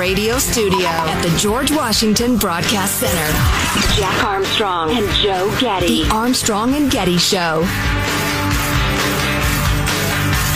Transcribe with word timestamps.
radio 0.00 0.38
studio 0.38 0.86
at 0.86 1.20
the 1.20 1.36
George 1.36 1.70
Washington 1.70 2.38
Broadcast 2.38 3.00
Center. 3.00 4.00
Jack 4.00 4.24
Armstrong 4.24 4.88
and 4.92 5.06
Joe 5.16 5.54
Getty. 5.60 6.04
The 6.04 6.10
Armstrong 6.10 6.74
and 6.74 6.90
Getty 6.90 7.18
Show. 7.18 7.62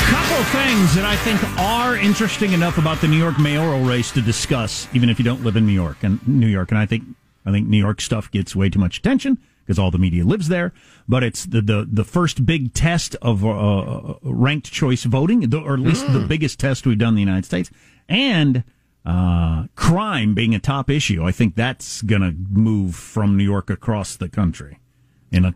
Couple 0.09 0.43
things 0.45 0.95
that 0.95 1.05
I 1.05 1.17
think 1.17 1.43
are 1.59 1.95
interesting 1.95 2.55
enough 2.55 2.79
about 2.79 3.03
the 3.03 3.07
New 3.07 3.19
York 3.19 3.39
mayoral 3.39 3.83
race 3.83 4.11
to 4.13 4.23
discuss, 4.23 4.89
even 4.95 5.11
if 5.11 5.19
you 5.19 5.27
don't 5.27 5.45
live 5.45 5.57
in 5.57 5.67
New 5.67 5.73
York 5.73 5.99
and 6.03 6.27
New 6.27 6.47
York. 6.47 6.71
And 6.71 6.79
I 6.79 6.87
think 6.87 7.05
I 7.45 7.53
think 7.53 7.69
New 7.69 7.77
York 7.77 8.01
stuff 8.01 8.31
gets 8.31 8.57
way 8.57 8.71
too 8.71 8.79
much 8.79 8.97
attention 8.97 9.37
because 9.61 9.79
all 9.79 9.91
the 9.91 9.99
media 9.99 10.25
lives 10.25 10.49
there. 10.49 10.73
But 11.07 11.23
it's 11.23 11.45
the 11.45 11.61
the, 11.61 11.87
the 11.87 12.05
first 12.05 12.47
big 12.47 12.73
test 12.73 13.15
of 13.21 13.45
uh, 13.45 14.15
ranked 14.23 14.73
choice 14.73 15.05
voting, 15.05 15.55
or 15.55 15.75
at 15.75 15.81
least 15.81 16.07
mm. 16.07 16.15
the 16.15 16.27
biggest 16.27 16.59
test 16.59 16.87
we've 16.87 16.97
done 16.97 17.11
in 17.11 17.17
the 17.17 17.21
United 17.21 17.45
States, 17.45 17.71
and 18.09 18.65
uh, 19.05 19.67
crime 19.77 20.35
being 20.35 20.55
a 20.55 20.59
top 20.59 20.89
issue. 20.89 21.25
I 21.25 21.33
think 21.33 21.55
that's 21.55 22.03
going 22.03 22.23
to 22.23 22.35
move 22.51 22.95
from 22.95 23.37
New 23.37 23.45
York 23.45 23.71
across 23.71 24.17
the 24.17 24.29
country 24.29 24.79
in 25.31 25.45
a, 25.45 25.55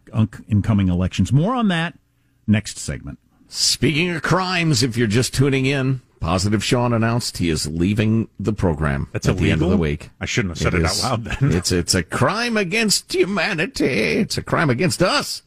incoming 0.48 0.88
elections. 0.88 1.32
More 1.32 1.54
on 1.54 1.68
that 1.68 1.98
next 2.46 2.78
segment. 2.78 3.18
Speaking 3.48 4.10
of 4.10 4.22
crimes, 4.22 4.82
if 4.82 4.96
you're 4.96 5.06
just 5.06 5.32
tuning 5.32 5.64
in, 5.64 6.02
Positive 6.20 6.62
Sean 6.62 6.92
announced 6.92 7.38
he 7.38 7.48
is 7.48 7.66
leaving 7.66 8.28
the 8.38 8.52
program 8.52 9.08
That's 9.12 9.28
at 9.28 9.36
illegal? 9.36 9.44
the 9.46 9.52
end 9.52 9.62
of 9.62 9.70
the 9.70 9.76
week. 9.76 10.10
I 10.20 10.26
shouldn't 10.26 10.50
have 10.50 10.58
said 10.58 10.74
it, 10.74 10.80
it 10.82 10.86
is, 10.86 11.04
out 11.04 11.22
loud 11.22 11.24
then. 11.24 11.52
it's 11.52 11.70
it's 11.70 11.94
a 11.94 12.02
crime 12.02 12.56
against 12.56 13.14
humanity. 13.14 13.84
It's 13.86 14.36
a 14.36 14.42
crime 14.42 14.68
against 14.68 15.00
us. 15.00 15.42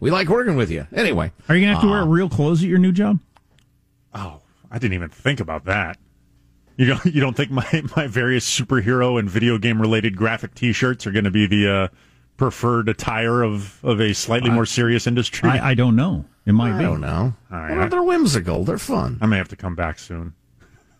We 0.00 0.10
like 0.10 0.28
working 0.28 0.56
with 0.56 0.70
you. 0.70 0.86
Anyway, 0.94 1.32
are 1.48 1.54
you 1.54 1.62
gonna 1.62 1.74
have 1.74 1.82
to 1.82 1.88
uh, 1.88 1.92
wear 1.92 2.04
real 2.06 2.28
clothes 2.28 2.62
at 2.62 2.68
your 2.68 2.78
new 2.78 2.92
job? 2.92 3.20
Oh, 4.14 4.40
I 4.70 4.78
didn't 4.78 4.94
even 4.94 5.10
think 5.10 5.40
about 5.40 5.66
that. 5.66 5.98
You 6.76 6.86
don't 6.86 7.04
you 7.04 7.20
don't 7.20 7.36
think 7.36 7.50
my 7.50 7.84
my 7.96 8.06
various 8.06 8.48
superhero 8.48 9.18
and 9.18 9.30
video 9.30 9.58
game 9.58 9.80
related 9.80 10.16
graphic 10.16 10.54
T-shirts 10.54 11.06
are 11.06 11.12
going 11.12 11.24
to 11.24 11.30
be 11.30 11.46
the 11.46 11.72
uh, 11.72 11.88
preferred 12.36 12.88
attire 12.88 13.42
of 13.42 13.84
of 13.84 14.00
a 14.00 14.12
slightly 14.12 14.50
more 14.50 14.66
serious 14.66 15.06
industry? 15.06 15.48
I, 15.48 15.70
I 15.70 15.74
don't 15.74 15.96
know. 15.96 16.24
It 16.46 16.52
might 16.52 16.74
I 16.74 16.78
be. 16.78 16.84
I 16.84 16.88
don't 16.88 17.00
know. 17.00 17.34
All 17.52 17.58
right, 17.58 17.76
well, 17.76 17.88
they're 17.88 18.02
whimsical. 18.02 18.64
They're 18.64 18.78
fun. 18.78 19.18
I 19.20 19.26
may 19.26 19.38
have 19.38 19.48
to 19.48 19.56
come 19.56 19.74
back 19.74 19.98
soon. 19.98 20.34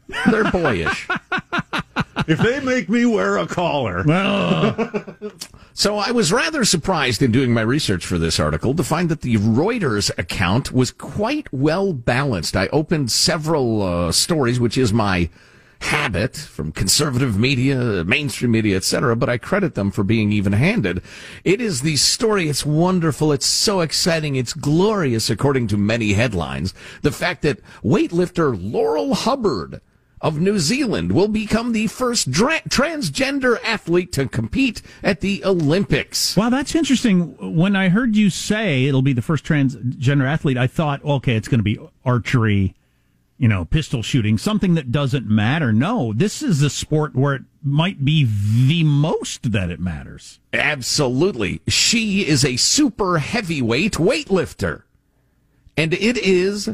They're 0.31 0.50
boyish. 0.50 1.08
if 2.27 2.38
they 2.38 2.61
make 2.61 2.91
me 2.91 3.06
wear 3.06 3.38
a 3.38 3.47
collar. 3.47 4.05
so 5.72 5.97
I 5.97 6.11
was 6.11 6.31
rather 6.31 6.64
surprised 6.64 7.22
in 7.22 7.33
doing 7.33 7.55
my 7.55 7.62
research 7.62 8.05
for 8.05 8.19
this 8.19 8.38
article 8.38 8.75
to 8.75 8.84
find 8.84 9.09
that 9.09 9.22
the 9.22 9.36
Reuters 9.36 10.11
account 10.19 10.72
was 10.72 10.91
quite 10.91 11.50
well 11.53 11.94
balanced. 11.94 12.55
I 12.55 12.66
opened 12.69 13.11
several 13.11 13.83
uh, 13.83 14.12
stories, 14.12 14.61
which 14.61 14.77
is 14.77 14.92
my 14.92 15.31
habit 15.85 16.37
from 16.37 16.73
conservative 16.73 17.39
media, 17.39 18.05
mainstream 18.05 18.51
media, 18.51 18.77
etc., 18.77 19.15
but 19.15 19.29
I 19.29 19.39
credit 19.39 19.75
them 19.75 19.91
for 19.91 20.03
being 20.03 20.33
even-handed. 20.33 21.03
It 21.45 21.61
is 21.61 21.83
the 21.83 21.97
story. 21.97 22.49
It's 22.49 22.65
wonderful. 22.65 23.33
It's 23.33 23.47
so 23.47 23.81
exciting. 23.81 24.37
It's 24.37 24.55
glorious, 24.55 25.29
according 25.29 25.69
to 25.69 25.77
many 25.77 26.15
headlines. 26.15 26.75
The 27.03 27.12
fact 27.12 27.43
that 27.43 27.61
weightlifter 27.83 28.59
Laurel 28.59 29.15
Hubbard 29.15 29.81
of 30.21 30.41
New 30.41 30.59
Zealand 30.59 31.12
will 31.12 31.29
become 31.29 31.73
the 31.73 31.87
first 31.87 32.31
dra- 32.31 32.62
transgender 32.62 33.62
athlete 33.62 34.11
to 34.12 34.27
compete 34.27 34.81
at 35.03 35.21
the 35.21 35.45
Olympics. 35.45 36.35
Wow, 36.35 36.49
that's 36.49 36.75
interesting. 36.75 37.37
When 37.55 37.77
I 37.77 37.91
heard 37.91 38.17
you 38.17 38.31
say 38.31 38.87
it'll 38.87 39.03
be 39.03 39.12
the 39.12 39.21
first 39.21 39.45
transgender 39.45 40.27
athlete, 40.27 40.57
I 40.57 40.67
thought, 40.67 41.05
okay, 41.05 41.37
it's 41.37 41.49
going 41.49 41.59
to 41.59 41.65
be 41.65 41.79
archery 42.07 42.75
you 43.45 43.48
know, 43.48 43.67
pistol 43.67 44.03
shooting, 44.03 44.38
something 44.38 44.72
that 44.72 44.91
doesn't 44.91 45.28
matter. 45.28 45.71
No, 45.71 46.15
this 46.15 46.41
is 46.41 46.62
a 46.62 46.71
sport 46.71 47.15
where 47.15 47.34
it 47.34 47.43
might 47.62 48.03
be 48.03 48.25
the 48.25 48.84
most 48.84 49.53
that 49.53 49.69
it 49.69 49.78
matters. 49.78 50.41
Absolutely. 50.55 51.60
She 51.69 52.27
is 52.27 52.43
a 52.43 52.56
super 52.56 53.19
heavyweight 53.19 53.97
weightlifter. 53.97 54.84
And 55.77 55.93
it 55.93 56.16
is 56.16 56.71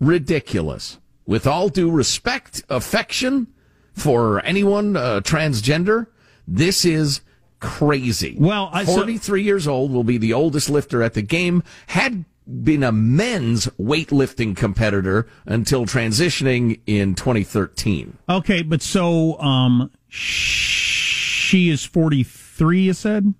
ridiculous. 0.00 0.96
With 1.26 1.46
all 1.46 1.68
due 1.68 1.90
respect, 1.90 2.62
affection 2.70 3.48
for 3.92 4.42
anyone 4.42 4.96
uh, 4.96 5.20
transgender, 5.20 6.06
this 6.48 6.86
is 6.86 7.20
crazy. 7.60 8.38
Well, 8.40 8.70
I, 8.72 8.86
43 8.86 9.20
so, 9.20 9.34
years 9.34 9.68
old 9.68 9.92
will 9.92 10.02
be 10.02 10.16
the 10.16 10.32
oldest 10.32 10.70
lifter 10.70 11.02
at 11.02 11.12
the 11.12 11.20
game. 11.20 11.62
Had 11.88 12.24
been 12.46 12.82
a 12.82 12.92
men's 12.92 13.66
weightlifting 13.78 14.56
competitor 14.56 15.26
until 15.46 15.84
transitioning 15.84 16.80
in 16.86 17.14
2013. 17.14 18.16
Okay, 18.28 18.62
but 18.62 18.82
so 18.82 19.38
um, 19.40 19.90
she 20.08 21.70
is 21.70 21.84
43, 21.84 22.80
you 22.82 22.92
said? 22.92 23.34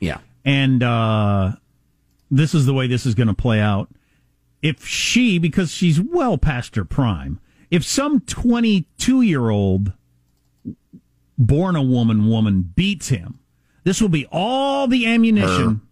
Yeah. 0.00 0.18
And 0.44 0.82
uh, 0.82 1.52
this 2.30 2.54
is 2.54 2.66
the 2.66 2.74
way 2.74 2.86
this 2.86 3.06
is 3.06 3.14
going 3.14 3.28
to 3.28 3.34
play 3.34 3.60
out. 3.60 3.90
If 4.62 4.86
she, 4.86 5.38
because 5.38 5.70
she's 5.70 6.00
well 6.00 6.38
past 6.38 6.76
her 6.76 6.84
prime, 6.84 7.40
if 7.70 7.84
some 7.84 8.20
22 8.20 9.22
year 9.22 9.50
old 9.50 9.92
born 11.36 11.76
a 11.76 11.82
woman 11.82 12.28
woman 12.28 12.72
beats 12.74 13.08
him, 13.08 13.40
this 13.82 14.00
will 14.00 14.08
be 14.08 14.26
all 14.32 14.86
the 14.86 15.06
ammunition 15.06 15.82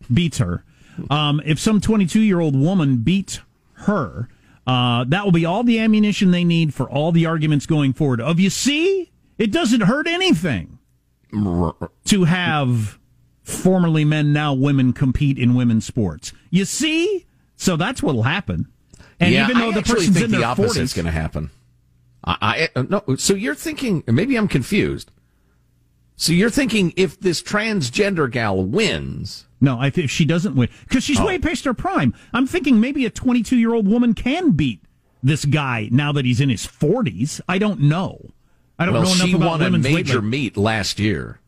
her. 0.00 0.14
beats 0.14 0.38
her 0.38 0.64
um, 1.10 1.40
if 1.44 1.58
some 1.58 1.80
22 1.80 2.20
year 2.20 2.40
old 2.40 2.58
woman 2.58 2.98
beats 2.98 3.40
her, 3.74 4.28
uh, 4.66 5.04
that 5.08 5.24
will 5.24 5.32
be 5.32 5.44
all 5.44 5.64
the 5.64 5.78
ammunition 5.78 6.30
they 6.30 6.44
need 6.44 6.74
for 6.74 6.88
all 6.90 7.12
the 7.12 7.26
arguments 7.26 7.66
going 7.66 7.92
forward. 7.92 8.20
Of 8.20 8.38
you 8.38 8.50
see, 8.50 9.10
it 9.38 9.50
doesn't 9.50 9.82
hurt 9.82 10.06
anything 10.06 10.78
to 11.32 12.24
have 12.24 12.98
formerly 13.42 14.04
men, 14.04 14.32
now 14.32 14.52
women 14.52 14.92
compete 14.92 15.38
in 15.38 15.54
women's 15.54 15.86
sports. 15.86 16.32
You 16.50 16.64
see, 16.64 17.26
so 17.56 17.76
that's 17.76 18.02
what'll 18.02 18.24
happen. 18.24 18.68
And 19.20 19.32
yeah, 19.32 19.44
even 19.44 19.58
though 19.58 19.70
I 19.70 19.74
the 19.74 19.82
person's 19.82 20.16
think 20.18 20.26
in 20.26 20.30
the 20.30 20.44
opposite 20.44 20.82
is 20.82 20.92
going 20.92 21.06
to 21.06 21.12
happen. 21.12 21.50
I, 22.24 22.68
I 22.76 22.82
no. 22.82 23.02
So 23.16 23.34
you're 23.34 23.54
thinking 23.54 24.04
maybe 24.06 24.36
I'm 24.36 24.48
confused. 24.48 25.10
So 26.20 26.32
you're 26.32 26.50
thinking 26.50 26.92
if 26.96 27.18
this 27.20 27.40
transgender 27.40 28.28
gal 28.28 28.64
wins, 28.64 29.46
no, 29.60 29.78
I 29.78 29.88
think 29.88 30.10
she 30.10 30.24
doesn't 30.24 30.56
win 30.56 30.68
because 30.88 31.04
she's 31.04 31.20
oh. 31.20 31.24
way 31.24 31.38
past 31.38 31.64
her 31.64 31.74
prime. 31.74 32.12
I'm 32.32 32.44
thinking 32.44 32.80
maybe 32.80 33.06
a 33.06 33.10
22 33.10 33.56
year 33.56 33.72
old 33.72 33.86
woman 33.86 34.14
can 34.14 34.50
beat 34.50 34.82
this 35.22 35.44
guy 35.44 35.88
now 35.92 36.10
that 36.10 36.24
he's 36.24 36.40
in 36.40 36.48
his 36.48 36.66
40s. 36.66 37.40
I 37.48 37.58
don't 37.58 37.80
know. 37.80 38.32
I 38.80 38.84
don't 38.84 38.94
well, 38.94 39.04
know 39.04 39.12
enough 39.12 39.28
she 39.28 39.34
about 39.34 39.60
won 39.60 39.74
a 39.74 39.78
major 39.78 40.20
meet 40.20 40.56
last 40.56 40.98
year. 40.98 41.38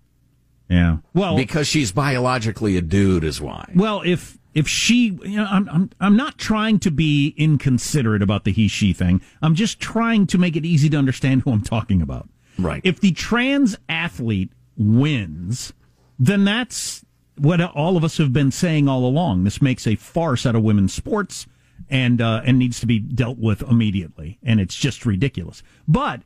Yeah. 0.68 0.98
Well, 1.14 1.36
because 1.36 1.66
she's 1.66 1.90
biologically 1.90 2.76
a 2.76 2.80
dude, 2.80 3.24
is 3.24 3.40
why. 3.40 3.72
Well, 3.74 4.02
if 4.04 4.38
if 4.54 4.68
she, 4.68 5.18
you 5.24 5.36
know, 5.36 5.46
I'm 5.50 5.68
I'm 5.68 5.90
I'm 6.00 6.16
not 6.16 6.38
trying 6.38 6.78
to 6.80 6.92
be 6.92 7.34
inconsiderate 7.36 8.22
about 8.22 8.44
the 8.44 8.52
he 8.52 8.68
she 8.68 8.92
thing. 8.92 9.20
I'm 9.42 9.56
just 9.56 9.80
trying 9.80 10.28
to 10.28 10.38
make 10.38 10.54
it 10.54 10.64
easy 10.64 10.88
to 10.90 10.96
understand 10.96 11.42
who 11.42 11.50
I'm 11.50 11.62
talking 11.62 12.00
about. 12.00 12.28
Right. 12.56 12.80
If 12.84 13.00
the 13.00 13.10
trans 13.12 13.76
athlete 13.88 14.52
wins, 14.80 15.72
then 16.18 16.44
that's 16.44 17.04
what 17.36 17.60
all 17.60 17.96
of 17.96 18.04
us 18.04 18.18
have 18.18 18.32
been 18.32 18.50
saying 18.50 18.88
all 18.88 19.04
along. 19.04 19.44
This 19.44 19.62
makes 19.62 19.86
a 19.86 19.94
farce 19.94 20.46
out 20.46 20.56
of 20.56 20.62
women's 20.62 20.94
sports 20.94 21.46
and 21.88 22.20
uh, 22.20 22.42
and 22.44 22.58
needs 22.58 22.80
to 22.80 22.86
be 22.86 22.98
dealt 22.98 23.38
with 23.38 23.62
immediately. 23.62 24.38
And 24.42 24.60
it's 24.60 24.74
just 24.74 25.06
ridiculous. 25.06 25.62
But 25.86 26.22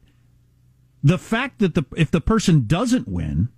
the 1.03 1.19
fact 1.19 1.59
that 1.59 1.75
the 1.75 1.85
if 1.97 2.11
the 2.11 2.21
person 2.21 2.67
doesn't 2.67 3.09
win, 3.09 3.49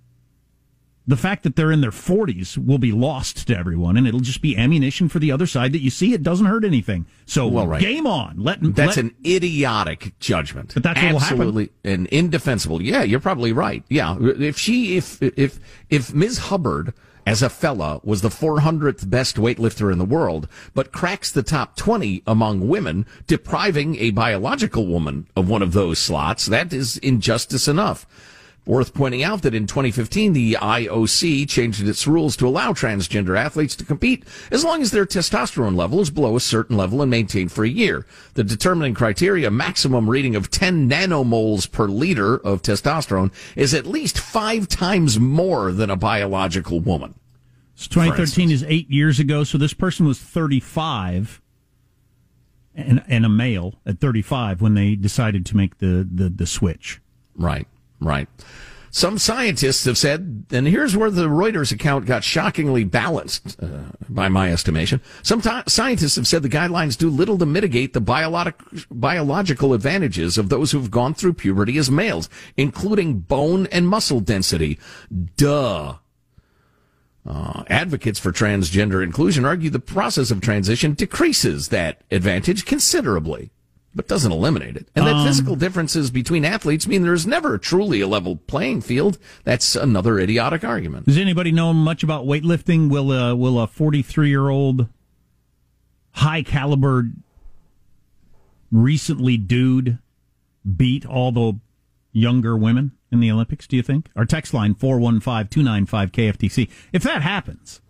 the 1.07 1.17
fact 1.17 1.43
that 1.43 1.55
they're 1.55 1.71
in 1.71 1.79
their 1.79 1.91
40s 1.91 2.57
will 2.57 2.77
be 2.77 2.91
lost 2.91 3.47
to 3.47 3.57
everyone, 3.57 3.95
and 3.95 4.05
it'll 4.05 4.19
just 4.19 4.41
be 4.41 4.57
ammunition 4.57 5.07
for 5.07 5.19
the 5.19 5.31
other 5.31 5.47
side 5.47 5.71
that 5.71 5.81
you 5.81 5.89
see 5.89 6.13
it 6.13 6.21
doesn't 6.21 6.45
hurt 6.45 6.65
anything. 6.65 7.05
So 7.25 7.47
well, 7.47 7.65
right. 7.65 7.81
game 7.81 8.05
on. 8.05 8.37
Let 8.37 8.59
that's 8.75 8.97
let, 8.97 9.05
an 9.05 9.15
idiotic 9.25 10.19
judgment. 10.19 10.73
But 10.73 10.83
that's 10.83 10.99
absolutely 10.99 11.71
and 11.85 12.07
indefensible. 12.07 12.81
Yeah, 12.81 13.03
you're 13.03 13.21
probably 13.21 13.53
right. 13.53 13.83
Yeah, 13.89 14.17
if 14.19 14.59
she 14.59 14.97
if 14.97 15.21
if 15.21 15.59
if 15.89 16.13
Ms. 16.13 16.37
Hubbard 16.37 16.93
as 17.25 17.41
a 17.41 17.49
fella 17.49 17.99
was 18.03 18.21
the 18.21 18.29
400th 18.29 19.09
best 19.09 19.35
weightlifter 19.35 19.91
in 19.91 19.97
the 19.97 20.05
world, 20.05 20.47
but 20.73 20.93
cracks 20.93 21.29
the 21.29 21.43
top 21.43 21.75
20 21.75 22.23
among 22.25 22.69
women, 22.69 23.05
depriving 23.27 23.97
a 23.97 24.11
biological 24.11 24.87
woman 24.87 25.27
of 25.35 25.49
one 25.49 25.61
of 25.61 25.73
those 25.73 25.99
slots. 25.99 26.45
That 26.45 26.71
is 26.71 26.97
injustice 26.99 27.67
enough. 27.67 28.07
Worth 28.67 28.93
pointing 28.93 29.23
out 29.23 29.43
that 29.43 29.55
in 29.55 29.65
2015, 29.65 30.33
the 30.33 30.57
IOC 30.59 31.47
changed 31.47 31.87
its 31.87 32.05
rules 32.05 32.35
to 32.35 32.47
allow 32.47 32.73
transgender 32.73 33.37
athletes 33.37 33.77
to 33.77 33.85
compete 33.85 34.25
as 34.51 34.65
long 34.65 34.81
as 34.81 34.91
their 34.91 35.05
testosterone 35.05 35.77
level 35.77 36.01
is 36.01 36.09
below 36.09 36.35
a 36.35 36.41
certain 36.41 36.75
level 36.75 37.01
and 37.01 37.09
maintained 37.09 37.53
for 37.53 37.63
a 37.63 37.69
year. 37.69 38.05
The 38.33 38.43
determining 38.43 38.93
criteria, 38.93 39.49
maximum 39.49 40.09
reading 40.09 40.35
of 40.35 40.51
10 40.51 40.89
nanomoles 40.89 41.71
per 41.71 41.87
liter 41.87 42.35
of 42.35 42.61
testosterone, 42.61 43.31
is 43.55 43.73
at 43.73 43.85
least 43.85 44.19
five 44.19 44.67
times 44.67 45.17
more 45.17 45.71
than 45.71 45.89
a 45.89 45.95
biological 45.95 46.81
woman. 46.81 47.15
So 47.75 47.87
2013 47.91 48.51
is 48.51 48.65
eight 48.67 48.91
years 48.91 49.17
ago. 49.17 49.45
So 49.45 49.57
this 49.57 49.73
person 49.73 50.05
was 50.05 50.19
35 50.19 51.41
and, 52.75 53.01
and 53.07 53.25
a 53.25 53.29
male 53.29 53.75
at 53.85 54.01
35 54.01 54.61
when 54.61 54.73
they 54.73 54.95
decided 54.95 55.45
to 55.45 55.55
make 55.55 55.77
the, 55.77 56.05
the, 56.11 56.27
the 56.27 56.45
switch. 56.45 56.99
right, 57.37 57.65
right. 57.99 58.27
Some 58.89 59.17
scientists 59.17 59.85
have 59.85 59.97
said, 59.97 60.45
and 60.49 60.67
here's 60.67 60.95
where 60.97 61.11
the 61.11 61.27
Reuters 61.27 61.71
account 61.71 62.05
got 62.05 62.23
shockingly 62.23 62.83
balanced, 62.83 63.61
uh, 63.61 63.91
by 64.09 64.27
my 64.27 64.51
estimation. 64.51 65.01
Some 65.21 65.41
t- 65.41 65.61
scientists 65.67 66.15
have 66.15 66.25
said 66.25 66.41
the 66.41 66.49
guidelines 66.49 66.97
do 66.97 67.09
little 67.09 67.37
to 67.37 67.45
mitigate 67.45 67.93
the 67.93 68.01
biologic, 68.01 68.55
biological 68.89 69.73
advantages 69.73 70.37
of 70.37 70.49
those 70.49 70.71
who've 70.71 70.89
gone 70.89 71.13
through 71.13 71.33
puberty 71.33 71.77
as 71.77 71.91
males, 71.91 72.29
including 72.55 73.19
bone 73.19 73.67
and 73.67 73.87
muscle 73.87 74.19
density. 74.19 74.79
Duh. 75.35 75.97
Uh, 77.23 77.63
advocates 77.67 78.19
for 78.19 78.31
transgender 78.31 79.03
inclusion 79.03 79.43
argue 79.43 79.69
the 79.69 79.79
process 79.79 80.31
of 80.31 80.39
transition 80.39 80.93
decreases 80.93 81.67
that 81.67 82.01
advantage 82.09 82.65
considerably 82.65 83.51
but 83.97 84.07
doesn't 84.07 84.31
eliminate 84.31 84.77
it. 84.77 84.87
And 84.95 85.05
that 85.05 85.15
um, 85.15 85.27
physical 85.27 85.55
differences 85.55 86.11
between 86.11 86.45
athletes 86.45 86.87
mean 86.87 87.03
there's 87.03 87.27
never 87.27 87.57
truly 87.57 87.99
a 87.99 88.07
level 88.07 88.37
playing 88.37 88.81
field. 88.81 89.17
That's 89.43 89.75
another 89.75 90.19
idiotic 90.19 90.63
argument. 90.63 91.07
Does 91.07 91.17
anybody 91.17 91.51
know 91.51 91.73
much 91.73 92.03
about 92.03 92.25
weightlifting? 92.25 92.89
Will 92.89 93.11
uh, 93.11 93.35
will 93.35 93.59
a 93.59 93.67
43 93.67 94.29
year 94.29 94.49
old 94.49 94.87
high 96.11 96.43
caliber 96.43 97.09
recently 98.71 99.35
dude 99.35 99.97
beat 100.75 101.05
all 101.05 101.31
the 101.31 101.59
younger 102.11 102.55
women 102.55 102.91
in 103.11 103.19
the 103.19 103.31
Olympics? 103.31 103.67
Do 103.67 103.75
you 103.75 103.83
think? 103.83 104.09
Our 104.15 104.25
text 104.25 104.53
line 104.53 104.75
four 104.75 104.99
one 104.99 105.19
five 105.19 105.49
two 105.49 105.63
nine 105.63 105.87
five 105.87 106.11
KFTC. 106.11 106.69
If 106.93 107.01
that 107.01 107.23
happens, 107.23 107.81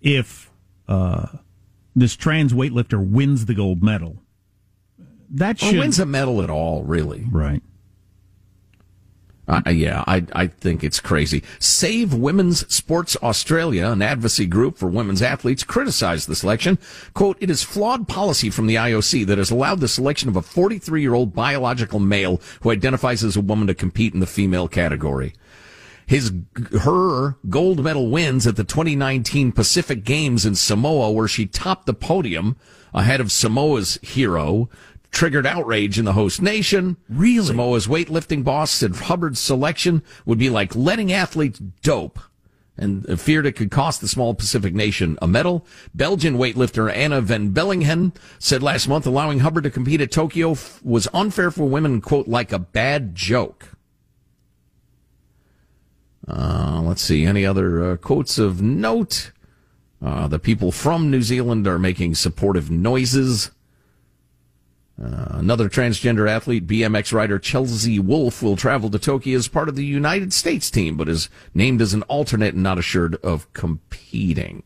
if 0.00 0.52
uh, 0.86 1.26
this 1.96 2.14
trans 2.14 2.52
weightlifter 2.52 3.04
wins 3.04 3.46
the 3.46 3.54
gold 3.54 3.82
medal 3.82 4.22
that 5.30 5.58
should 5.58 5.76
or 5.76 5.80
wins 5.80 5.98
a 5.98 6.06
medal 6.06 6.42
at 6.42 6.50
all, 6.50 6.82
really. 6.84 7.26
Right. 7.30 7.62
Uh, 9.50 9.68
yeah, 9.70 10.04
I 10.06 10.24
I 10.32 10.46
think 10.46 10.84
it's 10.84 11.00
crazy. 11.00 11.42
Save 11.58 12.14
Women's 12.14 12.72
Sports 12.72 13.16
Australia, 13.20 13.88
an 13.88 14.00
advocacy 14.00 14.46
group 14.46 14.78
for 14.78 14.88
women's 14.88 15.22
athletes, 15.22 15.64
criticized 15.64 16.28
the 16.28 16.36
selection. 16.36 16.78
"Quote: 17.14 17.36
It 17.40 17.50
is 17.50 17.64
flawed 17.64 18.06
policy 18.06 18.48
from 18.48 18.68
the 18.68 18.76
IOC 18.76 19.26
that 19.26 19.38
has 19.38 19.50
allowed 19.50 19.80
the 19.80 19.88
selection 19.88 20.28
of 20.28 20.36
a 20.36 20.42
43-year-old 20.42 21.34
biological 21.34 21.98
male 21.98 22.40
who 22.60 22.70
identifies 22.70 23.24
as 23.24 23.36
a 23.36 23.40
woman 23.40 23.66
to 23.66 23.74
compete 23.74 24.14
in 24.14 24.20
the 24.20 24.26
female 24.26 24.68
category." 24.68 25.34
His 26.06 26.32
her 26.82 27.36
gold 27.48 27.82
medal 27.82 28.08
wins 28.08 28.46
at 28.46 28.54
the 28.54 28.64
2019 28.64 29.50
Pacific 29.50 30.04
Games 30.04 30.46
in 30.46 30.54
Samoa, 30.54 31.10
where 31.10 31.28
she 31.28 31.46
topped 31.46 31.86
the 31.86 31.94
podium 31.94 32.56
ahead 32.94 33.20
of 33.20 33.32
Samoa's 33.32 33.98
hero 34.02 34.68
triggered 35.10 35.46
outrage 35.46 35.98
in 35.98 36.04
the 36.04 36.12
host 36.12 36.40
nation. 36.40 36.96
Really? 37.08 37.46
Samoa's 37.46 37.86
weightlifting 37.86 38.44
boss 38.44 38.70
said 38.70 38.94
Hubbard's 38.94 39.40
selection 39.40 40.02
would 40.24 40.38
be 40.38 40.50
like 40.50 40.74
letting 40.74 41.12
athletes 41.12 41.58
dope 41.58 42.18
and 42.80 43.20
feared 43.20 43.46
it 43.46 43.56
could 43.56 43.70
cost 43.70 44.00
the 44.00 44.08
small 44.08 44.34
Pacific 44.34 44.74
nation 44.74 45.18
a 45.20 45.28
medal. 45.28 45.66
Belgian 45.94 46.36
weightlifter 46.36 46.92
Anna 46.92 47.20
Vanbellinghen 47.20 48.14
said 48.38 48.62
last 48.62 48.88
month 48.88 49.06
allowing 49.06 49.40
Hubbard 49.40 49.64
to 49.64 49.70
compete 49.70 50.00
at 50.00 50.10
Tokyo 50.10 50.56
was 50.82 51.06
unfair 51.12 51.50
for 51.50 51.64
women, 51.64 52.00
quote, 52.00 52.26
like 52.26 52.52
a 52.52 52.58
bad 52.58 53.14
joke. 53.14 53.68
Uh, 56.26 56.80
let's 56.82 57.02
see, 57.02 57.24
any 57.24 57.44
other 57.44 57.92
uh, 57.92 57.96
quotes 57.96 58.38
of 58.38 58.62
note? 58.62 59.32
Uh, 60.02 60.26
the 60.28 60.38
people 60.38 60.72
from 60.72 61.10
New 61.10 61.22
Zealand 61.22 61.66
are 61.66 61.78
making 61.78 62.14
supportive 62.14 62.70
noises. 62.70 63.50
Uh, 65.02 65.38
another 65.38 65.68
transgender 65.68 66.28
athlete, 66.28 66.66
BMX 66.66 67.12
rider 67.12 67.38
Chelsea 67.38 67.98
Wolfe, 67.98 68.42
will 68.42 68.56
travel 68.56 68.90
to 68.90 68.98
Tokyo 68.98 69.36
as 69.38 69.48
part 69.48 69.68
of 69.68 69.76
the 69.76 69.84
United 69.84 70.32
States 70.32 70.70
team, 70.70 70.96
but 70.96 71.08
is 71.08 71.30
named 71.54 71.80
as 71.80 71.94
an 71.94 72.02
alternate 72.02 72.54
and 72.54 72.62
not 72.62 72.78
assured 72.78 73.14
of 73.16 73.50
competing. 73.54 74.62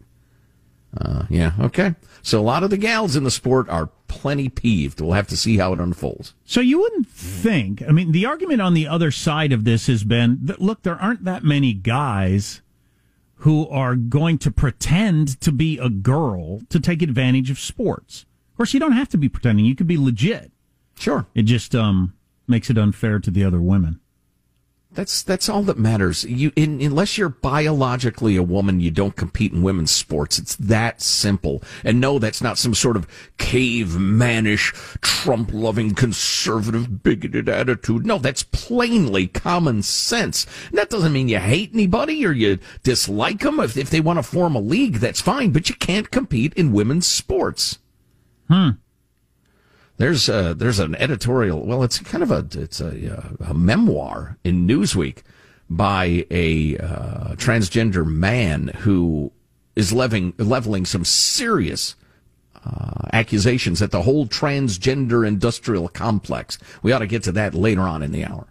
Uh, 0.97 1.25
yeah, 1.29 1.53
okay. 1.61 1.95
So 2.23 2.41
a 2.41 2.43
lot 2.43 2.63
of 2.63 2.71
the 2.71 2.77
gals 2.77 3.17
in 3.17 3.25
the 3.25 3.31
sport 3.31 3.69
are 3.69 3.91
plenty 4.09 4.49
peeved. 4.49 5.01
We'll 5.01 5.13
have 5.13 5.29
to 5.29 5.37
see 5.37 5.59
how 5.59 5.73
it 5.73 5.81
unfolds. 5.81 6.35
So 6.45 6.61
you 6.61 6.81
wouldn't 6.81 7.09
think, 7.09 7.83
I 7.87 7.93
mean, 7.93 8.13
the 8.13 8.27
argument 8.27 8.61
on 8.61 8.75
the 8.75 8.89
other 8.89 9.11
side 9.11 9.53
of 9.53 9.65
this 9.65 9.87
has 9.87 10.05
been 10.05 10.39
that, 10.43 10.61
look, 10.61 10.83
there 10.83 11.01
aren't 11.01 11.25
that 11.25 11.45
many 11.45 11.75
guys 11.75 12.61
who 13.39 13.69
are 13.69 13.95
going 13.95 14.39
to 14.39 14.51
pretend 14.51 15.41
to 15.43 15.53
be 15.53 15.79
a 15.79 15.91
girl 15.91 16.63
to 16.71 16.81
take 16.81 17.03
advantage 17.03 17.51
of 17.51 17.59
sports. 17.59 18.25
Of 18.55 18.59
course, 18.59 18.73
you 18.73 18.79
don't 18.79 18.93
have 18.93 19.09
to 19.09 19.19
be 19.19 19.29
pretending. 19.29 19.65
You 19.65 19.75
could 19.75 19.89
be 19.89 19.99
legit. 19.99 20.53
Sure. 20.97 21.27
It 21.35 21.43
just 21.43 21.75
um, 21.75 22.15
makes 22.47 22.71
it 22.71 22.79
unfair 22.79 23.19
to 23.19 23.33
the 23.33 23.43
other 23.43 23.61
women. 23.61 23.99
That's 24.93 25.25
that's 25.25 25.49
all 25.49 25.65
that 25.65 25.77
matters. 25.77 26.23
You 26.23 26.53
in, 26.55 26.81
unless 26.81 27.19
you're 27.19 27.29
biologically 27.29 28.37
a 28.37 28.45
woman, 28.45 28.79
you 28.79 28.93
don't 28.93 29.17
compete 29.17 29.53
in 29.53 29.63
women's 29.63 29.91
sports. 29.91 30.39
It's 30.39 30.55
that 30.55 31.03
simple. 31.03 31.65
And 31.83 32.01
no, 32.01 32.21
that's 32.21 32.41
not 32.41 32.59
some 32.59 32.75
sort 32.75 32.97
of 32.97 33.09
cavemanish, 33.37 34.73
Trump-loving, 35.01 35.97
conservative, 35.97 37.03
bigoted 37.03 37.49
attitude. 37.49 38.07
No, 38.07 38.19
that's 38.19 38.45
plainly 38.45 39.27
common 39.27 39.83
sense. 39.83 40.47
And 40.69 40.79
that 40.79 40.91
doesn't 40.91 41.13
mean 41.13 41.27
you 41.27 41.41
hate 41.41 41.75
anybody 41.75 42.25
or 42.25 42.31
you 42.31 42.61
dislike 42.85 43.41
them. 43.41 43.59
If 43.59 43.77
if 43.77 43.91
they 43.91 44.01
want 44.01 44.21
to 44.21 44.23
form 44.23 44.55
a 44.55 44.61
league, 44.61 44.99
that's 44.99 45.21
fine. 45.21 45.51
But 45.51 45.69
you 45.69 45.75
can't 45.75 46.13
compete 46.13 46.55
in 46.55 46.71
women's 46.71 47.09
sports. 47.09 47.81
Hmm. 48.49 48.71
There's 49.97 50.29
a, 50.29 50.55
there's 50.55 50.81
an 50.81 50.97
editorial. 50.97 51.65
Well, 51.65 51.83
it's 51.83 51.99
kind 52.01 52.23
of 52.23 52.31
a 52.31 52.47
it's 52.61 52.81
a, 52.81 53.35
a 53.47 53.55
memoir 53.55 54.39
in 54.43 54.67
Newsweek 54.67 55.23
by 55.71 56.27
a 56.31 56.77
uh, 56.79 57.35
transgender 57.37 58.05
man 58.05 58.69
who 58.79 59.33
is 59.77 59.93
leveling 59.93 60.35
leveling 60.39 60.85
some 60.85 61.05
serious 61.05 61.95
uh, 62.65 63.09
accusations 63.13 63.83
at 63.83 63.91
the 63.91 64.03
whole 64.03 64.27
transgender 64.27 65.27
industrial 65.27 65.89
complex. 65.89 66.59
We 66.83 66.93
ought 66.93 67.01
to 67.01 67.07
get 67.07 67.23
to 67.25 67.33
that 67.33 67.55
later 67.55 67.83
on 67.83 68.03
in 68.03 68.11
the 68.11 68.25
hour. 68.25 68.49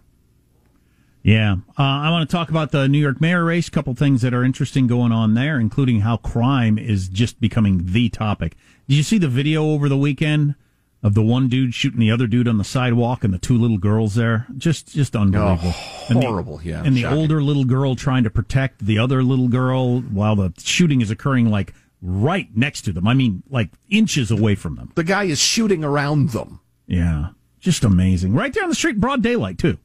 Yeah, 1.24 1.56
uh, 1.78 1.82
I 1.82 2.10
want 2.10 2.28
to 2.28 2.36
talk 2.36 2.50
about 2.50 2.70
the 2.70 2.86
New 2.86 2.98
York 2.98 3.18
mayor 3.18 3.46
race. 3.46 3.66
A 3.66 3.70
couple 3.70 3.94
things 3.94 4.20
that 4.20 4.34
are 4.34 4.44
interesting 4.44 4.86
going 4.86 5.10
on 5.10 5.32
there, 5.32 5.58
including 5.58 6.02
how 6.02 6.18
crime 6.18 6.76
is 6.78 7.08
just 7.08 7.40
becoming 7.40 7.80
the 7.82 8.10
topic. 8.10 8.56
Did 8.86 8.96
you 8.96 9.02
see 9.02 9.16
the 9.16 9.26
video 9.26 9.70
over 9.70 9.88
the 9.88 9.96
weekend 9.96 10.54
of 11.02 11.14
the 11.14 11.22
one 11.22 11.48
dude 11.48 11.72
shooting 11.72 11.98
the 11.98 12.10
other 12.10 12.26
dude 12.26 12.46
on 12.46 12.58
the 12.58 12.64
sidewalk 12.64 13.24
and 13.24 13.32
the 13.32 13.38
two 13.38 13.56
little 13.56 13.78
girls 13.78 14.16
there? 14.16 14.46
Just, 14.58 14.88
just 14.88 15.16
unbelievable. 15.16 15.72
Oh, 15.74 16.20
horrible. 16.20 16.58
And 16.58 16.62
the, 16.62 16.68
yeah, 16.68 16.82
and 16.84 16.94
the 16.94 17.06
older 17.06 17.42
little 17.42 17.64
girl 17.64 17.96
trying 17.96 18.24
to 18.24 18.30
protect 18.30 18.84
the 18.84 18.98
other 18.98 19.22
little 19.22 19.48
girl 19.48 20.02
while 20.02 20.36
the 20.36 20.52
shooting 20.58 21.00
is 21.00 21.10
occurring 21.10 21.48
like 21.48 21.72
right 22.02 22.54
next 22.54 22.82
to 22.82 22.92
them. 22.92 23.08
I 23.08 23.14
mean, 23.14 23.42
like 23.48 23.70
inches 23.88 24.30
away 24.30 24.56
from 24.56 24.76
them. 24.76 24.92
The 24.94 25.04
guy 25.04 25.24
is 25.24 25.38
shooting 25.38 25.84
around 25.84 26.30
them. 26.30 26.60
Yeah, 26.86 27.28
just 27.60 27.82
amazing. 27.82 28.34
Right 28.34 28.52
there 28.52 28.64
on 28.64 28.68
the 28.68 28.74
street, 28.74 29.00
broad 29.00 29.22
daylight 29.22 29.56
too. 29.56 29.78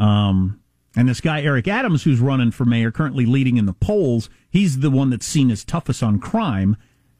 Um, 0.00 0.60
and 0.96 1.08
this 1.08 1.20
guy, 1.20 1.42
Eric 1.42 1.68
Adams, 1.68 2.02
who's 2.02 2.18
running 2.18 2.50
for 2.50 2.64
mayor, 2.64 2.90
currently 2.90 3.26
leading 3.26 3.58
in 3.58 3.66
the 3.66 3.72
polls, 3.72 4.28
he's 4.50 4.80
the 4.80 4.90
one 4.90 5.10
that's 5.10 5.26
seen 5.26 5.50
as 5.50 5.64
toughest 5.64 6.02
on 6.02 6.18
crime. 6.18 6.76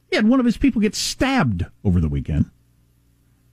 He 0.08 0.16
had 0.16 0.26
one 0.26 0.40
of 0.40 0.46
his 0.46 0.56
people 0.56 0.80
get 0.80 0.96
stabbed 0.96 1.64
over 1.84 2.00
the 2.00 2.08
weekend. 2.08 2.50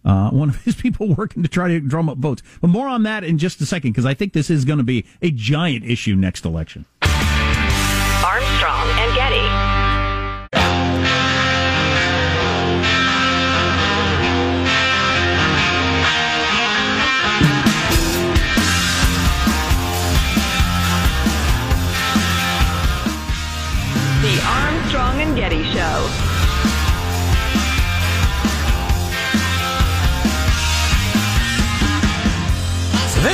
Uh, 0.04 0.30
one 0.32 0.50
of 0.50 0.64
his 0.64 0.76
people 0.82 1.14
working 1.14 1.44
to 1.44 1.50
try 1.50 1.68
to 1.68 1.80
drum 1.80 2.10
up 2.10 2.18
votes. 2.18 2.42
But 2.62 2.70
more 2.70 2.88
on 2.88 3.04
that 3.04 3.24
in 3.24 3.38
just 3.38 3.62
a 3.62 3.66
second, 3.66 3.92
because 3.92 4.06
I 4.06 4.16
think 4.16 4.34
this 4.34 4.50
is 4.50 4.66
going 4.66 4.80
to 4.80 4.84
be 4.84 5.06
a 5.22 5.30
giant 5.30 5.86
issue 5.86 6.16
next 6.16 6.46
election. 6.46 6.86
Armstrong 8.24 8.88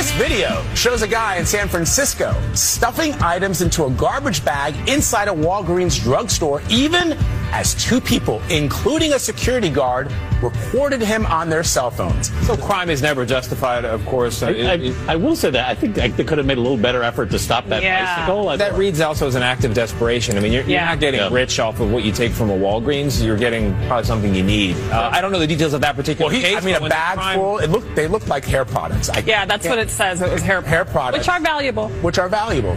This 0.04 0.12
video 0.12 0.62
shows 0.74 1.00
a 1.00 1.08
guy 1.08 1.36
in 1.36 1.46
San 1.46 1.66
Francisco 1.66 2.38
stuffing 2.52 3.14
items 3.22 3.62
into 3.62 3.86
a 3.86 3.90
garbage 3.92 4.44
bag 4.44 4.74
inside 4.86 5.28
a 5.28 5.30
Walgreens 5.30 5.98
drugstore, 5.98 6.60
even 6.68 7.16
as 7.54 7.72
two 7.76 8.00
people, 8.00 8.42
including 8.50 9.12
a 9.12 9.18
security 9.18 9.70
guard, 9.70 10.12
recorded 10.42 11.00
him 11.00 11.24
on 11.26 11.48
their 11.48 11.62
cell 11.62 11.88
phones. 11.90 12.30
So 12.46 12.56
crime 12.56 12.90
is 12.90 13.00
never 13.00 13.24
justified, 13.24 13.84
of 13.84 14.04
course. 14.06 14.42
I, 14.42 14.50
I, 14.50 14.94
I 15.06 15.14
will 15.16 15.36
say 15.36 15.50
that 15.50 15.68
I 15.68 15.74
think 15.74 15.94
they 15.94 16.10
could 16.24 16.36
have 16.38 16.46
made 16.48 16.58
a 16.58 16.60
little 16.60 16.76
better 16.76 17.04
effort 17.04 17.30
to 17.30 17.38
stop 17.38 17.66
that 17.68 17.82
Yeah. 17.82 18.16
bicycle. 18.16 18.48
I 18.48 18.56
that 18.56 18.70
thought- 18.72 18.78
reads 18.78 19.00
also 19.00 19.28
as 19.28 19.36
an 19.36 19.44
act 19.44 19.62
of 19.64 19.72
desperation. 19.72 20.36
I 20.36 20.40
mean, 20.40 20.52
you're, 20.52 20.62
you're 20.62 20.72
Yeah. 20.72 20.86
not 20.86 20.98
getting 21.00 21.20
Yeah. 21.20 21.28
rich 21.30 21.60
off 21.60 21.78
of 21.78 21.92
what 21.92 22.02
you 22.02 22.10
take 22.10 22.32
from 22.32 22.50
a 22.50 22.56
Walgreens. 22.56 23.24
You're 23.24 23.36
getting 23.38 23.72
probably 23.86 24.04
something 24.04 24.34
you 24.34 24.42
need. 24.42 24.76
Uh, 24.90 25.10
I 25.12 25.20
don't 25.20 25.30
know 25.30 25.38
the 25.38 25.46
details 25.46 25.74
of 25.74 25.80
that 25.82 25.94
particular 25.94 26.30
Well, 26.30 26.36
he, 26.36 26.42
case. 26.42 26.56
I 26.56 26.60
mean, 26.60 26.74
a 26.74 26.88
bag 26.88 27.16
crime- 27.18 27.38
full. 27.38 27.58
It 27.58 27.70
looked. 27.70 27.94
They 27.94 28.08
looked 28.08 28.26
like 28.28 28.44
hair 28.44 28.64
products. 28.64 29.08
I, 29.10 29.20
Yeah, 29.20 29.44
that's 29.46 29.66
what 29.66 29.78
it 29.78 29.90
says. 29.90 30.20
It 30.20 30.30
was 30.30 30.42
hair 30.42 30.60
Hair 30.60 30.86
products. 30.86 31.18
which 31.20 31.28
are 31.28 31.40
valuable. 31.40 31.88
which 32.02 32.18
are 32.18 32.28
valuable. 32.28 32.76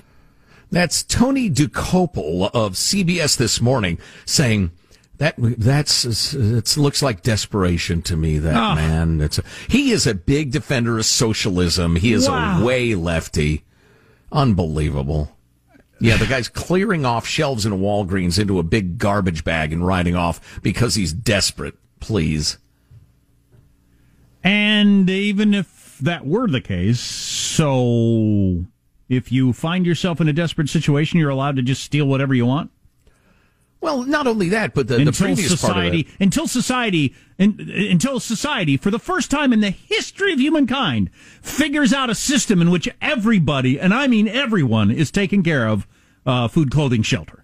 That's 0.71 1.03
Tony 1.03 1.49
Dokoupil 1.49 2.49
of 2.53 2.73
CBS 2.73 3.37
this 3.37 3.61
morning 3.61 3.99
saying 4.25 4.71
that 5.17 5.35
that's 5.37 6.33
it 6.33 6.77
looks 6.77 7.01
like 7.01 7.21
desperation 7.23 8.01
to 8.03 8.15
me. 8.17 8.37
That 8.37 8.55
Ah. 8.55 8.75
man, 8.75 9.21
it's 9.21 9.39
a, 9.39 9.43
he 9.69 9.91
is 9.91 10.05
a 10.05 10.13
big 10.13 10.51
defender 10.51 10.97
of 10.97 11.05
socialism. 11.05 11.95
He 11.95 12.11
is 12.13 12.27
Wow. 12.29 12.61
a 12.61 12.65
way 12.65 12.93
lefty, 12.95 13.63
unbelievable. 14.31 15.31
Yeah, 15.99 16.17
the 16.17 16.27
guy's 16.27 16.47
clearing 16.49 17.05
off 17.05 17.25
shelves 17.25 17.65
in 17.65 17.71
a 17.71 17.77
Walgreens 17.77 18.37
into 18.37 18.59
a 18.59 18.63
big 18.63 18.99
garbage 18.99 19.43
bag 19.43 19.73
and 19.73 19.87
riding 19.87 20.15
off 20.15 20.59
because 20.61 20.93
he's 20.93 21.11
desperate. 21.13 21.75
Please. 21.99 22.57
And 24.43 25.09
even 25.09 25.53
if 25.55 25.97
that 26.01 26.27
were 26.27 26.47
the 26.47 26.61
case, 26.61 26.99
so 26.99 28.65
if 29.09 29.31
you 29.31 29.53
find 29.53 29.85
yourself 29.85 30.19
in 30.19 30.27
a 30.27 30.33
desperate 30.33 30.69
situation, 30.69 31.19
you're 31.19 31.29
allowed 31.29 31.55
to 31.55 31.61
just 31.61 31.83
steal 31.83 32.05
whatever 32.05 32.33
you 32.33 32.45
want 32.45 32.71
Well, 33.79 34.03
not 34.03 34.27
only 34.27 34.49
that, 34.49 34.73
but 34.73 34.87
the, 34.87 34.97
the 35.03 35.11
previous 35.11 35.49
society, 35.49 36.03
part 36.03 36.15
of 36.15 36.21
it. 36.21 36.23
until 36.23 36.47
society, 36.47 37.15
in, 37.37 37.69
until 37.91 38.19
society, 38.19 38.75
for 38.75 38.89
the 38.91 38.99
first 38.99 39.29
time 39.29 39.53
in 39.53 39.59
the 39.59 39.69
history 39.69 40.33
of 40.33 40.39
humankind, 40.39 41.11
figures 41.41 41.93
out 41.93 42.09
a 42.09 42.15
system 42.15 42.61
in 42.61 42.71
which 42.71 42.89
everybody, 43.01 43.79
and 43.79 43.93
I 43.93 44.07
mean 44.07 44.27
everyone, 44.27 44.89
is 44.91 45.11
taken 45.11 45.43
care 45.43 45.67
of, 45.67 45.87
uh, 46.25 46.47
food, 46.47 46.71
clothing, 46.71 47.03
shelter. 47.03 47.36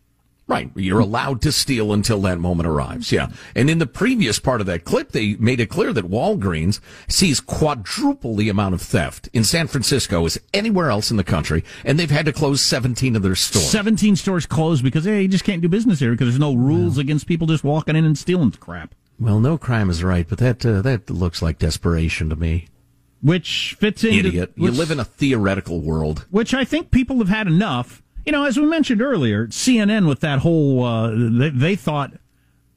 Right. 0.54 0.72
You're 0.76 1.00
allowed 1.00 1.42
to 1.42 1.52
steal 1.52 1.92
until 1.94 2.22
that 2.22 2.40
moment 2.40 2.68
arrives. 2.68 3.12
Yeah. 3.12 3.30
And 3.56 3.70
in 3.70 3.80
the 3.80 3.88
previous 3.88 4.40
part 4.40 4.62
of 4.62 4.68
that 4.68 4.84
clip, 4.86 5.12
they 5.12 5.36
made 5.36 5.60
it 5.60 5.68
clear 5.70 5.92
that 5.94 6.10
Walgreens 6.10 6.80
sees 7.08 7.40
quadruple 7.40 8.36
the 8.36 8.50
amount 8.50 8.76
of 8.76 8.82
theft 8.82 9.30
in 9.34 9.44
San 9.44 9.68
Francisco 9.68 10.26
as 10.26 10.40
anywhere 10.54 10.90
else 10.90 11.12
in 11.12 11.18
the 11.18 11.24
country, 11.24 11.64
and 11.84 12.00
they've 12.00 12.12
had 12.12 12.26
to 12.26 12.34
close 12.34 12.62
17 12.62 13.16
of 13.16 13.22
their 13.22 13.36
stores. 13.36 13.70
17 13.70 14.16
stores 14.16 14.46
closed 14.46 14.84
because, 14.84 15.06
hey, 15.06 15.24
you 15.24 15.28
just 15.28 15.44
can't 15.44 15.62
do 15.62 15.70
business 15.70 16.00
here 16.00 16.12
because 16.12 16.28
there's 16.28 16.40
no 16.40 16.54
rules 16.54 16.98
against 16.98 17.28
people 17.28 17.48
just 17.48 17.64
walking 17.64 17.96
in 17.96 18.06
and 18.06 18.18
stealing 18.18 18.52
crap. 18.52 18.94
Well, 19.20 19.40
no 19.40 19.58
crime 19.58 19.90
is 19.90 20.04
right, 20.04 20.28
but 20.28 20.38
that 20.40 20.66
uh, 20.66 20.82
that 20.82 21.10
looks 21.10 21.42
like 21.42 21.58
desperation 21.60 22.30
to 22.30 22.36
me. 22.36 22.68
Which 23.22 23.78
fits 23.80 24.04
into. 24.04 24.28
Idiot. 24.28 24.52
You 24.56 24.72
live 24.72 24.92
in 24.92 25.00
a 25.00 25.06
theoretical 25.06 25.80
world. 25.80 26.26
which 26.30 26.54
I 26.54 26.66
think 26.66 26.92
people 26.92 27.20
have 27.20 27.30
had 27.30 27.48
enough. 27.48 28.03
You 28.26 28.32
know, 28.32 28.46
as 28.46 28.58
we 28.58 28.66
mentioned 28.66 29.02
earlier, 29.02 29.48
CNN 29.48 30.08
with 30.08 30.22
that 30.22 30.40
whole, 30.40 30.84
uh, 30.84 31.12
they, 31.14 31.50
they 31.50 31.76
thought 31.76 32.14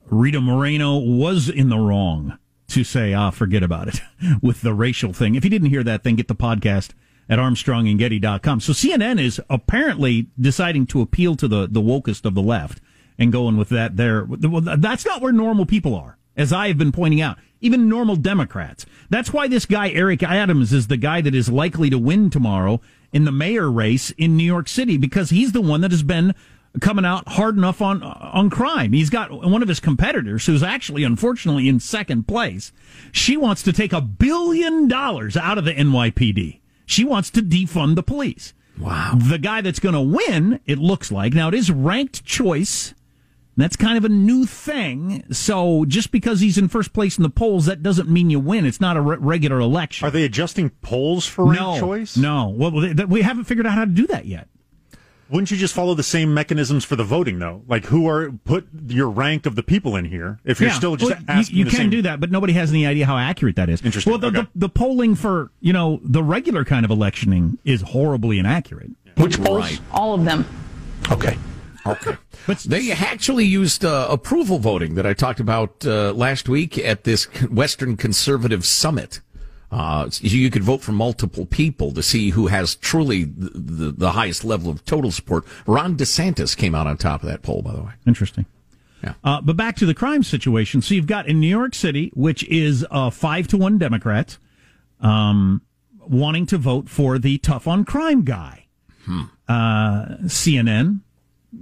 Rita 0.07 0.41
Moreno 0.41 0.97
was 0.99 1.49
in 1.49 1.69
the 1.69 1.79
wrong 1.79 2.39
to 2.69 2.83
say, 2.83 3.15
ah, 3.15 3.31
forget 3.31 3.63
about 3.63 3.89
it 3.89 4.01
with 4.43 4.63
the 4.63 4.75
racial 4.75 5.13
thing. 5.13 5.35
If 5.35 5.45
you 5.45 5.51
didn't 5.51 5.71
hear 5.71 5.85
that, 5.85 6.03
then 6.03 6.17
get 6.17 6.29
the 6.29 6.35
podcast 6.35 6.91
at 7.29 7.39
armstrongandgetty.com. 7.39 8.61
So 8.61 8.73
CNN 8.73 9.21
is 9.21 9.41
apparently 9.49 10.29
deciding 10.39 10.87
to 10.87 11.01
appeal 11.01 11.37
to 11.37 11.49
the, 11.49 11.67
the 11.67 11.81
wokest 11.81 12.25
of 12.25 12.35
the 12.35 12.43
left 12.43 12.81
and 13.19 13.33
going 13.33 13.57
with 13.57 13.69
that 13.71 13.97
there. 13.97 14.25
Well, 14.25 14.61
that's 14.61 15.07
not 15.07 15.21
where 15.23 15.33
normal 15.33 15.67
people 15.67 15.95
are, 15.95 16.19
as 16.37 16.53
I 16.53 16.69
have 16.69 16.79
been 16.79 16.93
pointing 16.93 17.21
out. 17.21 17.39
Even 17.61 17.89
normal 17.89 18.17
Democrats. 18.17 18.85
That's 19.09 19.33
why 19.33 19.49
this 19.49 19.65
guy, 19.65 19.89
Eric 19.91 20.23
Adams, 20.23 20.73
is 20.73 20.89
the 20.89 20.99
guy 20.99 21.21
that 21.23 21.35
is 21.35 21.49
likely 21.49 21.89
to 21.91 21.99
win 21.99 22.31
tomorrow 22.31 22.81
in 23.13 23.25
the 23.25 23.33
mayor 23.33 23.71
race 23.71 24.11
in 24.13 24.37
New 24.37 24.45
York 24.45 24.69
City 24.69 24.97
because 24.97 25.31
he's 25.31 25.53
the 25.53 25.61
one 25.61 25.81
that 25.81 25.91
has 25.91 26.03
been 26.03 26.35
coming 26.81 27.05
out 27.05 27.27
hard 27.29 27.57
enough 27.57 27.81
on 27.81 28.03
on 28.03 28.51
crime. 28.51 28.93
He's 28.93 29.11
got 29.11 29.31
one 29.31 29.63
of 29.63 29.69
his 29.69 29.81
competitors 29.81 30.47
who's 30.47 30.63
actually 30.63 31.05
unfortunately 31.05 31.69
in 31.69 31.81
second 31.81 32.29
place. 32.29 32.73
She 33.13 33.37
wants 33.37 33.63
to 33.63 33.73
take 33.73 33.93
a 33.93 34.01
billion 34.01 34.89
dollars 34.89 35.37
out 35.37 35.59
of 35.59 35.65
the 35.65 35.73
NYPD. 35.75 36.61
She 36.85 37.05
wants 37.05 37.31
to 37.31 37.43
defund 37.43 37.95
the 37.95 38.03
police. 38.03 38.55
Wow. 38.79 39.15
The 39.17 39.39
guy 39.39 39.63
that's 39.63 39.79
going 39.79 39.95
to 39.95 40.01
win, 40.01 40.61
it 40.67 40.79
looks 40.79 41.11
like. 41.11 41.33
Now 41.33 41.49
it 41.49 41.55
is 41.55 41.71
ranked 41.71 42.25
choice. 42.25 42.95
That's 43.59 43.77
kind 43.77 43.97
of 43.97 44.05
a 44.05 44.09
new 44.11 44.45
thing. 44.45 45.25
So 45.33 45.85
just 45.87 46.11
because 46.11 46.41
he's 46.41 46.59
in 46.59 46.69
first 46.69 46.93
place 46.93 47.17
in 47.17 47.23
the 47.23 47.31
polls, 47.31 47.65
that 47.67 47.83
doesn't 47.83 48.09
mean 48.09 48.29
you 48.29 48.39
win. 48.39 48.67
It's 48.67 48.81
not 48.83 48.97
a 48.97 49.01
re- 49.01 49.17
regular 49.19 49.59
election. 49.61 50.07
Are 50.07 50.11
they 50.11 50.25
adjusting 50.25 50.71
polls 50.83 51.27
for 51.27 51.47
ranked 51.47 51.61
no, 51.63 51.79
choice? 51.81 52.17
No. 52.19 52.49
Well, 52.51 52.71
they, 52.73 52.93
they- 52.93 53.05
we 53.07 53.23
haven't 53.23 53.45
figured 53.45 53.67
out 53.67 53.73
how 53.73 53.85
to 53.87 53.91
do 53.91 54.07
that 54.09 54.27
yet. 54.27 54.49
Wouldn't 55.29 55.51
you 55.51 55.57
just 55.57 55.75
follow 55.75 55.95
the 55.95 56.05
same 56.05 56.35
mechanisms 56.35 56.85
for 56.85 56.95
the 56.95 57.03
voting 57.03 57.39
though? 57.41 57.63
Like 57.67 57.87
who 57.87 58.07
are 58.09 58.31
put 58.45 58.69
your 58.87 59.09
rank 59.11 59.45
of 59.47 59.57
the 59.57 59.63
people 59.65 59.97
in 59.97 60.05
here? 60.05 60.39
If 60.45 60.61
you're 60.61 60.69
Yeah. 60.69 60.75
still 60.77 60.95
just 60.97 61.11
Well, 61.11 61.19
you- 61.21 61.27
asking 61.27 61.57
you, 61.59 61.65
the 61.65 61.71
can 61.71 61.77
same, 61.79 61.91
do 61.91 62.03
that, 62.03 62.21
but 62.21 62.31
nobody 62.31 62.53
has 62.53 62.71
any 62.71 62.87
idea 62.87 63.07
how 63.07 63.17
accurate 63.19 63.57
that 63.57 63.69
is. 63.69 63.83
Interesting. 63.83 64.11
Well, 64.13 64.21
the, 64.21 64.27
Okay. 64.29 64.41
the, 64.43 64.49
the 64.55 64.69
polling 64.69 65.15
for 65.17 65.51
you 65.61 65.73
know 65.73 65.99
the 66.05 66.23
regular 66.23 66.65
kind 66.65 66.85
of 66.85 66.91
electioning 66.93 67.59
is 67.65 67.81
horribly 67.81 68.39
inaccurate. 68.39 68.91
Which 69.17 69.43
polls? 69.43 69.61
Right. 69.63 69.81
All 69.91 70.15
of 70.15 70.25
them. 70.25 70.45
Okay. 71.11 71.37
Okay. 71.87 72.17
they 72.67 72.93
actually 72.93 73.45
used 73.45 73.85
uh, 73.85 74.07
approval 74.11 74.59
voting 74.59 74.95
that 74.95 75.07
I 75.07 75.15
talked 75.15 75.41
about 75.41 75.85
uh, 75.87 76.13
last 76.13 76.49
week 76.49 76.79
at 76.79 77.05
this 77.05 77.25
Western 77.45 77.97
Conservative 77.97 78.65
Summit. 78.65 79.21
Uh, 79.71 80.09
you 80.21 80.51
could 80.51 80.63
vote 80.63 80.81
for 80.81 80.93
multiple 80.93 81.45
people 81.45 81.93
to 81.93 82.03
see 82.03 82.31
who 82.31 82.47
has 82.47 82.77
truly 82.77 83.25
the, 83.25 83.51
the, 83.51 83.93
the 83.93 84.13
highest 84.13 84.45
level 84.45 84.71
of 84.71 84.85
total 84.85 85.11
support. 85.11 85.45
Ron 85.67 85.97
DeSantis 85.97 86.57
came 86.57 86.75
out 86.75 86.87
on 86.87 86.97
top 86.97 87.23
of 87.23 87.29
that 87.29 87.43
poll, 87.43 87.63
by 87.63 87.73
the 87.73 87.83
way. 87.83 87.93
Interesting. 88.07 88.47
Yeah. 89.03 89.15
Uh, 89.25 89.41
but 89.41 89.57
back 89.57 89.77
to 89.77 89.87
the 89.87 89.95
crime 89.95 90.23
situation. 90.23 90.83
So 90.83 90.95
you've 90.95 91.07
got 91.07 91.27
in 91.27 91.41
New 91.41 91.49
York 91.49 91.75
City, 91.75 92.11
which 92.15 92.45
is 92.45 92.87
uh, 92.91 93.11
five 93.11 93.49
to 93.49 93.57
one 93.57 93.77
Democrats, 93.77 94.39
um, 95.01 95.63
wanting 95.99 96.47
to 96.47 96.59
vote 96.59 96.89
for 96.89 97.19
the 97.19 97.39
tough 97.39 97.67
on 97.67 97.85
crime 97.85 98.23
guy. 98.23 98.67
Uh, 99.49 100.17
CNN. 100.25 101.01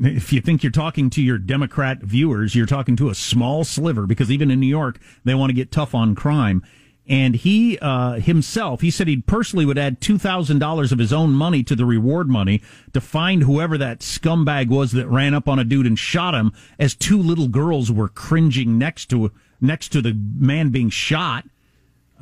If 0.01 0.33
you 0.33 0.41
think 0.41 0.63
you're 0.63 0.73
talking 0.73 1.11
to 1.11 1.23
your 1.23 1.39
Democrat 1.39 2.01
viewers, 2.03 2.55
you're 2.55 2.67
talking 2.67 2.97
to 2.97 3.11
a 3.11 3.15
small 3.15 3.65
sliver 3.65 4.07
because 4.07 4.31
even 4.31 4.51
in 4.51 4.61
New 4.61 4.67
York, 4.67 4.99
they 5.25 5.35
want 5.35 5.51
to 5.51 5.55
get 5.55 5.71
tough 5.71 5.95
on 5.95 6.15
crime. 6.15 6.63
And 7.07 7.35
he 7.35 7.79
uh, 7.81 8.15
himself, 8.15 8.81
he 8.81 8.91
said 8.91 9.09
he 9.09 9.19
personally 9.19 9.67
would 9.67 9.77
add 9.77 10.01
two 10.01 10.17
thousand 10.17 10.59
dollars 10.59 10.91
of 10.91 10.99
his 10.99 11.13
own 11.13 11.33
money 11.33 11.63
to 11.63 11.77
the 11.77 11.85
reward 11.85 12.29
money 12.29 12.63
to 12.95 13.01
find 13.01 13.43
whoever 13.43 13.77
that 13.77 14.01
scumbag 14.01 14.69
was 14.69 14.93
that 14.93 15.07
ran 15.09 15.35
up 15.35 15.47
on 15.47 15.59
a 15.59 15.65
dude 15.65 15.87
and 15.87 15.99
shot 15.99 16.35
him. 16.35 16.51
As 16.79 16.95
two 16.95 17.19
little 17.19 17.49
girls 17.49 17.93
were 17.93 18.09
cringing 18.09 18.79
next 18.79 19.11
to 19.11 19.31
next 19.61 19.91
to 19.91 20.01
the 20.01 20.15
man 20.15 20.71
being 20.71 20.89
shot, 20.89 21.45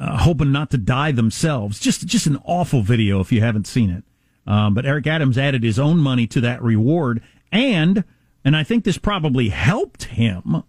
uh, 0.00 0.19
hoping 0.19 0.50
not 0.50 0.71
to 0.73 0.79
die 0.79 1.12
themselves. 1.12 1.79
Just 1.79 2.05
just 2.09 2.26
an 2.26 2.41
awful 2.45 2.83
video 2.83 3.21
if 3.21 3.31
you 3.31 3.41
haven't 3.41 3.69
seen 3.69 3.88
it. 3.88 4.02
Um, 4.50 4.75
but 4.75 4.85
Eric 4.85 5.07
Adams 5.07 5.38
added 5.38 5.62
his 5.62 5.79
own 5.79 5.99
money 5.99 6.26
to 6.26 6.41
that 6.41 6.61
reward, 6.61 7.23
and 7.52 8.02
and 8.44 8.56
I 8.56 8.64
think 8.64 8.82
this 8.85 8.99
probably 8.99 9.50
helped 9.50 10.04
him 10.04 10.64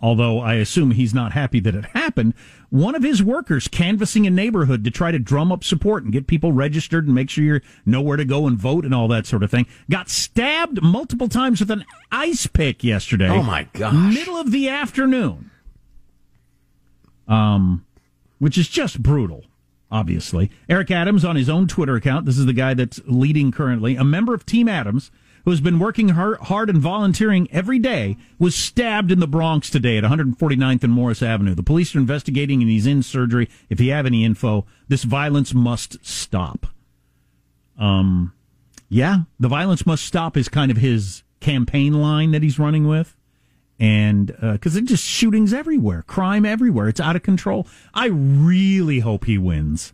although 0.00 0.40
I 0.40 0.54
assume 0.54 0.90
he's 0.90 1.14
not 1.14 1.32
happy 1.32 1.60
that 1.60 1.74
it 1.74 1.86
happened. 1.86 2.34
One 2.70 2.94
of 2.94 3.02
his 3.02 3.22
workers 3.22 3.68
canvassing 3.68 4.26
a 4.26 4.30
neighborhood 4.30 4.84
to 4.84 4.90
try 4.90 5.10
to 5.10 5.18
drum 5.18 5.50
up 5.50 5.64
support 5.64 6.04
and 6.04 6.12
get 6.12 6.26
people 6.26 6.52
registered 6.52 7.06
and 7.06 7.14
make 7.14 7.30
sure 7.30 7.44
you 7.44 7.60
know 7.84 8.02
where 8.02 8.16
to 8.16 8.24
go 8.24 8.46
and 8.46 8.58
vote 8.58 8.84
and 8.84 8.94
all 8.94 9.08
that 9.08 9.26
sort 9.26 9.42
of 9.42 9.50
thing 9.50 9.66
got 9.90 10.08
stabbed 10.08 10.82
multiple 10.82 11.28
times 11.28 11.60
with 11.60 11.70
an 11.70 11.84
ice 12.12 12.46
pick 12.46 12.84
yesterday. 12.84 13.28
Oh, 13.28 13.42
my 13.42 13.64
gosh. 13.72 14.14
Middle 14.14 14.36
of 14.36 14.50
the 14.50 14.68
afternoon. 14.68 15.50
Um, 17.26 17.84
which 18.38 18.58
is 18.58 18.68
just 18.68 19.02
brutal. 19.02 19.44
Obviously, 19.90 20.50
Eric 20.68 20.90
Adams 20.90 21.24
on 21.24 21.36
his 21.36 21.48
own 21.48 21.68
Twitter 21.68 21.94
account. 21.94 22.26
This 22.26 22.38
is 22.38 22.46
the 22.46 22.52
guy 22.52 22.74
that's 22.74 23.00
leading 23.06 23.52
currently. 23.52 23.96
A 23.96 24.04
member 24.04 24.34
of 24.34 24.44
Team 24.44 24.68
Adams 24.68 25.10
who 25.46 25.52
has 25.52 25.60
been 25.60 25.78
working 25.78 26.08
hard, 26.08 26.68
and 26.68 26.78
volunteering 26.78 27.48
every 27.52 27.78
day, 27.78 28.16
was 28.36 28.56
stabbed 28.56 29.12
in 29.12 29.20
the 29.20 29.28
Bronx 29.28 29.70
today 29.70 29.96
at 29.96 30.02
149th 30.02 30.82
and 30.82 30.92
Morris 30.92 31.22
Avenue. 31.22 31.54
The 31.54 31.62
police 31.62 31.94
are 31.94 32.00
investigating 32.00 32.62
and 32.62 32.70
he's 32.70 32.84
in 32.84 33.00
surgery. 33.04 33.48
If 33.70 33.80
you 33.80 33.92
have 33.92 34.06
any 34.06 34.24
info, 34.24 34.66
this 34.88 35.04
violence 35.04 35.54
must 35.54 36.04
stop. 36.04 36.66
Um, 37.78 38.32
yeah, 38.88 39.18
the 39.38 39.46
violence 39.46 39.86
must 39.86 40.04
stop 40.04 40.36
is 40.36 40.48
kind 40.48 40.72
of 40.72 40.78
his 40.78 41.22
campaign 41.38 41.92
line 41.94 42.32
that 42.32 42.42
he's 42.42 42.58
running 42.58 42.88
with. 42.88 43.16
And 43.78 44.26
because 44.26 44.76
uh, 44.76 44.80
just 44.80 45.04
shootings 45.04 45.52
everywhere, 45.52 46.02
crime 46.02 46.44
everywhere. 46.44 46.88
It's 46.88 46.98
out 46.98 47.14
of 47.14 47.22
control. 47.22 47.68
I 47.94 48.06
really 48.06 48.98
hope 48.98 49.26
he 49.26 49.38
wins. 49.38 49.92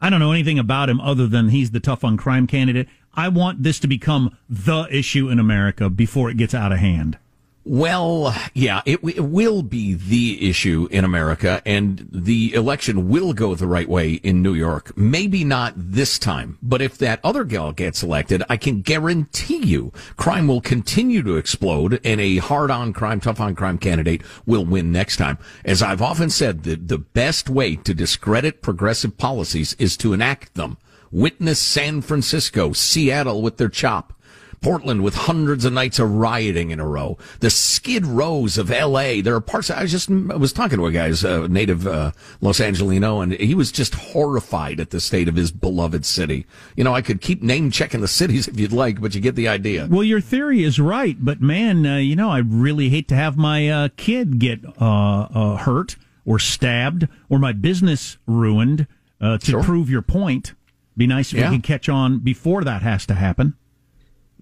I 0.00 0.10
don't 0.10 0.20
know 0.20 0.32
anything 0.32 0.58
about 0.58 0.90
him 0.90 1.00
other 1.00 1.28
than 1.28 1.50
he's 1.50 1.70
the 1.70 1.80
tough 1.80 2.02
on 2.02 2.16
crime 2.16 2.48
candidate. 2.48 2.88
I 3.16 3.28
want 3.28 3.62
this 3.62 3.78
to 3.80 3.86
become 3.86 4.36
the 4.48 4.86
issue 4.90 5.28
in 5.28 5.38
America 5.38 5.88
before 5.90 6.30
it 6.30 6.36
gets 6.36 6.54
out 6.54 6.72
of 6.72 6.78
hand. 6.78 7.18
Well, 7.66 8.36
yeah, 8.52 8.82
it, 8.84 9.00
it, 9.02 9.24
will 9.24 9.62
be 9.62 9.94
the 9.94 10.50
issue 10.50 10.86
in 10.90 11.02
America, 11.02 11.62
and 11.64 12.06
the 12.12 12.52
election 12.52 13.08
will 13.08 13.32
go 13.32 13.54
the 13.54 13.66
right 13.66 13.88
way 13.88 14.12
in 14.12 14.42
New 14.42 14.52
York. 14.52 14.94
Maybe 14.98 15.44
not 15.44 15.72
this 15.74 16.18
time, 16.18 16.58
but 16.62 16.82
if 16.82 16.98
that 16.98 17.20
other 17.24 17.42
gal 17.42 17.72
gets 17.72 18.02
elected, 18.02 18.42
I 18.50 18.58
can 18.58 18.82
guarantee 18.82 19.64
you 19.64 19.94
crime 20.18 20.46
will 20.46 20.60
continue 20.60 21.22
to 21.22 21.38
explode, 21.38 22.02
and 22.04 22.20
a 22.20 22.36
hard 22.36 22.70
on 22.70 22.92
crime, 22.92 23.18
tough 23.18 23.40
on 23.40 23.54
crime 23.54 23.78
candidate 23.78 24.22
will 24.44 24.66
win 24.66 24.92
next 24.92 25.16
time. 25.16 25.38
As 25.64 25.82
I've 25.82 26.02
often 26.02 26.28
said, 26.28 26.64
the, 26.64 26.74
the 26.74 26.98
best 26.98 27.48
way 27.48 27.76
to 27.76 27.94
discredit 27.94 28.60
progressive 28.60 29.16
policies 29.16 29.72
is 29.78 29.96
to 29.98 30.12
enact 30.12 30.52
them. 30.52 30.76
Witness 31.14 31.60
San 31.60 32.00
Francisco, 32.02 32.72
Seattle 32.72 33.40
with 33.40 33.56
their 33.56 33.68
chop. 33.68 34.12
Portland 34.60 35.04
with 35.04 35.14
hundreds 35.14 35.66
of 35.66 35.74
nights 35.74 35.98
of 35.98 36.10
rioting 36.10 36.70
in 36.70 36.80
a 36.80 36.86
row. 36.86 37.18
The 37.40 37.50
skid 37.50 38.06
rows 38.06 38.56
of 38.56 38.70
L.A. 38.70 39.20
There 39.20 39.34
are 39.34 39.40
parts. 39.42 39.68
I 39.70 39.82
was 39.82 39.90
just 39.92 40.10
I 40.10 40.36
was 40.36 40.54
talking 40.54 40.78
to 40.78 40.86
a 40.86 40.90
guy, 40.90 41.12
a 41.24 41.48
native 41.48 41.86
uh, 41.86 42.12
Los 42.40 42.60
Angelino, 42.62 43.20
and 43.20 43.34
he 43.34 43.54
was 43.54 43.70
just 43.70 43.94
horrified 43.94 44.80
at 44.80 44.88
the 44.88 45.02
state 45.02 45.28
of 45.28 45.36
his 45.36 45.52
beloved 45.52 46.06
city. 46.06 46.46
You 46.76 46.84
know, 46.84 46.94
I 46.94 47.02
could 47.02 47.20
keep 47.20 47.42
name 47.42 47.70
checking 47.70 48.00
the 48.00 48.08
cities 48.08 48.48
if 48.48 48.58
you'd 48.58 48.72
like, 48.72 49.02
but 49.02 49.14
you 49.14 49.20
get 49.20 49.34
the 49.36 49.48
idea. 49.48 49.86
Well, 49.90 50.02
your 50.02 50.22
theory 50.22 50.64
is 50.64 50.80
right, 50.80 51.16
but 51.22 51.42
man, 51.42 51.84
uh, 51.84 51.96
you 51.98 52.16
know, 52.16 52.30
I 52.30 52.38
really 52.38 52.88
hate 52.88 53.06
to 53.08 53.14
have 53.14 53.36
my 53.36 53.68
uh, 53.68 53.88
kid 53.98 54.38
get 54.38 54.64
uh, 54.80 54.80
uh, 54.80 55.56
hurt 55.58 55.96
or 56.24 56.38
stabbed 56.38 57.06
or 57.28 57.38
my 57.38 57.52
business 57.52 58.16
ruined. 58.26 58.86
Uh, 59.20 59.38
to 59.38 59.52
Sure. 59.52 59.62
prove 59.62 59.88
your 59.88 60.02
point, 60.02 60.52
be 60.96 61.06
nice 61.06 61.32
if 61.32 61.38
Yeah. 61.40 61.50
we 61.50 61.56
could 61.56 61.64
catch 61.64 61.88
on 61.88 62.18
before 62.18 62.64
that 62.64 62.82
has 62.82 63.06
to 63.06 63.14
happen. 63.14 63.54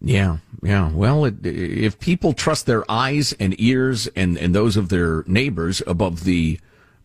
Yeah, 0.04 0.38
yeah. 0.62 0.90
Well, 0.90 1.24
it, 1.24 1.46
if 1.46 2.00
people 2.00 2.32
trust 2.32 2.66
their 2.66 2.88
eyes 2.90 3.32
and 3.38 3.54
ears 3.60 4.08
and, 4.16 4.36
and 4.36 4.54
those 4.54 4.76
of 4.76 4.88
their 4.88 5.22
neighbors 5.28 5.80
above 5.86 6.24
the 6.24 6.58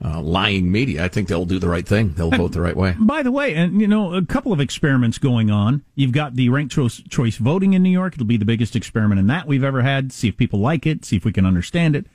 uh, 0.04 0.20
lying 0.22 0.72
media, 0.72 1.04
I 1.04 1.08
think 1.08 1.27
they'll 1.27 1.46
do 1.46 1.60
the 1.60 1.70
right 1.70 1.88
thing. 1.88 2.13
They'll 2.13 2.32
vote 2.32 2.51
the 2.54 2.62
right 2.62 2.75
way. 2.75 2.96
By 3.00 3.22
the 3.24 3.32
way, 3.32 3.54
and 3.56 3.80
you 3.82 3.88
know, 3.88 4.13
a 4.16 4.25
couple 4.25 4.51
of 4.51 4.60
experiments 4.60 5.18
going 5.20 5.51
on. 5.51 5.84
You've 5.96 6.12
got 6.12 6.36
the 6.36 6.50
ranked 6.50 6.74
choice, 6.74 7.01
choice 7.10 7.38
voting 7.38 7.74
in 7.74 7.84
New 7.84 7.89
York. 7.92 8.13
It'll 8.13 8.25
be 8.25 8.38
the 8.38 8.46
biggest 8.46 8.75
experiment 8.75 9.20
in 9.20 9.27
that 9.27 9.48
we've 9.48 9.63
ever 9.63 9.82
had. 9.84 10.12
See 10.12 10.27
if 10.27 10.38
people 10.38 10.60
like 10.60 10.86
it. 10.88 11.06
See 11.06 11.18
if 11.18 11.25
we 11.25 11.32
can 11.34 11.46
understand 11.46 11.96
it. 11.96 12.08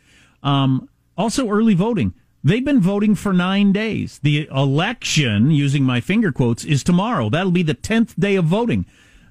Um, 0.42 0.88
also, 1.16 1.48
early 1.48 1.74
voting. 1.74 2.14
They've 2.44 2.64
been 2.64 2.80
voting 2.80 3.14
for 3.14 3.32
nine 3.32 3.72
days. 3.72 4.18
The 4.22 4.48
election, 4.50 5.52
using 5.52 5.84
my 5.84 6.00
finger 6.00 6.32
quotes, 6.32 6.64
is 6.64 6.82
tomorrow. 6.82 7.30
That'll 7.30 7.52
be 7.52 7.62
the 7.62 7.74
tenth 7.74 8.18
day 8.18 8.34
of 8.34 8.46
voting. 8.46 8.84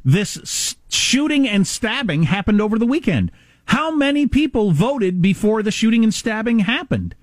This 0.04 0.76
shooting 0.90 1.48
and 1.48 1.68
stabbing 1.68 2.24
happened 2.24 2.62
over 2.62 2.80
the 2.80 2.86
weekend. 2.86 3.32
How 3.66 3.94
many 3.94 4.28
people 4.28 4.72
voted 4.72 5.22
before 5.22 5.62
the 5.62 5.72
shooting 5.72 6.04
and 6.04 6.14
stabbing 6.14 6.60
happened? 6.60 7.16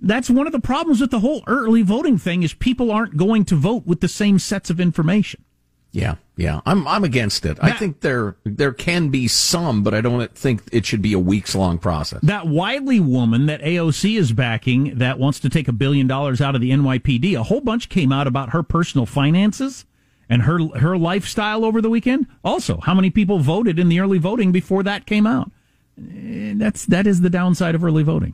That's 0.00 0.28
one 0.28 0.46
of 0.46 0.52
the 0.52 0.60
problems 0.60 1.00
with 1.00 1.12
the 1.12 1.20
whole 1.20 1.44
early 1.46 1.82
voting 1.82 2.18
thing 2.18 2.42
is 2.42 2.54
people 2.54 2.90
aren't 2.90 3.16
going 3.16 3.44
to 3.46 3.54
vote 3.54 3.86
with 3.86 4.00
the 4.00 4.08
same 4.08 4.40
sets 4.40 4.68
of 4.70 4.80
information. 4.80 5.44
Yeah, 5.92 6.14
yeah. 6.36 6.60
I'm 6.64 6.88
I'm 6.88 7.04
against 7.04 7.44
it. 7.44 7.58
I 7.60 7.72
think 7.72 8.00
there 8.00 8.36
there 8.44 8.72
can 8.72 9.10
be 9.10 9.28
some, 9.28 9.82
but 9.82 9.92
I 9.92 10.00
don't 10.00 10.34
think 10.34 10.62
it 10.72 10.86
should 10.86 11.02
be 11.02 11.12
a 11.12 11.18
weeks 11.18 11.54
long 11.54 11.78
process. 11.78 12.20
That 12.22 12.46
Wiley 12.46 12.98
woman 12.98 13.44
that 13.46 13.60
AOC 13.60 14.18
is 14.18 14.32
backing 14.32 14.98
that 14.98 15.18
wants 15.18 15.38
to 15.40 15.50
take 15.50 15.68
a 15.68 15.72
billion 15.72 16.06
dollars 16.06 16.40
out 16.40 16.54
of 16.54 16.62
the 16.62 16.70
NYPD, 16.70 17.38
a 17.38 17.42
whole 17.42 17.60
bunch 17.60 17.90
came 17.90 18.10
out 18.10 18.26
about 18.26 18.50
her 18.50 18.62
personal 18.62 19.04
finances 19.04 19.84
and 20.30 20.42
her 20.42 20.66
her 20.78 20.96
lifestyle 20.96 21.62
over 21.62 21.82
the 21.82 21.90
weekend. 21.90 22.26
Also, 22.42 22.80
how 22.80 22.94
many 22.94 23.10
people 23.10 23.38
voted 23.40 23.78
in 23.78 23.90
the 23.90 24.00
early 24.00 24.18
voting 24.18 24.50
before 24.50 24.82
that 24.82 25.04
came 25.04 25.26
out? 25.26 25.50
Eh, 25.98 26.54
That's 26.56 26.86
that 26.86 27.06
is 27.06 27.20
the 27.20 27.30
downside 27.30 27.74
of 27.74 27.84
early 27.84 28.02
voting. 28.02 28.32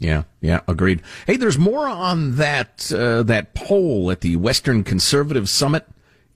Yeah, 0.00 0.24
yeah, 0.40 0.60
agreed. 0.66 1.02
Hey, 1.28 1.36
there's 1.36 1.58
more 1.58 1.86
on 1.88 2.36
that 2.36 2.92
uh, 2.92 3.22
that 3.22 3.54
poll 3.54 4.10
at 4.10 4.20
the 4.20 4.34
Western 4.34 4.82
Conservative 4.82 5.48
Summit 5.48 5.86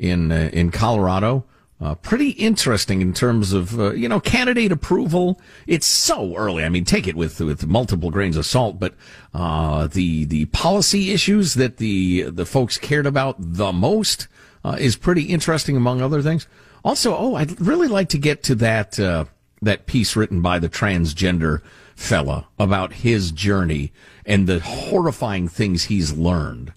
in 0.02 0.32
uh, 0.32 0.50
in 0.52 0.71
Colorado. 0.71 1.44
Uh, 1.80 1.97
pretty 1.97 2.30
interesting 2.30 3.00
in 3.00 3.12
terms 3.12 3.52
of 3.52 3.78
uh, 3.80 3.92
you 3.92 4.09
know 4.09 4.21
candidate 4.21 4.71
approval. 4.71 5.40
It's 5.66 5.87
so 5.87 6.37
early. 6.37 6.64
I 6.64 6.68
mean, 6.68 6.85
take 6.85 7.09
it 7.09 7.16
with 7.16 7.40
with 7.40 7.66
multiple 7.66 8.11
grains 8.11 8.37
of 8.37 8.44
salt. 8.44 8.79
But 8.79 8.94
uh, 9.33 9.87
the 9.87 10.24
the 10.24 10.44
policy 10.46 11.12
issues 11.12 11.55
that 11.55 11.79
the 11.79 12.22
the 12.22 12.46
folks 12.46 12.77
cared 12.79 13.07
about 13.07 13.37
the 13.38 13.72
most 13.72 14.29
uh, 14.64 14.77
is 14.79 14.96
pretty 14.96 15.22
interesting, 15.22 15.77
among 15.77 16.03
other 16.03 16.20
things. 16.20 16.46
Also, 16.85 17.16
oh, 17.16 17.37
I'd 17.37 17.61
really 17.61 17.88
like 17.88 18.09
to 18.11 18.18
get 18.18 18.42
to 18.44 18.55
that 18.57 18.98
uh, 19.00 19.24
that 19.61 19.87
piece 19.87 20.14
written 20.16 20.42
by 20.42 20.59
the 20.59 20.68
transgender 20.68 21.62
fella 21.94 22.48
about 22.59 22.92
his 22.92 23.31
journey 23.31 23.92
and 24.27 24.48
the 24.48 24.61
horrifying 24.61 25.48
things 25.48 25.85
he's 25.85 26.12
learned. 26.12 26.72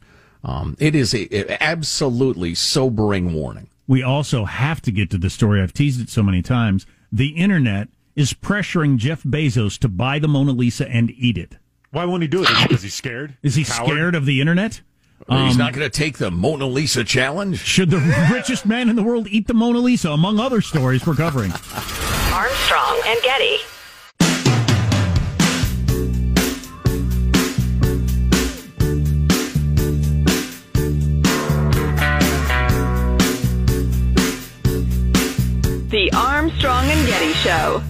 Um, 0.46 0.78
it 0.80 0.94
is 0.94 1.14
a, 1.16 1.28
a 1.52 1.62
absolutely 1.62 2.54
sobering 2.54 3.34
warning. 3.34 3.68
We 3.88 4.04
also 4.04 4.46
have 4.46 4.80
to 4.84 4.92
get 4.92 5.10
to 5.10 5.18
the 5.18 5.30
story. 5.30 5.62
I've 5.62 5.74
teased 5.74 6.00
it 6.00 6.10
so 6.10 6.22
many 6.22 6.44
times. 6.44 6.86
The 7.12 7.30
internet 7.30 7.88
is 8.16 8.34
pressuring 8.34 8.98
Jeff 8.98 9.24
Bezos 9.24 9.78
to 9.80 9.90
buy 9.90 10.20
the 10.20 10.28
Mona 10.28 10.52
Lisa 10.52 10.88
and 10.88 11.12
eat 11.18 11.38
it. 11.38 11.58
Why 11.92 12.06
won't 12.06 12.22
he 12.22 12.28
do 12.28 12.44
it? 12.44 12.50
Is 12.50 12.60
it 12.60 12.70
because 12.70 12.84
he's 12.84 12.94
scared? 12.94 13.38
Is 13.42 13.56
he 13.56 13.64
Coward? 13.64 13.90
scared 13.90 14.16
of 14.16 14.26
the 14.26 14.40
internet? 14.40 14.82
he's 15.30 15.58
not 15.58 15.74
going 15.74 15.90
to 15.90 15.90
take 15.90 16.18
the 16.18 16.30
Mona 16.30 16.68
Lisa 16.68 17.04
challenge. 17.04 17.60
Should 17.60 17.90
the 17.90 18.30
richest 18.32 18.66
man 18.66 18.90
in 18.90 18.96
the 18.96 19.04
world 19.04 19.28
eat 19.30 19.48
the 19.48 19.54
Mona 19.54 19.80
Lisa? 19.80 20.12
Among 20.12 20.40
other 20.40 20.62
stories 20.62 21.06
we're 21.08 21.16
covering. 21.16 21.52
Armstrong 21.52 23.02
and 23.06 23.22
Getty. 23.24 23.58
The 35.96 36.12
Armstrong 36.12 36.84
and 36.90 37.08
Getty 37.08 37.32
Show. 37.36 37.82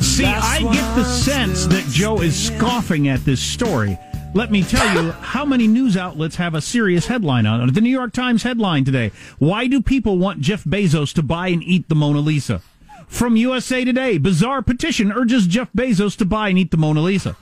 See, 0.00 0.24
I 0.24 0.60
get 0.72 0.94
the 0.96 1.04
sense 1.04 1.66
that 1.66 1.86
Joe 1.90 2.22
is 2.22 2.34
scoffing 2.34 3.08
at 3.08 3.22
this 3.26 3.38
story. 3.38 3.98
Let 4.32 4.50
me 4.50 4.62
tell 4.62 4.94
you 4.94 5.10
how 5.20 5.44
many 5.44 5.68
news 5.68 5.98
outlets 5.98 6.36
have 6.36 6.54
a 6.54 6.62
serious 6.62 7.06
headline 7.06 7.44
on 7.44 7.68
it. 7.68 7.74
The 7.74 7.82
New 7.82 7.90
York 7.90 8.14
Times 8.14 8.44
headline 8.44 8.86
today 8.86 9.12
Why 9.38 9.66
do 9.66 9.82
people 9.82 10.16
want 10.16 10.40
Jeff 10.40 10.64
Bezos 10.64 11.12
to 11.16 11.22
buy 11.22 11.48
and 11.48 11.62
eat 11.62 11.90
the 11.90 11.94
Mona 11.94 12.20
Lisa? 12.20 12.62
From 13.10 13.36
USA 13.36 13.84
Today, 13.84 14.18
bizarre 14.18 14.62
petition 14.62 15.12
urges 15.12 15.46
Jeff 15.48 15.70
Bezos 15.72 16.16
to 16.16 16.24
buy 16.24 16.48
and 16.48 16.58
eat 16.58 16.70
the 16.70 16.76
Mona 16.76 17.02
Lisa. 17.02 17.36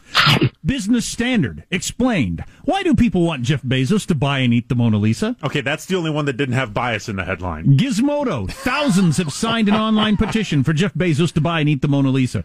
Business 0.65 1.07
Standard 1.07 1.65
explained. 1.71 2.43
Why 2.65 2.83
do 2.83 2.95
people 2.95 3.23
want 3.23 3.43
Jeff 3.43 3.63
Bezos 3.63 4.07
to 4.07 4.15
buy 4.15 4.39
and 4.41 4.53
eat 4.53 4.71
the 4.71 4.75
Mona 4.75 4.97
Lisa? 4.97 5.37
Okay, 5.45 5.61
that's 5.61 5.85
the 5.85 5.95
only 5.95 6.11
one 6.11 6.25
that 6.25 6.39
didn't 6.39 6.55
have 6.55 6.75
bias 6.75 7.09
in 7.09 7.17
the 7.17 7.25
headline. 7.25 7.77
Gizmodo. 7.77 8.51
Thousands 8.51 9.19
have 9.19 9.33
signed 9.33 9.69
an 9.69 9.75
online 9.75 10.17
petition 10.17 10.65
for 10.65 10.73
Jeff 10.73 10.95
Bezos 10.95 11.33
to 11.35 11.41
buy 11.41 11.61
and 11.61 11.69
eat 11.69 11.83
the 11.83 11.89
Mona 11.89 12.11
Lisa. 12.11 12.45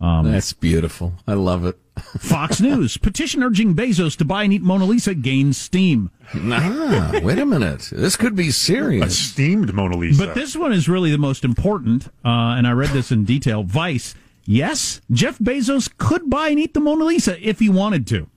Um, 0.00 0.32
that's 0.32 0.54
beautiful. 0.54 1.12
I 1.26 1.34
love 1.34 1.66
it. 1.66 1.78
Fox 2.18 2.60
News. 2.60 2.96
Petition 2.96 3.42
urging 3.42 3.74
Bezos 3.74 4.16
to 4.16 4.24
buy 4.24 4.42
and 4.44 4.52
eat 4.52 4.62
Mona 4.62 4.84
Lisa 4.84 5.14
gains 5.14 5.56
steam. 5.56 6.10
Ah, 6.34 7.20
wait 7.22 7.38
a 7.38 7.46
minute. 7.46 7.88
This 7.92 8.16
could 8.16 8.36
be 8.36 8.48
A 8.48 8.52
serious. 8.52 9.18
steamed 9.18 9.72
Mona 9.74 9.96
Lisa. 9.96 10.26
But 10.26 10.34
this 10.34 10.54
one 10.56 10.72
is 10.72 10.88
really 10.88 11.10
the 11.10 11.18
most 11.18 11.44
important, 11.44 12.06
uh, 12.24 12.28
and 12.56 12.66
I 12.66 12.72
read 12.72 12.90
this 12.90 13.10
in 13.10 13.24
detail. 13.24 13.62
Vice. 13.62 14.14
Yes, 14.44 15.00
Jeff 15.10 15.38
Bezos 15.38 15.90
could 15.98 16.30
buy 16.30 16.48
and 16.48 16.58
eat 16.58 16.72
the 16.74 16.80
Mona 16.80 17.04
Lisa 17.04 17.36
if 17.46 17.58
he 17.58 17.68
wanted 17.68 18.06
to. 18.08 18.28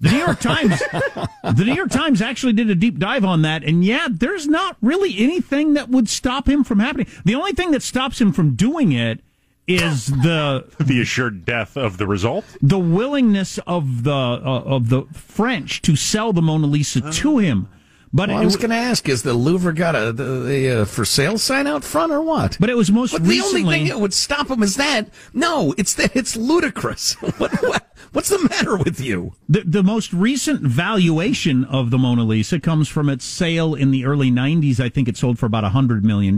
The 0.00 0.10
New 0.10 0.18
York 0.18 0.38
Times, 0.40 0.78
the 1.42 1.64
New 1.64 1.74
York 1.74 1.90
Times 1.90 2.22
actually 2.22 2.52
did 2.52 2.70
a 2.70 2.74
deep 2.76 2.98
dive 2.98 3.24
on 3.24 3.42
that, 3.42 3.64
and 3.64 3.84
yeah, 3.84 4.06
there's 4.10 4.46
not 4.46 4.76
really 4.80 5.18
anything 5.18 5.74
that 5.74 5.88
would 5.88 6.08
stop 6.08 6.48
him 6.48 6.62
from 6.64 6.78
happening. 6.78 7.08
The 7.24 7.34
only 7.34 7.52
thing 7.52 7.72
that 7.72 7.82
stops 7.82 8.20
him 8.20 8.32
from 8.32 8.54
doing 8.54 8.92
it 8.92 9.20
is 9.68 10.06
the 10.06 10.64
the 10.80 11.00
assured 11.00 11.44
death 11.44 11.76
of 11.76 11.98
the 11.98 12.06
result. 12.06 12.44
the 12.62 12.78
willingness 12.78 13.58
of 13.66 14.02
the 14.04 14.10
uh, 14.10 14.62
of 14.64 14.88
the 14.88 15.02
French 15.12 15.82
to 15.82 15.94
sell 15.94 16.32
the 16.32 16.42
Mona 16.42 16.66
Lisa 16.66 17.00
to 17.12 17.38
him. 17.38 17.68
But 18.10 18.30
Well, 18.30 18.38
I 18.38 18.44
was 18.44 18.56
going 18.56 18.70
to 18.70 18.76
ask: 18.76 19.06
Is 19.08 19.22
the 19.22 19.34
Louvre 19.34 19.74
got 19.74 19.94
a 19.94 20.12
the, 20.12 20.24
the 20.24 20.80
uh, 20.80 20.84
for 20.86 21.04
sale 21.04 21.36
sign 21.36 21.66
out 21.66 21.84
front 21.84 22.10
or 22.10 22.22
what? 22.22 22.56
but 22.58 22.70
it 22.70 22.76
was 22.76 22.90
most 22.90 23.12
But 23.12 23.24
the 23.24 23.40
only 23.42 23.64
thing 23.64 23.88
that 23.88 24.00
would 24.00 24.14
stop 24.14 24.48
him 24.48 24.62
is 24.62 24.76
that. 24.76 25.10
No, 25.34 25.74
it's 25.76 25.92
that 25.94 26.16
it's 26.16 26.34
ludicrous. 26.34 27.12
what, 27.38 27.52
what, 27.62 27.94
what's 28.12 28.30
the 28.30 28.48
matter 28.48 28.78
with 28.78 28.98
you? 28.98 29.34
The, 29.48 29.60
the 29.60 29.82
most 29.82 30.14
recent 30.14 30.62
valuation 30.62 31.64
of 31.66 31.90
the 31.90 31.98
Mona 31.98 32.24
Lisa 32.24 32.58
comes 32.58 32.88
from 32.88 33.10
its 33.10 33.26
sale 33.26 33.74
in 33.74 33.90
the 33.90 34.06
early 34.06 34.30
90s. 34.30 34.80
I 34.80 34.88
think 34.88 35.08
it 35.08 35.18
sold 35.18 35.38
for 35.38 35.44
about 35.44 35.70
$100 35.70 36.02
million. 36.02 36.36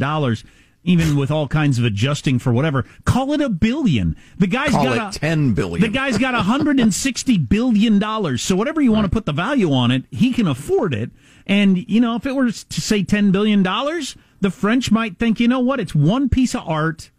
Even 0.83 1.17
with 1.17 1.31
all 1.31 1.47
kinds 1.47 1.79
of 1.79 1.85
adjusting 1.85 2.39
for 2.39 2.53
whatever, 2.53 2.87
call 3.05 3.33
it 3.33 3.41
a 3.43 3.51
billion. 3.51 4.17
The 4.39 4.47
guy's 4.47 4.71
Call 4.71 4.85
got 4.85 5.15
it 5.15 5.17
a, 5.17 5.19
10 5.21 5.53
billion. 5.53 5.81
The 5.81 5.89
guy's 5.89 6.17
got 6.17 6.33
160 6.33 7.39
billion 7.39 7.99
dollars. 7.99 8.41
So 8.41 8.57
whatever 8.57 8.81
you 8.81 8.91
want 8.91 9.05
to 9.05 9.11
put 9.11 9.27
the 9.27 9.33
value 9.33 9.73
on 9.73 9.91
it, 9.91 10.05
he 10.11 10.33
can 10.33 10.47
afford 10.47 10.95
it. 10.95 11.11
And 11.47 11.87
you 11.89 12.01
know, 12.01 12.17
if 12.17 12.25
it 12.25 12.35
were 12.35 12.51
to 12.51 12.81
say 12.81 13.03
10 13.03 13.31
billion 13.31 13.63
dollars, 13.63 14.17
the 14.41 14.51
French 14.51 14.91
might 14.91 15.19
think, 15.19 15.39
you 15.39 15.49
know 15.49 15.61
what? 15.61 15.81
It's 15.81 15.95
one 15.95 16.29
piece 16.31 16.55
of 16.55 16.67
art. 16.67 17.11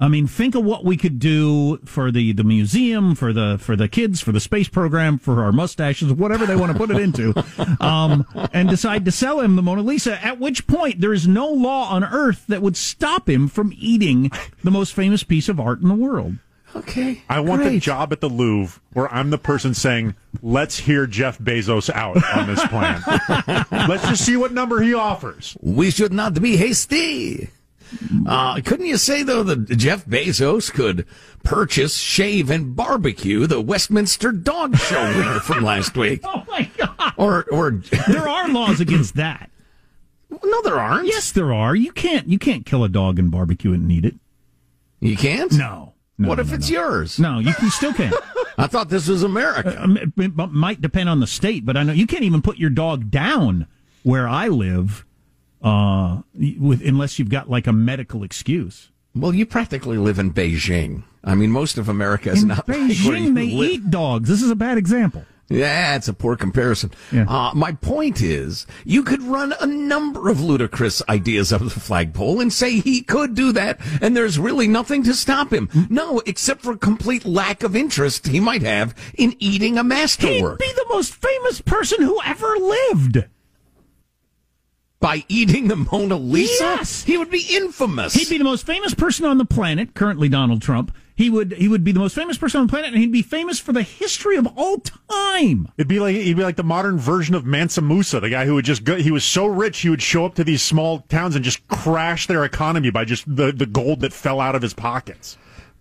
I 0.00 0.08
mean, 0.08 0.26
think 0.26 0.54
of 0.54 0.64
what 0.64 0.84
we 0.84 0.96
could 0.96 1.18
do 1.18 1.76
for 1.84 2.10
the, 2.10 2.32
the 2.32 2.42
museum, 2.42 3.14
for 3.14 3.34
the 3.34 3.58
for 3.60 3.76
the 3.76 3.86
kids, 3.86 4.20
for 4.20 4.32
the 4.32 4.40
space 4.40 4.68
program, 4.68 5.18
for 5.18 5.44
our 5.44 5.52
mustaches, 5.52 6.10
whatever 6.12 6.46
they 6.46 6.56
want 6.56 6.72
to 6.72 6.78
put 6.78 6.90
it 6.90 6.96
into, 6.96 7.34
um, 7.80 8.26
and 8.54 8.70
decide 8.70 9.04
to 9.04 9.12
sell 9.12 9.40
him 9.40 9.56
the 9.56 9.62
Mona 9.62 9.82
Lisa. 9.82 10.24
At 10.24 10.40
which 10.40 10.66
point, 10.66 11.00
there 11.00 11.12
is 11.12 11.28
no 11.28 11.48
law 11.48 11.90
on 11.90 12.02
earth 12.02 12.46
that 12.48 12.62
would 12.62 12.78
stop 12.78 13.28
him 13.28 13.46
from 13.46 13.74
eating 13.76 14.30
the 14.64 14.70
most 14.70 14.94
famous 14.94 15.22
piece 15.22 15.50
of 15.50 15.60
art 15.60 15.82
in 15.82 15.88
the 15.88 15.94
world. 15.94 16.36
Okay. 16.74 17.22
I 17.28 17.40
want 17.40 17.64
the 17.64 17.80
job 17.80 18.12
at 18.12 18.20
the 18.20 18.28
Louvre 18.28 18.80
where 18.92 19.12
I'm 19.12 19.30
the 19.30 19.38
person 19.38 19.74
saying, 19.74 20.14
let's 20.40 20.78
hear 20.78 21.06
Jeff 21.06 21.38
Bezos 21.38 21.90
out 21.90 22.22
on 22.32 22.46
this 22.46 22.64
plan. 22.68 23.02
let's 23.88 24.08
just 24.08 24.24
see 24.24 24.36
what 24.36 24.52
number 24.52 24.80
he 24.80 24.94
offers. 24.94 25.56
We 25.60 25.90
should 25.90 26.12
not 26.12 26.40
be 26.40 26.56
hasty. 26.56 27.50
Uh, 28.26 28.60
couldn't 28.64 28.86
you 28.86 28.96
say 28.96 29.22
though 29.22 29.42
that 29.42 29.76
Jeff 29.76 30.04
Bezos 30.06 30.72
could 30.72 31.06
purchase, 31.42 31.96
shave, 31.96 32.50
and 32.50 32.76
barbecue 32.76 33.46
the 33.46 33.60
Westminster 33.60 34.32
Dog 34.32 34.76
Show 34.76 35.02
winner 35.02 35.40
from 35.40 35.64
last 35.64 35.96
week? 35.96 36.20
Oh 36.24 36.44
my 36.48 36.70
God! 36.76 37.12
Or, 37.16 37.44
or 37.50 37.70
There 38.08 38.28
are 38.28 38.48
laws 38.48 38.80
against 38.80 39.16
that. 39.16 39.50
no, 40.44 40.62
there 40.62 40.78
aren't. 40.78 41.06
Yes, 41.06 41.32
there 41.32 41.52
are. 41.52 41.74
You 41.74 41.92
can't 41.92 42.28
you 42.28 42.38
can't 42.38 42.64
kill 42.66 42.84
a 42.84 42.88
dog 42.88 43.18
and 43.18 43.30
barbecue 43.30 43.72
it 43.72 43.76
and 43.76 43.90
eat 43.90 44.04
it. 44.04 44.14
you 45.00 45.16
can't. 45.16 45.52
No. 45.52 45.94
no 46.18 46.28
what 46.28 46.36
no, 46.36 46.42
if 46.42 46.50
no, 46.50 46.54
it's 46.54 46.70
yours? 46.70 47.18
No, 47.18 47.38
you 47.38 47.52
can 47.54 47.70
still 47.70 47.92
can't. 47.92 48.14
I 48.58 48.66
thought 48.66 48.90
this 48.90 49.08
was 49.08 49.22
America. 49.22 49.82
Um, 49.82 49.96
it, 49.96 50.10
it 50.18 50.36
might 50.36 50.80
depend 50.82 51.08
on 51.08 51.20
the 51.20 51.26
state, 51.26 51.64
but 51.64 51.76
I 51.78 51.82
know 51.82 51.92
you 51.94 52.06
can't 52.06 52.24
even 52.24 52.42
put 52.42 52.58
your 52.58 52.68
dog 52.70 53.10
down 53.10 53.66
where 54.02 54.28
I 54.28 54.48
live, 54.48 55.06
uh, 55.62 56.22
with 56.58 56.82
unless 56.86 57.18
you've 57.18 57.30
got 57.30 57.50
like 57.50 57.66
a 57.66 57.72
medical 57.72 58.22
excuse. 58.22 58.90
Well, 59.14 59.34
you 59.34 59.44
practically 59.46 59.98
live 59.98 60.18
in 60.18 60.32
Beijing. 60.32 61.02
I 61.24 61.34
mean, 61.34 61.50
most 61.50 61.76
of 61.78 61.88
America 61.88 62.30
is 62.30 62.42
In 62.42 62.48
not 62.48 62.66
Beijing, 62.66 63.34
they 63.34 63.50
live. 63.50 63.70
eat 63.70 63.90
dogs. 63.90 64.28
This 64.28 64.42
is 64.42 64.50
a 64.50 64.56
bad 64.56 64.78
example. 64.78 65.24
Yeah, 65.52 65.96
it's 65.96 66.06
a 66.06 66.14
poor 66.14 66.36
comparison. 66.36 66.92
Yeah. 67.10 67.24
Uh, 67.28 67.50
my 67.56 67.72
point 67.72 68.20
is, 68.22 68.68
you 68.84 69.02
could 69.02 69.20
run 69.20 69.52
a 69.60 69.66
number 69.66 70.28
of 70.28 70.40
ludicrous 70.40 71.02
ideas 71.08 71.52
up 71.52 71.60
the 71.60 71.70
flagpole 71.70 72.40
and 72.40 72.52
say 72.52 72.78
he 72.78 73.02
could 73.02 73.34
do 73.34 73.50
that, 73.52 73.80
and 74.00 74.16
there's 74.16 74.38
really 74.38 74.68
nothing 74.68 75.02
to 75.02 75.12
stop 75.12 75.52
him. 75.52 75.68
No, 75.90 76.20
except 76.24 76.62
for 76.62 76.76
complete 76.76 77.24
lack 77.24 77.64
of 77.64 77.74
interest 77.74 78.28
he 78.28 78.38
might 78.38 78.62
have 78.62 78.94
in 79.18 79.34
eating 79.40 79.76
a 79.76 79.82
He'd 79.82 80.58
be 80.58 80.72
the 80.72 80.86
most 80.88 81.16
famous 81.16 81.60
person 81.60 82.00
who 82.00 82.20
ever 82.24 82.56
lived. 82.56 83.24
By 85.00 85.24
eating 85.28 85.68
the 85.68 85.76
Mona 85.76 86.16
Lisa. 86.16 86.62
Yes. 86.62 87.04
he 87.04 87.16
would 87.16 87.30
be 87.30 87.46
infamous. 87.50 88.12
He'd 88.14 88.28
be 88.28 88.38
the 88.38 88.44
most 88.44 88.66
famous 88.66 88.94
person 88.94 89.24
on 89.24 89.38
the 89.38 89.46
planet, 89.46 89.94
currently 89.94 90.28
Donald 90.28 90.60
Trump. 90.62 90.94
He 91.16 91.28
would 91.28 91.52
he 91.52 91.68
would 91.68 91.84
be 91.84 91.92
the 91.92 91.98
most 91.98 92.14
famous 92.14 92.38
person 92.38 92.60
on 92.60 92.66
the 92.66 92.70
planet, 92.70 92.92
and 92.92 92.98
he'd 92.98 93.12
be 93.12 93.20
famous 93.20 93.58
for 93.58 93.72
the 93.72 93.82
history 93.82 94.36
of 94.36 94.46
all 94.56 94.78
time. 94.78 95.68
It'd 95.76 95.88
be 95.88 96.00
like 96.00 96.16
he'd 96.16 96.36
be 96.36 96.42
like 96.42 96.56
the 96.56 96.62
modern 96.62 96.98
version 96.98 97.34
of 97.34 97.44
Mansa 97.44 97.82
Musa, 97.82 98.20
the 98.20 98.30
guy 98.30 98.46
who 98.46 98.54
would 98.54 98.64
just 98.64 98.84
go. 98.84 98.96
He 98.96 99.10
was 99.10 99.24
so 99.24 99.44
rich 99.46 99.80
he 99.80 99.90
would 99.90 100.00
show 100.00 100.24
up 100.24 100.34
to 100.36 100.44
these 100.44 100.62
small 100.62 101.00
towns 101.08 101.34
and 101.34 101.44
just 101.44 101.66
crash 101.68 102.26
their 102.26 102.44
economy 102.44 102.88
by 102.90 103.04
just 103.04 103.24
the, 103.26 103.52
the 103.52 103.66
gold 103.66 104.00
that 104.00 104.14
fell 104.14 104.40
out 104.40 104.54
of 104.54 104.62
his 104.62 104.72
pockets. 104.72 105.36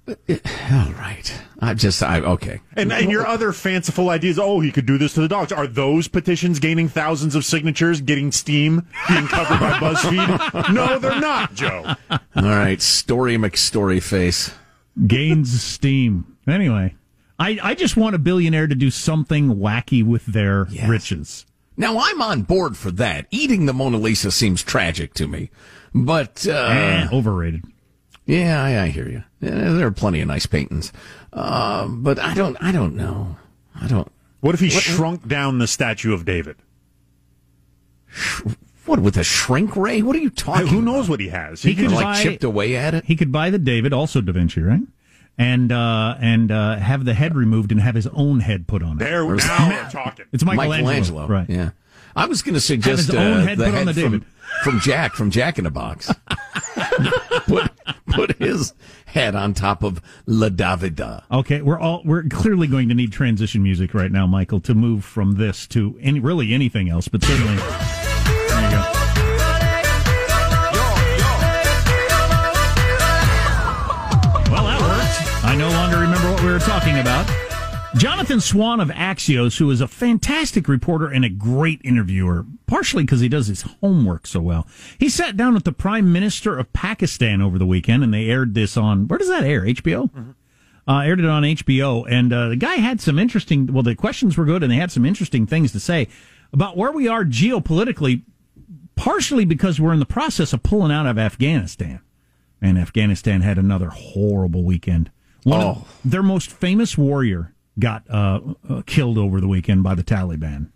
All 0.71 0.91
right, 0.93 1.41
I 1.59 1.73
just 1.73 2.01
I 2.03 2.19
okay. 2.21 2.61
And, 2.75 2.91
and 2.91 3.11
your 3.11 3.25
other 3.27 3.51
fanciful 3.53 4.09
ideas, 4.09 4.39
oh, 4.39 4.59
he 4.59 4.71
could 4.71 4.85
do 4.85 4.97
this 4.97 5.13
to 5.13 5.21
the 5.21 5.27
dogs. 5.27 5.51
Are 5.51 5.67
those 5.67 6.07
petitions 6.07 6.59
gaining 6.59 6.87
thousands 6.89 7.35
of 7.35 7.45
signatures, 7.45 8.01
getting 8.01 8.31
steam, 8.31 8.87
being 9.07 9.27
covered 9.27 9.59
by 9.59 9.71
BuzzFeed? 9.79 10.73
No, 10.73 10.99
they're 10.99 11.19
not, 11.19 11.53
Joe. 11.53 11.95
All 12.09 12.19
right, 12.43 12.81
story 12.81 13.37
McStory 13.37 14.01
face. 14.01 14.51
Gains 15.07 15.61
steam. 15.61 16.37
Anyway, 16.47 16.95
I, 17.37 17.59
I 17.61 17.75
just 17.75 17.95
want 17.97 18.15
a 18.15 18.19
billionaire 18.19 18.67
to 18.67 18.75
do 18.75 18.89
something 18.91 19.55
wacky 19.55 20.03
with 20.03 20.25
their 20.25 20.67
Yes. 20.69 20.89
riches. 20.89 21.45
Now 21.77 21.97
I'm 21.99 22.21
on 22.21 22.41
board 22.41 22.75
for 22.75 22.91
that. 22.91 23.25
Eating 23.31 23.65
the 23.65 23.73
Mona 23.73 23.97
Lisa 23.97 24.31
seems 24.31 24.61
tragic 24.63 25.13
to 25.13 25.27
me, 25.27 25.49
but 25.93 26.45
uh, 26.47 26.51
Eh, 26.51 27.07
overrated. 27.13 27.63
Yeah, 28.29 28.63
I, 28.63 28.83
I 28.83 28.87
hear 28.89 29.07
you. 29.09 29.23
Yeah, 29.41 29.71
there 29.73 29.87
are 29.87 29.91
plenty 29.91 30.21
of 30.21 30.27
nice 30.27 30.45
paintings, 30.45 30.93
uh, 31.33 31.87
but 31.87 32.19
I 32.19 32.33
don't. 32.33 32.55
I 32.61 32.71
don't 32.71 32.95
know. 32.95 33.37
I 33.79 33.87
don't. 33.87 34.07
What 34.41 34.53
if 34.53 34.59
he 34.61 34.69
shrunk 34.69 35.27
down 35.27 35.57
the 35.57 35.67
statue 35.67 36.13
of 36.13 36.25
David? 36.25 36.57
What 38.85 38.99
with 38.99 39.17
a 39.17 39.23
shrink 39.23 39.75
ray? 39.75 40.01
What 40.01 40.15
are 40.15 40.19
you 40.19 40.29
talking? 40.29 40.67
Who 40.67 40.79
about? 40.79 40.85
knows 40.85 41.09
what 41.09 41.19
he 41.19 41.29
has? 41.29 41.61
He 41.61 41.69
He 41.69 41.75
could 41.75 41.87
could, 41.87 41.95
like 41.95 42.03
buy- 42.05 42.23
chipped 42.23 42.43
away 42.43 42.75
at 42.75 42.93
it? 42.93 43.05
He 43.05 43.15
could 43.15 43.31
buy 43.31 43.49
the 43.49 43.59
David, 43.59 43.93
also 43.93 44.21
Da 44.21 44.31
Vinci, 44.31 44.61
right? 44.61 44.81
And 45.37 45.71
uh, 45.71 46.15
and 46.19 46.51
uh, 46.51 46.75
have 46.77 47.05
the 47.05 47.13
head 47.13 47.35
removed 47.35 47.71
and 47.71 47.79
have 47.81 47.95
his 47.95 48.07
own 48.07 48.41
head 48.41 48.67
put 48.67 48.83
on 48.83 48.97
it. 48.97 48.99
there, 48.99 49.21
now 49.23 49.27
we're 49.27 49.37
talking. 49.89 50.25
It's 50.31 50.43
Michelangelo, 50.43 51.27
right? 51.27 51.49
Yeah. 51.49 51.71
I 52.15 52.25
was 52.25 52.41
going 52.41 52.55
to 52.55 52.61
suggest 52.61 53.07
his 53.07 53.15
own 53.15 53.33
uh, 53.41 53.41
head 53.45 53.57
the 53.57 53.65
put 53.65 53.73
on 53.73 53.87
head 53.87 53.95
the 53.95 54.01
from, 54.01 54.11
David. 54.11 54.25
from 54.63 54.79
Jack 54.81 55.13
from 55.13 55.31
Jack 55.31 55.57
in 55.59 55.65
a 55.65 55.71
Box. 55.71 56.11
put 57.45 57.68
put 58.07 58.37
his 58.37 58.73
head 59.05 59.35
on 59.35 59.53
top 59.53 59.83
of 59.83 60.01
La 60.25 60.49
Davida. 60.49 61.23
Okay, 61.31 61.61
we're 61.61 61.79
all 61.79 62.01
we're 62.05 62.23
clearly 62.23 62.67
going 62.67 62.89
to 62.89 62.95
need 62.95 63.11
transition 63.11 63.63
music 63.63 63.93
right 63.93 64.11
now, 64.11 64.27
Michael, 64.27 64.59
to 64.61 64.73
move 64.73 65.03
from 65.05 65.33
this 65.35 65.67
to 65.67 65.97
any 66.01 66.19
really 66.19 66.53
anything 66.53 66.89
else, 66.89 67.07
but 67.07 67.23
certainly. 67.23 67.55
There 67.55 68.63
you 68.63 68.69
go. 68.71 68.83
Well, 74.51 74.65
that 74.65 74.81
worked. 74.81 75.45
I 75.45 75.55
no 75.55 75.69
longer 75.69 75.99
remember 75.99 76.31
what 76.31 76.43
we 76.43 76.51
were 76.51 76.59
talking 76.59 76.99
about. 76.99 77.29
Jonathan 77.97 78.39
Swan 78.39 78.79
of 78.79 78.89
Axios, 78.89 79.57
who 79.57 79.69
is 79.71 79.81
a 79.81 79.87
fantastic 79.87 80.67
reporter 80.67 81.07
and 81.07 81.25
a 81.25 81.29
great 81.29 81.81
interviewer, 81.83 82.45
partially 82.67 83.03
because 83.03 83.19
he 83.19 83.27
does 83.29 83.47
his 83.47 83.63
homework 83.81 84.27
so 84.27 84.39
well. 84.41 84.67
He 84.99 85.09
sat 85.09 85.35
down 85.35 85.55
with 85.55 85.63
the 85.63 85.71
Prime 85.71 86.11
Minister 86.11 86.57
of 86.57 86.71
Pakistan 86.71 87.41
over 87.41 87.57
the 87.57 87.65
weekend, 87.65 88.03
and 88.03 88.13
they 88.13 88.29
aired 88.29 88.53
this 88.53 88.77
on 88.77 89.07
where 89.07 89.17
does 89.17 89.29
that 89.29 89.43
air? 89.43 89.61
HBO. 89.63 90.35
Uh, 90.87 90.99
aired 91.01 91.19
it 91.19 91.25
on 91.25 91.43
HBO, 91.43 92.05
and 92.09 92.31
uh, 92.31 92.49
the 92.49 92.55
guy 92.55 92.75
had 92.75 93.01
some 93.01 93.17
interesting. 93.19 93.67
Well, 93.73 93.83
the 93.83 93.95
questions 93.95 94.37
were 94.37 94.45
good, 94.45 94.63
and 94.63 94.71
they 94.71 94.75
had 94.77 94.91
some 94.91 95.05
interesting 95.05 95.45
things 95.45 95.71
to 95.73 95.79
say 95.79 96.07
about 96.53 96.77
where 96.77 96.91
we 96.91 97.07
are 97.07 97.23
geopolitically. 97.25 98.23
Partially 98.95 99.45
because 99.45 99.79
we're 99.79 99.93
in 99.93 99.99
the 99.99 100.05
process 100.05 100.51
of 100.51 100.61
pulling 100.61 100.91
out 100.91 101.05
of 101.05 101.17
Afghanistan, 101.17 102.01
and 102.61 102.77
Afghanistan 102.77 103.41
had 103.41 103.57
another 103.57 103.89
horrible 103.89 104.63
weekend. 104.65 105.09
One 105.43 105.61
Oh. 105.61 105.69
of 105.69 105.87
their 106.03 106.21
most 106.23 106.51
famous 106.51 106.97
warrior 106.97 107.53
got 107.79 108.03
uh, 108.09 108.39
uh, 108.69 108.81
killed 108.85 109.17
over 109.17 109.39
the 109.41 109.47
weekend 109.47 109.83
by 109.83 109.95
the 109.95 110.03
Taliban. 110.03 110.69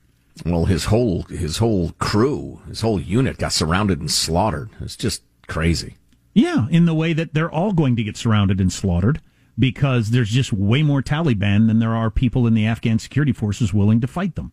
Well, 0.46 0.66
his 0.66 0.86
whole 0.86 1.24
his 1.24 1.58
whole 1.58 1.92
crew, 2.00 2.62
his 2.68 2.82
whole 2.82 3.00
unit 3.00 3.38
got 3.38 3.54
surrounded 3.54 4.00
and 4.00 4.10
slaughtered. 4.10 4.70
It's 4.82 4.96
just 4.96 5.22
crazy. 5.48 5.96
Yeah, 6.34 6.68
in 6.72 6.86
the 6.86 6.96
way 6.96 7.13
that 7.13 7.34
they're 7.34 7.52
all 7.52 7.74
going 7.74 7.96
to 7.98 8.04
get 8.04 8.18
surrounded 8.18 8.60
and 8.60 8.74
slaughtered 8.74 9.22
because 9.58 10.10
there's 10.10 10.30
just 10.30 10.52
way 10.52 10.82
more 10.82 11.04
Taliban 11.04 11.68
than 11.68 11.78
there 11.78 11.96
are 11.96 12.10
people 12.10 12.48
in 12.48 12.56
the 12.56 12.66
Afghan 12.66 12.98
security 12.98 13.32
forces 13.32 13.74
willing 13.74 14.02
to 14.02 14.08
fight 14.08 14.34
them. 14.36 14.52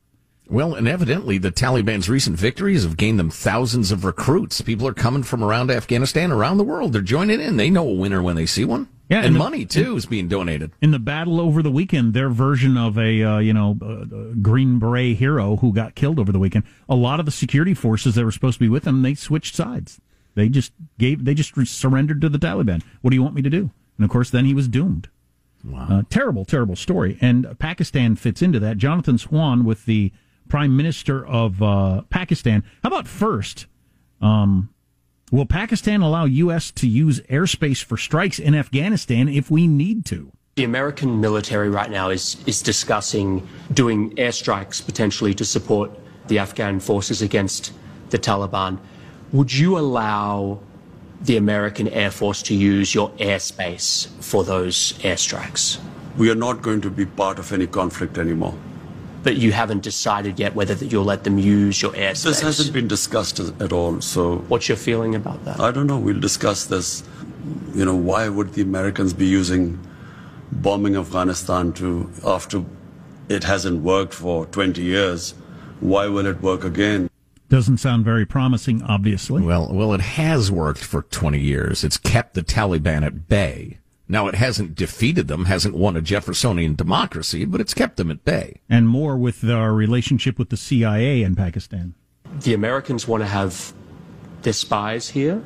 Well, 0.50 0.74
and 0.74 0.88
evidently 0.88 1.38
the 1.38 1.52
Taliban's 1.52 2.10
recent 2.10 2.36
victories 2.36 2.82
have 2.82 2.96
gained 2.96 3.18
them 3.18 3.30
thousands 3.30 3.92
of 3.92 4.04
recruits. 4.04 4.60
People 4.60 4.86
are 4.88 4.94
coming 4.94 5.22
from 5.22 5.44
around 5.44 5.70
Afghanistan, 5.70 6.32
around 6.32 6.58
the 6.58 6.64
world. 6.64 6.92
They're 6.92 7.02
joining 7.02 7.40
in. 7.40 7.56
They 7.56 7.70
know 7.70 7.88
a 7.88 7.94
winner 7.94 8.20
when 8.20 8.36
they 8.36 8.46
see 8.46 8.64
one. 8.64 8.88
Yeah, 9.10 9.18
and, 9.18 9.26
and 9.26 9.34
the- 9.34 9.38
money 9.40 9.66
too 9.66 9.96
is 9.96 10.06
being 10.06 10.28
donated. 10.28 10.70
in 10.80 10.92
the 10.92 10.98
battle 11.00 11.40
over 11.40 11.62
the 11.62 11.70
weekend, 11.70 12.14
their 12.14 12.30
version 12.30 12.76
of 12.76 12.96
a 12.96 13.22
uh, 13.22 13.38
you 13.38 13.52
know 13.52 13.76
uh, 13.82 14.34
Green 14.40 14.78
Beret 14.78 15.16
hero 15.16 15.56
who 15.56 15.72
got 15.72 15.94
killed 15.94 16.18
over 16.18 16.30
the 16.32 16.38
weekend. 16.38 16.64
A 16.88 16.94
lot 16.94 17.18
of 17.20 17.26
the 17.26 17.32
security 17.32 17.74
forces 17.74 18.14
that 18.14 18.24
were 18.24 18.30
supposed 18.32 18.54
to 18.58 18.64
be 18.64 18.68
with 18.68 18.84
them, 18.84 19.02
they 19.02 19.14
switched 19.14 19.54
sides. 19.54 20.00
They 20.36 20.48
just 20.48 20.72
gave, 20.96 21.24
they 21.24 21.34
just 21.34 21.52
surrendered 21.66 22.20
to 22.20 22.28
the 22.28 22.38
Taliban. 22.38 22.82
What 23.02 23.10
do 23.10 23.16
you 23.16 23.22
want 23.22 23.34
me 23.34 23.42
to 23.42 23.50
do? 23.50 23.70
And 23.98 24.04
of 24.04 24.10
course, 24.10 24.30
then 24.30 24.44
he 24.44 24.54
was 24.54 24.68
doomed. 24.68 25.08
Wow. 25.64 25.86
Uh, 25.90 26.02
terrible, 26.08 26.44
terrible 26.44 26.76
story. 26.76 27.18
And 27.20 27.58
Pakistan 27.58 28.14
fits 28.14 28.40
into 28.40 28.60
that. 28.60 28.78
Jonathan 28.78 29.18
Swan 29.18 29.64
with 29.64 29.86
the 29.86 30.12
Prime 30.48 30.76
Minister 30.76 31.26
of 31.26 31.60
uh, 31.60 32.02
Pakistan. 32.10 32.62
How 32.84 32.88
about 32.88 33.08
first? 33.08 33.66
Um, 34.22 34.70
will 35.30 35.46
Pakistan 35.46 36.00
allow 36.00 36.24
U.S. 36.24 36.70
to 36.72 36.88
use 36.88 37.20
airspace 37.22 37.82
for 37.82 37.96
strikes 37.96 38.38
in 38.38 38.54
Afghanistan 38.54 39.28
if 39.28 39.50
we 39.50 39.66
need 39.66 40.04
to? 40.06 40.32
The 40.56 40.64
American 40.64 41.20
military 41.20 41.70
right 41.70 41.90
now 41.90 42.10
is, 42.10 42.36
is 42.46 42.60
discussing 42.60 43.46
doing 43.72 44.14
airstrikes 44.16 44.84
potentially 44.84 45.32
to 45.34 45.44
support 45.44 45.90
the 46.26 46.38
Afghan 46.38 46.80
forces 46.80 47.22
against 47.22 47.72
the 48.10 48.18
Taliban. 48.18 48.78
Would 49.32 49.52
you 49.52 49.78
allow 49.78 50.60
the 51.22 51.36
American 51.36 51.88
Air 51.88 52.10
Force 52.10 52.42
to 52.44 52.54
use 52.54 52.94
your 52.94 53.10
airspace 53.10 54.08
for 54.22 54.42
those 54.42 54.94
airstrikes? 54.94 55.78
We 56.16 56.30
are 56.30 56.34
not 56.34 56.62
going 56.62 56.80
to 56.80 56.90
be 56.90 57.06
part 57.06 57.38
of 57.38 57.52
any 57.52 57.66
conflict 57.66 58.18
anymore. 58.18 58.54
But 59.22 59.36
you 59.36 59.52
haven't 59.52 59.82
decided 59.82 60.38
yet 60.38 60.54
whether 60.54 60.74
that 60.74 60.86
you'll 60.90 61.04
let 61.04 61.24
them 61.24 61.38
use 61.38 61.82
your 61.82 61.92
airspace. 61.92 62.24
This 62.24 62.40
hasn't 62.40 62.72
been 62.72 62.88
discussed 62.88 63.38
at 63.38 63.72
all. 63.72 64.00
So, 64.00 64.38
what's 64.48 64.68
your 64.68 64.76
feeling 64.76 65.14
about 65.14 65.44
that? 65.44 65.60
I 65.60 65.70
don't 65.70 65.86
know. 65.86 65.98
We'll 65.98 66.20
discuss 66.20 66.66
this. 66.66 67.02
You 67.74 67.84
know, 67.84 67.94
why 67.94 68.28
would 68.28 68.54
the 68.54 68.62
Americans 68.62 69.12
be 69.12 69.26
using 69.26 69.78
bombing 70.52 70.96
Afghanistan 70.96 71.72
to 71.74 72.10
after 72.24 72.64
it 73.28 73.44
hasn't 73.44 73.82
worked 73.82 74.14
for 74.14 74.46
20 74.46 74.82
years? 74.82 75.34
Why 75.80 76.06
will 76.06 76.26
it 76.26 76.40
work 76.42 76.64
again? 76.64 77.08
Doesn't 77.48 77.78
sound 77.78 78.04
very 78.04 78.24
promising, 78.24 78.82
obviously. 78.82 79.42
Well, 79.42 79.72
well, 79.72 79.92
it 79.92 80.00
has 80.00 80.52
worked 80.52 80.84
for 80.84 81.02
20 81.02 81.40
years. 81.40 81.82
It's 81.82 81.96
kept 81.96 82.34
the 82.34 82.42
Taliban 82.42 83.04
at 83.04 83.28
bay. 83.28 83.79
Now, 84.10 84.26
it 84.26 84.34
hasn't 84.34 84.74
defeated 84.74 85.28
them, 85.28 85.44
hasn't 85.44 85.76
won 85.76 85.96
a 85.96 86.00
Jeffersonian 86.00 86.74
democracy, 86.74 87.44
but 87.44 87.60
it's 87.60 87.72
kept 87.72 87.96
them 87.96 88.10
at 88.10 88.24
bay. 88.24 88.60
And 88.68 88.88
more 88.88 89.16
with 89.16 89.48
our 89.48 89.72
relationship 89.72 90.36
with 90.36 90.48
the 90.48 90.56
CIA 90.56 91.22
in 91.22 91.36
Pakistan. 91.36 91.94
The 92.40 92.52
Americans 92.52 93.06
want 93.06 93.22
to 93.22 93.28
have 93.28 93.72
their 94.42 94.52
spies 94.52 95.10
here 95.10 95.40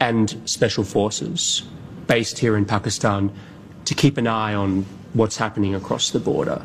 and 0.00 0.38
special 0.44 0.84
forces 0.84 1.62
based 2.06 2.38
here 2.38 2.58
in 2.58 2.66
Pakistan 2.66 3.32
to 3.86 3.94
keep 3.94 4.18
an 4.18 4.26
eye 4.26 4.52
on 4.52 4.84
what's 5.14 5.38
happening 5.38 5.74
across 5.74 6.10
the 6.10 6.20
border. 6.20 6.62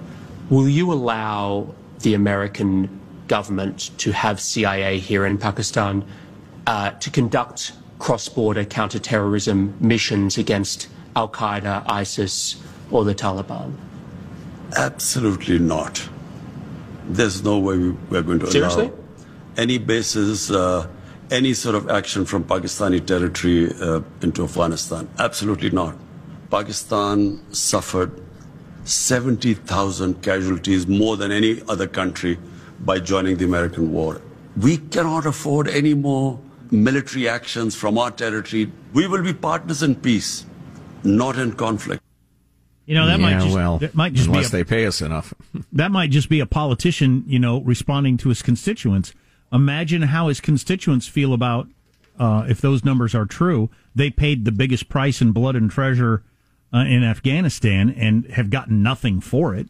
Will 0.50 0.68
you 0.68 0.92
allow 0.92 1.74
the 2.02 2.16
American 2.16 3.00
government 3.30 3.98
to 4.00 4.12
have 4.12 4.42
CIA 4.42 5.00
here 5.00 5.26
in 5.26 5.38
Pakistan 5.38 6.04
uh, 6.68 6.92
to 6.92 7.10
conduct 7.10 7.72
cross 7.98 8.28
border 8.28 8.66
counterterrorism 8.66 9.74
missions 9.80 10.38
against 10.38 10.90
Al 11.16 11.30
Qaeda, 11.30 11.84
ISIS, 11.88 12.62
or 12.92 13.04
the 13.04 13.16
Taliban? 13.16 13.74
Absolutely 14.76 15.60
not. 15.60 16.08
There's 17.08 17.44
no 17.44 17.60
way 17.60 17.78
we're 18.10 18.22
going 18.22 18.40
to 18.40 18.50
Seriously? 18.52 18.88
allow 18.88 18.98
any 19.58 19.78
bases, 19.78 20.52
uh, 20.52 20.88
any 21.30 21.54
sort 21.54 21.76
of 21.76 21.90
action 21.90 22.26
from 22.26 22.44
Pakistani 22.44 23.06
territory 23.06 23.72
uh, 23.82 24.02
into 24.22 24.44
Afghanistan. 24.44 25.08
Absolutely 25.20 25.70
not. 25.70 25.96
Pakistan 26.50 27.42
suffered 27.54 28.22
70,000 28.86 30.22
casualties, 30.22 30.88
more 30.88 31.18
than 31.18 31.32
any 31.32 31.62
other 31.70 31.88
country, 31.88 32.38
by 32.82 33.00
joining 33.00 33.38
the 33.38 33.46
American 33.46 33.92
war. 33.92 34.22
We 34.58 34.78
cannot 34.78 35.26
afford 35.26 35.68
any 35.68 35.94
more 35.94 36.40
military 36.70 37.30
actions 37.30 37.76
from 37.76 37.98
our 37.98 38.12
territory. 38.12 38.72
We 38.94 39.08
will 39.08 39.24
be 39.24 39.34
partners 39.34 39.84
in 39.84 39.96
peace 39.96 40.46
not 41.04 41.38
in 41.38 41.54
conflict. 41.54 42.04
You 42.86 42.96
know 42.96 43.06
that 43.06 43.20
yeah, 43.20 43.26
might 43.26 43.42
just 43.42 43.56
well, 43.56 43.78
that 43.78 43.96
might 43.96 44.14
just 44.14 44.28
unless 44.28 44.52
be 44.52 44.58
a, 44.60 44.64
they 44.64 44.70
pay 44.70 44.86
us 44.86 45.02
enough. 45.02 45.34
that 45.72 45.92
might 45.92 46.10
just 46.10 46.28
be 46.28 46.42
a 46.42 46.46
politician, 46.46 47.24
you 47.28 47.40
know, 47.40 47.62
responding 47.62 48.18
to 48.18 48.30
his 48.30 48.42
constituents. 48.42 49.14
Imagine 49.54 50.04
how 50.04 50.28
his 50.28 50.42
constituents 50.42 51.08
feel 51.08 51.34
about 51.34 51.68
uh, 52.20 52.46
if 52.50 52.60
those 52.60 52.84
numbers 52.84 53.16
are 53.16 53.26
true. 53.26 53.70
They 53.96 54.10
paid 54.10 54.44
the 54.44 54.52
biggest 54.52 54.90
price 54.90 55.22
in 55.22 55.32
blood 55.32 55.56
and 55.56 55.72
treasure 55.72 56.24
uh, 56.74 56.80
in 56.80 57.04
Afghanistan 57.04 57.90
and 57.90 58.26
have 58.32 58.50
gotten 58.50 58.84
nothing 58.84 59.22
for 59.22 59.56
it. 59.56 59.70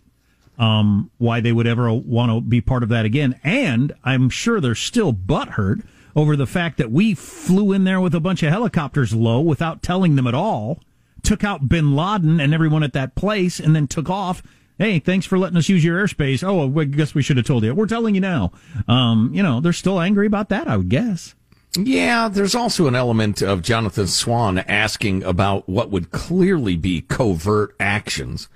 Um, 0.57 1.09
why 1.17 1.39
they 1.39 1.51
would 1.51 1.67
ever 1.67 1.91
want 1.91 2.31
to 2.31 2.41
be 2.41 2.61
part 2.61 2.83
of 2.83 2.89
that 2.89 3.05
again? 3.05 3.39
And 3.43 3.91
I'm 4.03 4.29
sure 4.29 4.61
they're 4.61 4.75
still 4.75 5.11
butthurt 5.11 5.83
over 6.15 6.35
the 6.35 6.45
fact 6.45 6.77
that 6.77 6.91
we 6.91 7.15
flew 7.15 7.71
in 7.71 7.83
there 7.83 7.99
with 7.99 8.13
a 8.13 8.19
bunch 8.19 8.43
of 8.43 8.49
helicopters 8.49 9.13
low 9.13 9.41
without 9.41 9.81
telling 9.81 10.15
them 10.15 10.27
at 10.27 10.35
all 10.35 10.79
took 11.23 11.43
out 11.43 11.67
bin 11.67 11.95
Laden 11.95 12.39
and 12.39 12.53
everyone 12.53 12.83
at 12.83 12.93
that 12.93 13.15
place 13.15 13.59
and 13.59 13.75
then 13.75 13.87
took 13.87 14.09
off. 14.09 14.43
Hey, 14.77 14.99
thanks 14.99 15.25
for 15.25 15.37
letting 15.37 15.57
us 15.57 15.69
use 15.69 15.83
your 15.83 16.03
airspace. 16.03 16.43
Oh, 16.43 16.79
I 16.79 16.83
guess 16.85 17.15
we 17.15 17.21
should 17.21 17.37
have 17.37 17.45
told 17.45 17.63
you. 17.63 17.73
We're 17.73 17.87
telling 17.87 18.15
you 18.15 18.21
now. 18.21 18.51
Um, 18.87 19.31
you 19.33 19.43
know, 19.43 19.59
they're 19.59 19.73
still 19.73 19.99
angry 19.99 20.27
about 20.27 20.49
that, 20.49 20.67
I 20.67 20.77
would 20.77 20.89
guess. 20.89 21.35
Yeah, 21.77 22.27
there's 22.27 22.53
also 22.53 22.87
an 22.87 22.95
element 22.95 23.41
of 23.41 23.61
Jonathan 23.61 24.07
Swan 24.07 24.59
asking 24.59 25.23
about 25.23 25.67
what 25.67 25.89
would 25.89 26.11
clearly 26.11 26.75
be 26.75 27.01
covert 27.01 27.75
actions. 27.79 28.47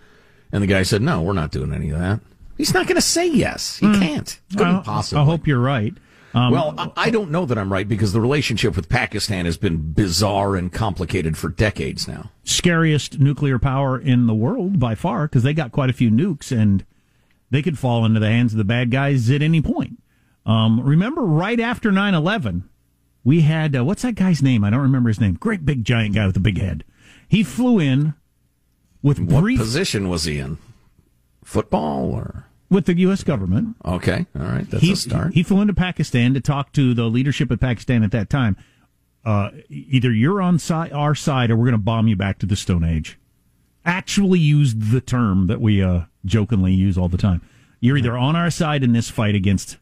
And 0.51 0.61
the 0.61 0.67
guy 0.67 0.83
said, 0.83 1.01
no, 1.01 1.21
we're 1.21 1.33
not 1.33 1.51
doing 1.51 1.73
any 1.73 1.89
of 1.89 1.99
that. 1.99 2.19
He's 2.57 2.73
not 2.73 2.87
going 2.87 2.95
to 2.95 3.01
say 3.01 3.27
yes. 3.27 3.77
He 3.77 3.85
mm. 3.85 3.99
can't. 3.99 4.39
Couldn't 4.51 4.73
well, 4.73 4.81
possibly. 4.83 5.21
I 5.21 5.25
hope 5.25 5.47
you're 5.47 5.59
right. 5.59 5.93
Um, 6.37 6.51
well, 6.51 6.75
I, 6.77 6.91
I 6.95 7.09
don't 7.09 7.31
know 7.31 7.45
that 7.45 7.57
I'm 7.57 7.73
right 7.73 7.87
because 7.87 8.13
the 8.13 8.21
relationship 8.21 8.75
with 8.75 8.89
Pakistan 8.89 9.45
has 9.45 9.57
been 9.57 9.93
bizarre 9.93 10.55
and 10.55 10.71
complicated 10.71 11.35
for 11.35 11.49
decades 11.49 12.07
now. 12.07 12.29
Scariest 12.43 13.19
nuclear 13.19 13.57
power 13.57 13.99
in 13.99 14.27
the 14.27 14.35
world 14.35 14.79
by 14.79 14.93
far 14.93 15.27
because 15.27 15.41
they 15.41 15.53
got 15.53 15.71
quite 15.71 15.89
a 15.89 15.93
few 15.93 16.11
nukes 16.11 16.51
and 16.51 16.85
they 17.49 17.63
could 17.63 17.79
fall 17.79 18.05
into 18.05 18.19
the 18.19 18.27
hands 18.27 18.53
of 18.53 18.59
the 18.59 18.63
bad 18.63 18.91
guys 18.91 19.31
at 19.31 19.41
any 19.41 19.61
point. 19.63 19.99
Um, 20.45 20.79
remember, 20.81 21.21
right 21.23 21.59
after 21.59 21.91
9 21.91 22.13
11, 22.13 22.69
we 23.23 23.41
had, 23.41 23.75
uh, 23.75 23.83
what's 23.83 24.03
that 24.03 24.13
guy's 24.13 24.43
name? 24.43 24.63
I 24.63 24.69
don't 24.69 24.81
remember 24.81 25.09
his 25.09 25.19
name. 25.19 25.33
Great 25.33 25.65
big 25.65 25.83
giant 25.83 26.13
guy 26.13 26.27
with 26.27 26.37
a 26.37 26.41
big 26.41 26.59
head. 26.59 26.83
He 27.27 27.43
flew 27.43 27.79
in 27.79 28.13
with 29.01 29.19
what 29.19 29.41
brief. 29.41 29.59
position 29.59 30.07
was 30.07 30.25
he 30.25 30.37
in? 30.37 30.59
Football 31.43 32.11
or? 32.11 32.45
With 32.69 32.85
the 32.85 32.97
U.S. 32.99 33.23
government. 33.23 33.75
Okay, 33.85 34.25
all 34.37 34.45
right, 34.45 34.69
that's 34.69 34.83
he, 34.83 34.93
a 34.93 34.95
start. 34.95 35.33
He 35.33 35.43
flew 35.43 35.61
into 35.61 35.73
Pakistan 35.73 36.33
to 36.33 36.41
talk 36.41 36.73
to 36.73 36.93
the 36.93 37.05
leadership 37.05 37.51
of 37.51 37.59
Pakistan 37.59 38.03
at 38.03 38.11
that 38.11 38.29
time. 38.29 38.57
Uh, 39.25 39.51
either 39.69 40.11
you're 40.11 40.41
on 40.41 40.57
si- 40.59 40.73
our 40.73 41.13
side, 41.13 41.51
or 41.51 41.57
we're 41.57 41.65
going 41.65 41.73
to 41.73 41.77
bomb 41.77 42.07
you 42.07 42.15
back 42.15 42.39
to 42.39 42.45
the 42.45 42.55
Stone 42.55 42.83
Age. 42.83 43.19
Actually, 43.85 44.39
used 44.39 44.91
the 44.91 45.01
term 45.01 45.47
that 45.47 45.61
we 45.61 45.81
uh, 45.81 46.01
jokingly 46.25 46.73
use 46.73 46.97
all 46.97 47.09
the 47.09 47.17
time. 47.17 47.41
You're 47.79 47.97
either 47.97 48.17
on 48.17 48.35
our 48.35 48.49
side 48.49 48.83
in 48.83 48.93
this 48.93 49.09
fight 49.09 49.35
against 49.35 49.77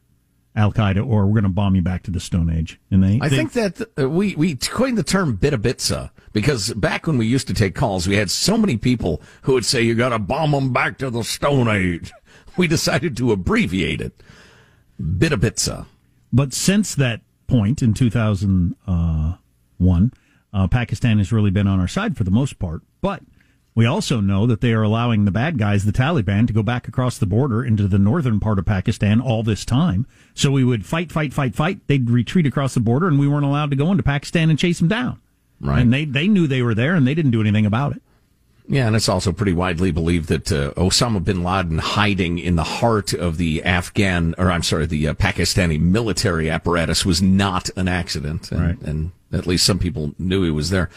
Al 0.54 0.72
Qaeda, 0.72 1.06
or 1.06 1.26
we're 1.26 1.32
going 1.32 1.44
to 1.44 1.48
bomb 1.48 1.76
you 1.76 1.82
back 1.82 2.02
to 2.04 2.10
the 2.10 2.20
Stone 2.20 2.50
Age. 2.50 2.80
And 2.90 3.02
they, 3.04 3.18
I 3.20 3.28
they, 3.28 3.36
think 3.36 3.52
that 3.52 3.82
uh, 3.98 4.08
we 4.08 4.34
we 4.36 4.56
coined 4.56 4.96
the 4.96 5.02
term 5.02 5.36
"bitabitza" 5.36 6.10
because 6.32 6.72
back 6.74 7.06
when 7.06 7.18
we 7.18 7.26
used 7.26 7.46
to 7.48 7.54
take 7.54 7.74
calls, 7.74 8.08
we 8.08 8.16
had 8.16 8.30
so 8.30 8.56
many 8.56 8.76
people 8.76 9.20
who 9.42 9.52
would 9.52 9.66
say, 9.66 9.82
"You 9.82 9.94
got 9.94 10.10
to 10.10 10.18
bomb 10.18 10.52
them 10.52 10.72
back 10.72 10.98
to 10.98 11.10
the 11.10 11.22
Stone 11.22 11.68
Age." 11.68 12.12
we 12.58 12.66
decided 12.66 13.16
to 13.16 13.32
abbreviate 13.32 14.00
it. 14.00 14.22
Bitabitza. 15.00 15.86
But 16.32 16.52
since 16.52 16.94
that 16.94 17.20
point 17.46 17.82
in 17.82 17.94
2001, 17.94 20.12
uh, 20.52 20.68
Pakistan 20.68 21.18
has 21.18 21.32
really 21.32 21.50
been 21.50 21.66
on 21.66 21.80
our 21.80 21.88
side 21.88 22.16
for 22.16 22.24
the 22.24 22.30
most 22.30 22.58
part. 22.58 22.82
But 23.00 23.22
we 23.74 23.84
also 23.84 24.20
know 24.20 24.46
that 24.46 24.62
they 24.62 24.72
are 24.72 24.82
allowing 24.82 25.26
the 25.26 25.30
bad 25.30 25.58
guys, 25.58 25.84
the 25.84 25.92
Taliban, 25.92 26.46
to 26.46 26.54
go 26.54 26.62
back 26.62 26.88
across 26.88 27.18
the 27.18 27.26
border 27.26 27.62
into 27.62 27.86
the 27.86 27.98
northern 27.98 28.40
part 28.40 28.58
of 28.58 28.64
Pakistan 28.64 29.20
all 29.20 29.42
this 29.42 29.66
time. 29.66 30.06
So 30.34 30.50
we 30.50 30.64
would 30.64 30.86
fight, 30.86 31.12
fight, 31.12 31.34
fight, 31.34 31.54
fight. 31.54 31.86
They'd 31.86 32.08
retreat 32.08 32.46
across 32.46 32.72
the 32.72 32.80
border, 32.80 33.06
and 33.06 33.18
we 33.18 33.28
weren't 33.28 33.44
allowed 33.44 33.70
to 33.70 33.76
go 33.76 33.90
into 33.90 34.02
Pakistan 34.02 34.48
and 34.48 34.58
chase 34.58 34.78
them 34.78 34.88
down. 34.88 35.20
Right. 35.60 35.80
And 35.80 35.92
they, 35.92 36.06
they 36.06 36.26
knew 36.26 36.46
they 36.46 36.62
were 36.62 36.74
there, 36.74 36.94
and 36.94 37.06
they 37.06 37.14
didn't 37.14 37.32
do 37.32 37.42
anything 37.42 37.66
about 37.66 37.94
it. 37.94 38.02
Yeah, 38.68 38.86
and 38.86 38.96
it's 38.96 39.08
also 39.08 39.32
pretty 39.32 39.52
widely 39.52 39.92
believed 39.92 40.28
that 40.28 40.50
uh, 40.50 40.72
Osama 40.72 41.22
bin 41.22 41.44
Laden 41.44 41.78
hiding 41.78 42.38
in 42.38 42.56
the 42.56 42.64
heart 42.64 43.12
of 43.12 43.36
the 43.36 43.62
Afghan, 43.62 44.34
or 44.38 44.50
I'm 44.50 44.62
sorry, 44.64 44.86
the 44.86 45.08
uh, 45.08 45.14
Pakistani 45.14 45.78
military 45.80 46.50
apparatus 46.50 47.04
was 47.04 47.22
not 47.22 47.70
an 47.76 47.86
accident. 47.86 48.50
And, 48.50 48.60
right. 48.60 48.80
and 48.82 49.12
at 49.36 49.46
least 49.46 49.66
some 49.66 49.78
people 49.78 50.14
knew 50.18 50.42
he 50.42 50.50
was 50.50 50.70
there. 50.70 50.90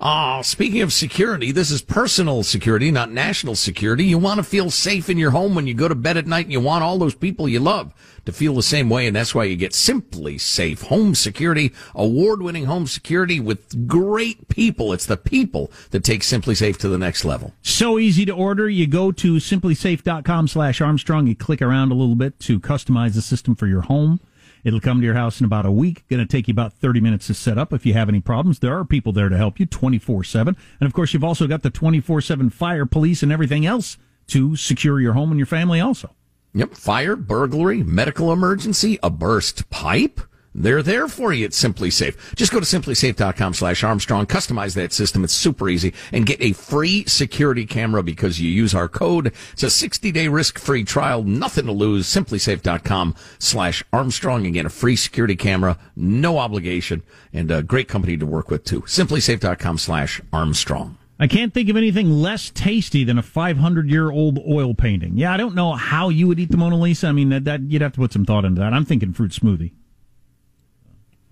Oh, 0.00 0.42
speaking 0.42 0.82
of 0.82 0.92
security, 0.92 1.52
this 1.52 1.70
is 1.70 1.80
personal 1.80 2.42
security, 2.42 2.90
not 2.90 3.10
national 3.10 3.54
security. 3.54 4.04
You 4.04 4.18
want 4.18 4.38
to 4.38 4.42
feel 4.42 4.70
safe 4.70 5.08
in 5.08 5.18
your 5.18 5.30
home 5.30 5.54
when 5.54 5.66
you 5.66 5.74
go 5.74 5.88
to 5.88 5.94
bed 5.94 6.16
at 6.16 6.26
night 6.26 6.46
and 6.46 6.52
you 6.52 6.60
want 6.60 6.84
all 6.84 6.98
those 6.98 7.14
people 7.14 7.48
you 7.48 7.60
love 7.60 7.94
to 8.26 8.32
feel 8.32 8.54
the 8.54 8.62
same 8.62 8.90
way. 8.90 9.06
And 9.06 9.14
that's 9.14 9.34
why 9.34 9.44
you 9.44 9.56
get 9.56 9.72
SimpliSafe 9.72 10.82
home 10.82 11.14
security, 11.14 11.72
award 11.94 12.42
winning 12.42 12.66
home 12.66 12.86
security 12.86 13.40
with 13.40 13.86
great 13.86 14.48
people. 14.48 14.92
It's 14.92 15.06
the 15.06 15.16
people 15.16 15.70
that 15.90 16.04
take 16.04 16.22
SimpliSafe 16.22 16.76
to 16.78 16.88
the 16.88 16.98
next 16.98 17.24
level. 17.24 17.54
So 17.62 17.98
easy 17.98 18.24
to 18.26 18.32
order. 18.32 18.68
You 18.68 18.86
go 18.86 19.12
to 19.12 19.34
simplisafe.com 19.34 20.48
slash 20.48 20.80
Armstrong. 20.80 21.26
You 21.26 21.36
click 21.36 21.62
around 21.62 21.92
a 21.92 21.94
little 21.94 22.16
bit 22.16 22.38
to 22.40 22.60
customize 22.60 23.14
the 23.14 23.22
system 23.22 23.54
for 23.54 23.66
your 23.66 23.82
home. 23.82 24.20
It'll 24.64 24.80
come 24.80 25.00
to 25.00 25.04
your 25.04 25.14
house 25.14 25.40
in 25.40 25.44
about 25.46 25.66
a 25.66 25.70
week. 25.70 26.08
Going 26.08 26.26
to 26.26 26.30
take 26.30 26.48
you 26.48 26.52
about 26.52 26.72
30 26.72 27.00
minutes 27.00 27.26
to 27.28 27.34
set 27.34 27.58
up. 27.58 27.72
If 27.72 27.84
you 27.84 27.92
have 27.92 28.08
any 28.08 28.20
problems, 28.20 28.58
there 28.58 28.76
are 28.76 28.84
people 28.84 29.12
there 29.12 29.28
to 29.28 29.36
help 29.36 29.60
you 29.60 29.66
24 29.66 30.24
7. 30.24 30.56
And 30.80 30.86
of 30.86 30.94
course, 30.94 31.12
you've 31.12 31.22
also 31.22 31.46
got 31.46 31.62
the 31.62 31.70
24 31.70 32.22
7 32.22 32.50
fire, 32.50 32.86
police, 32.86 33.22
and 33.22 33.30
everything 33.30 33.66
else 33.66 33.98
to 34.28 34.56
secure 34.56 35.00
your 35.00 35.12
home 35.12 35.30
and 35.30 35.38
your 35.38 35.46
family 35.46 35.80
also. 35.80 36.10
Yep. 36.54 36.74
Fire, 36.74 37.16
burglary, 37.16 37.82
medical 37.82 38.32
emergency, 38.32 38.98
a 39.02 39.10
burst 39.10 39.68
pipe. 39.70 40.20
They're 40.54 40.82
there 40.82 41.08
for 41.08 41.32
you 41.32 41.46
at 41.46 41.50
SimpliSafe. 41.50 42.36
Just 42.36 42.52
go 42.52 42.60
to 42.60 42.66
simplisafe.com 42.66 43.54
slash 43.54 43.82
Armstrong, 43.82 44.26
customize 44.26 44.74
that 44.76 44.92
system. 44.92 45.24
It's 45.24 45.32
super 45.32 45.68
easy 45.68 45.94
and 46.12 46.26
get 46.26 46.40
a 46.40 46.52
free 46.52 47.04
security 47.06 47.66
camera 47.66 48.02
because 48.02 48.40
you 48.40 48.48
use 48.48 48.74
our 48.74 48.88
code. 48.88 49.32
It's 49.52 49.64
a 49.64 49.70
60 49.70 50.12
day 50.12 50.28
risk 50.28 50.58
free 50.58 50.84
trial. 50.84 51.24
Nothing 51.24 51.66
to 51.66 51.72
lose. 51.72 52.06
Simplisafe.com 52.06 53.16
slash 53.38 53.82
Armstrong. 53.92 54.46
Again, 54.46 54.66
a 54.66 54.70
free 54.70 54.96
security 54.96 55.34
camera, 55.36 55.76
no 55.96 56.38
obligation 56.38 57.02
and 57.32 57.50
a 57.50 57.62
great 57.62 57.88
company 57.88 58.16
to 58.16 58.26
work 58.26 58.50
with 58.50 58.64
too. 58.64 58.82
Simplisafe.com 58.82 59.78
slash 59.78 60.20
Armstrong. 60.32 60.98
I 61.18 61.26
can't 61.26 61.54
think 61.54 61.68
of 61.68 61.76
anything 61.76 62.10
less 62.10 62.50
tasty 62.50 63.04
than 63.04 63.18
a 63.18 63.22
500 63.22 63.88
year 63.88 64.10
old 64.10 64.38
oil 64.48 64.74
painting. 64.74 65.16
Yeah, 65.16 65.32
I 65.32 65.36
don't 65.36 65.54
know 65.54 65.72
how 65.72 66.08
you 66.08 66.28
would 66.28 66.38
eat 66.38 66.50
the 66.50 66.56
Mona 66.56 66.76
Lisa. 66.76 67.08
I 67.08 67.12
mean, 67.12 67.28
that, 67.30 67.44
that 67.44 67.60
you'd 67.62 67.82
have 67.82 67.92
to 67.92 68.00
put 68.00 68.12
some 68.12 68.24
thought 68.24 68.44
into 68.44 68.60
that. 68.60 68.72
I'm 68.72 68.84
thinking 68.84 69.12
fruit 69.12 69.32
smoothie. 69.32 69.72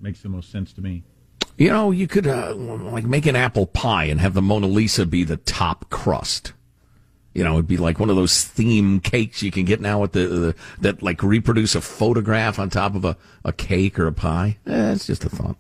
Makes 0.03 0.21
the 0.21 0.29
most 0.29 0.51
sense 0.51 0.73
to 0.75 0.83
me. 0.83 1.05
You 1.57 1.69
know, 1.69 1.93
you 1.93 2.09
could 2.09 2.27
uh, 2.27 2.55
like 2.57 3.05
make 3.05 3.25
an 3.25 3.37
apple 3.37 3.67
pie 3.67 4.05
and 4.05 4.21
have 4.21 4.35
the 4.35 4.43
Mona 4.43 4.67
Lisa 4.67 5.07
be 5.07 5.23
the 5.23 5.37
top 5.37 5.89
crust. 5.91 6.53
You 7.35 7.45
know, 7.45 7.55
it'd 7.55 7.69
be 7.69 7.77
like 7.77 8.01
one 8.01 8.11
of 8.11 8.17
those 8.17 8.45
theme 8.45 9.01
cakes 9.01 9.43
you 9.43 9.53
can 9.53 9.65
get 9.65 9.81
now 9.81 10.01
with 10.01 10.13
the, 10.13 10.27
the 10.27 10.55
that 10.81 11.03
like 11.03 11.23
reproduce 11.23 11.77
a 11.77 11.81
photograph 11.81 12.59
on 12.59 12.69
top 12.69 12.95
of 12.97 13.05
a, 13.05 13.17
a 13.45 13.53
cake 13.53 13.99
or 13.99 14.09
a 14.09 14.13
pie. 14.13 14.59
Eh, 14.67 14.93
it's 14.93 15.07
just 15.07 15.25
a 15.25 15.29
thought. 15.29 15.57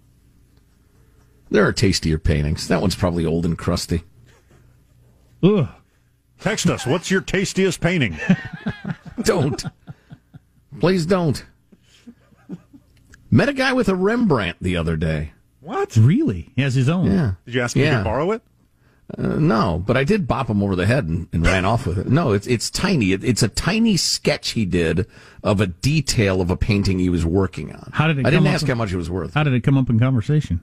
There 1.50 1.66
are 1.66 1.72
tastier 1.72 2.18
paintings. 2.18 2.66
That 2.66 2.80
one's 2.80 2.96
probably 2.96 3.24
old 3.24 3.44
and 3.44 3.56
crusty. 3.56 4.02
Ugh. 5.42 5.68
Text 6.40 6.66
us. 6.68 6.84
What's 6.84 7.10
your 7.10 7.20
tastiest 7.20 7.80
painting? 7.80 8.18
don't. 9.22 9.64
Please 10.80 11.06
don't. 11.06 11.44
Met 13.32 13.48
a 13.48 13.52
guy 13.54 13.72
with 13.72 13.88
a 13.88 13.96
Rembrandt 13.96 14.58
the 14.60 14.76
other 14.76 14.96
day. 14.96 15.32
What? 15.60 15.96
Really? 15.96 16.52
He 16.54 16.62
has 16.62 16.74
his 16.74 16.88
own. 16.88 17.06
Yeah. 17.06 17.32
Did 17.46 17.54
you 17.54 17.60
ask 17.62 17.74
him 17.74 17.82
Yeah. 17.82 17.98
to 17.98 18.04
borrow 18.04 18.30
it? 18.32 18.42
Uh, 19.18 19.36
no, 19.38 19.82
but 19.86 19.96
I 19.96 20.04
did 20.04 20.28
bop 20.28 20.48
him 20.48 20.62
over 20.62 20.76
the 20.76 20.86
head 20.86 21.06
and, 21.06 21.28
and 21.32 21.44
ran 21.44 21.64
off 21.64 21.86
with 21.86 21.98
it. 21.98 22.08
No, 22.08 22.32
it's 22.32 22.46
it's 22.46 22.70
tiny. 22.70 23.12
It, 23.12 23.24
it's 23.24 23.42
a 23.42 23.48
tiny 23.48 23.96
sketch 23.96 24.50
he 24.50 24.64
did 24.64 25.06
of 25.42 25.60
a 25.60 25.66
detail 25.66 26.40
of 26.40 26.50
a 26.50 26.56
painting 26.56 26.98
he 26.98 27.08
was 27.10 27.24
working 27.24 27.72
on. 27.74 27.90
How 27.92 28.06
did 28.06 28.18
it 28.18 28.26
I 28.26 28.30
didn't 28.30 28.46
up 28.46 28.52
ask 28.54 28.62
with- 28.62 28.68
how 28.70 28.74
much 28.76 28.92
it 28.92 28.96
was 28.96 29.10
worth. 29.10 29.34
How 29.34 29.42
did 29.42 29.54
it 29.54 29.62
come 29.64 29.76
up 29.76 29.90
in 29.90 29.98
conversation? 29.98 30.62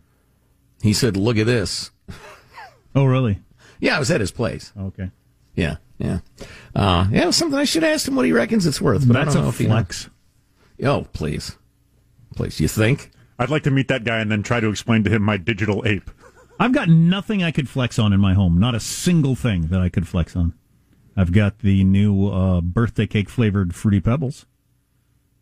He 0.82 0.94
said, 0.94 1.18
"Look 1.18 1.38
at 1.38 1.46
this." 1.48 1.92
Oh, 2.96 3.06
really? 3.06 3.40
Yeah, 3.80 3.96
I 3.98 4.00
was 4.00 4.10
at 4.10 4.22
his 4.22 4.32
place. 4.32 4.74
Okay. 4.80 5.12
Yeah, 5.56 5.76
yeah, 6.00 6.20
uh, 6.76 7.08
yeah. 7.12 7.24
It 7.24 7.26
was 7.28 7.36
something 7.36 7.60
I 7.60 7.66
should 7.66 7.84
ask 7.84 8.08
him 8.08 8.16
what 8.16 8.26
he 8.26 8.32
reckons 8.32 8.66
it's 8.66 8.80
worth. 8.82 9.06
But 9.08 9.16
I 9.18 9.24
That's 9.26 9.36
don't 9.36 9.44
know 9.44 9.50
a 9.50 9.52
if 9.52 9.58
he 9.60 9.66
flex. 9.66 10.10
knows. 10.80 10.88
Oh, 10.88 11.08
please, 11.14 11.56
please. 12.40 12.60
You 12.62 12.70
think? 12.70 13.12
I'd 13.38 13.50
like 13.50 13.64
to 13.64 13.72
meet 13.72 13.90
that 13.90 14.06
guy 14.06 14.20
and 14.20 14.32
then 14.32 14.44
try 14.44 14.62
to 14.62 14.70
explain 14.70 15.04
to 15.04 15.10
him 15.10 15.22
my 15.22 15.36
digital 15.36 15.84
ape. 15.86 16.10
I've 16.58 16.72
got 16.74 16.88
nothing 16.88 17.44
I 17.44 17.52
could 17.52 17.68
flex 17.68 18.00
on 18.00 18.14
in 18.14 18.20
my 18.22 18.34
home. 18.34 18.58
Not 18.60 18.76
a 18.76 18.80
single 18.80 19.36
thing 19.36 19.68
that 19.68 19.82
I 19.82 19.90
could 19.90 20.08
flex 20.08 20.36
on. 20.38 20.54
I've 21.18 21.34
got 21.34 21.60
the 21.60 21.84
new 21.84 22.28
uh, 22.30 22.62
birthday 22.62 23.08
cake 23.08 23.30
flavored 23.30 23.76
fruity 23.76 24.00
pebbles. 24.00 24.46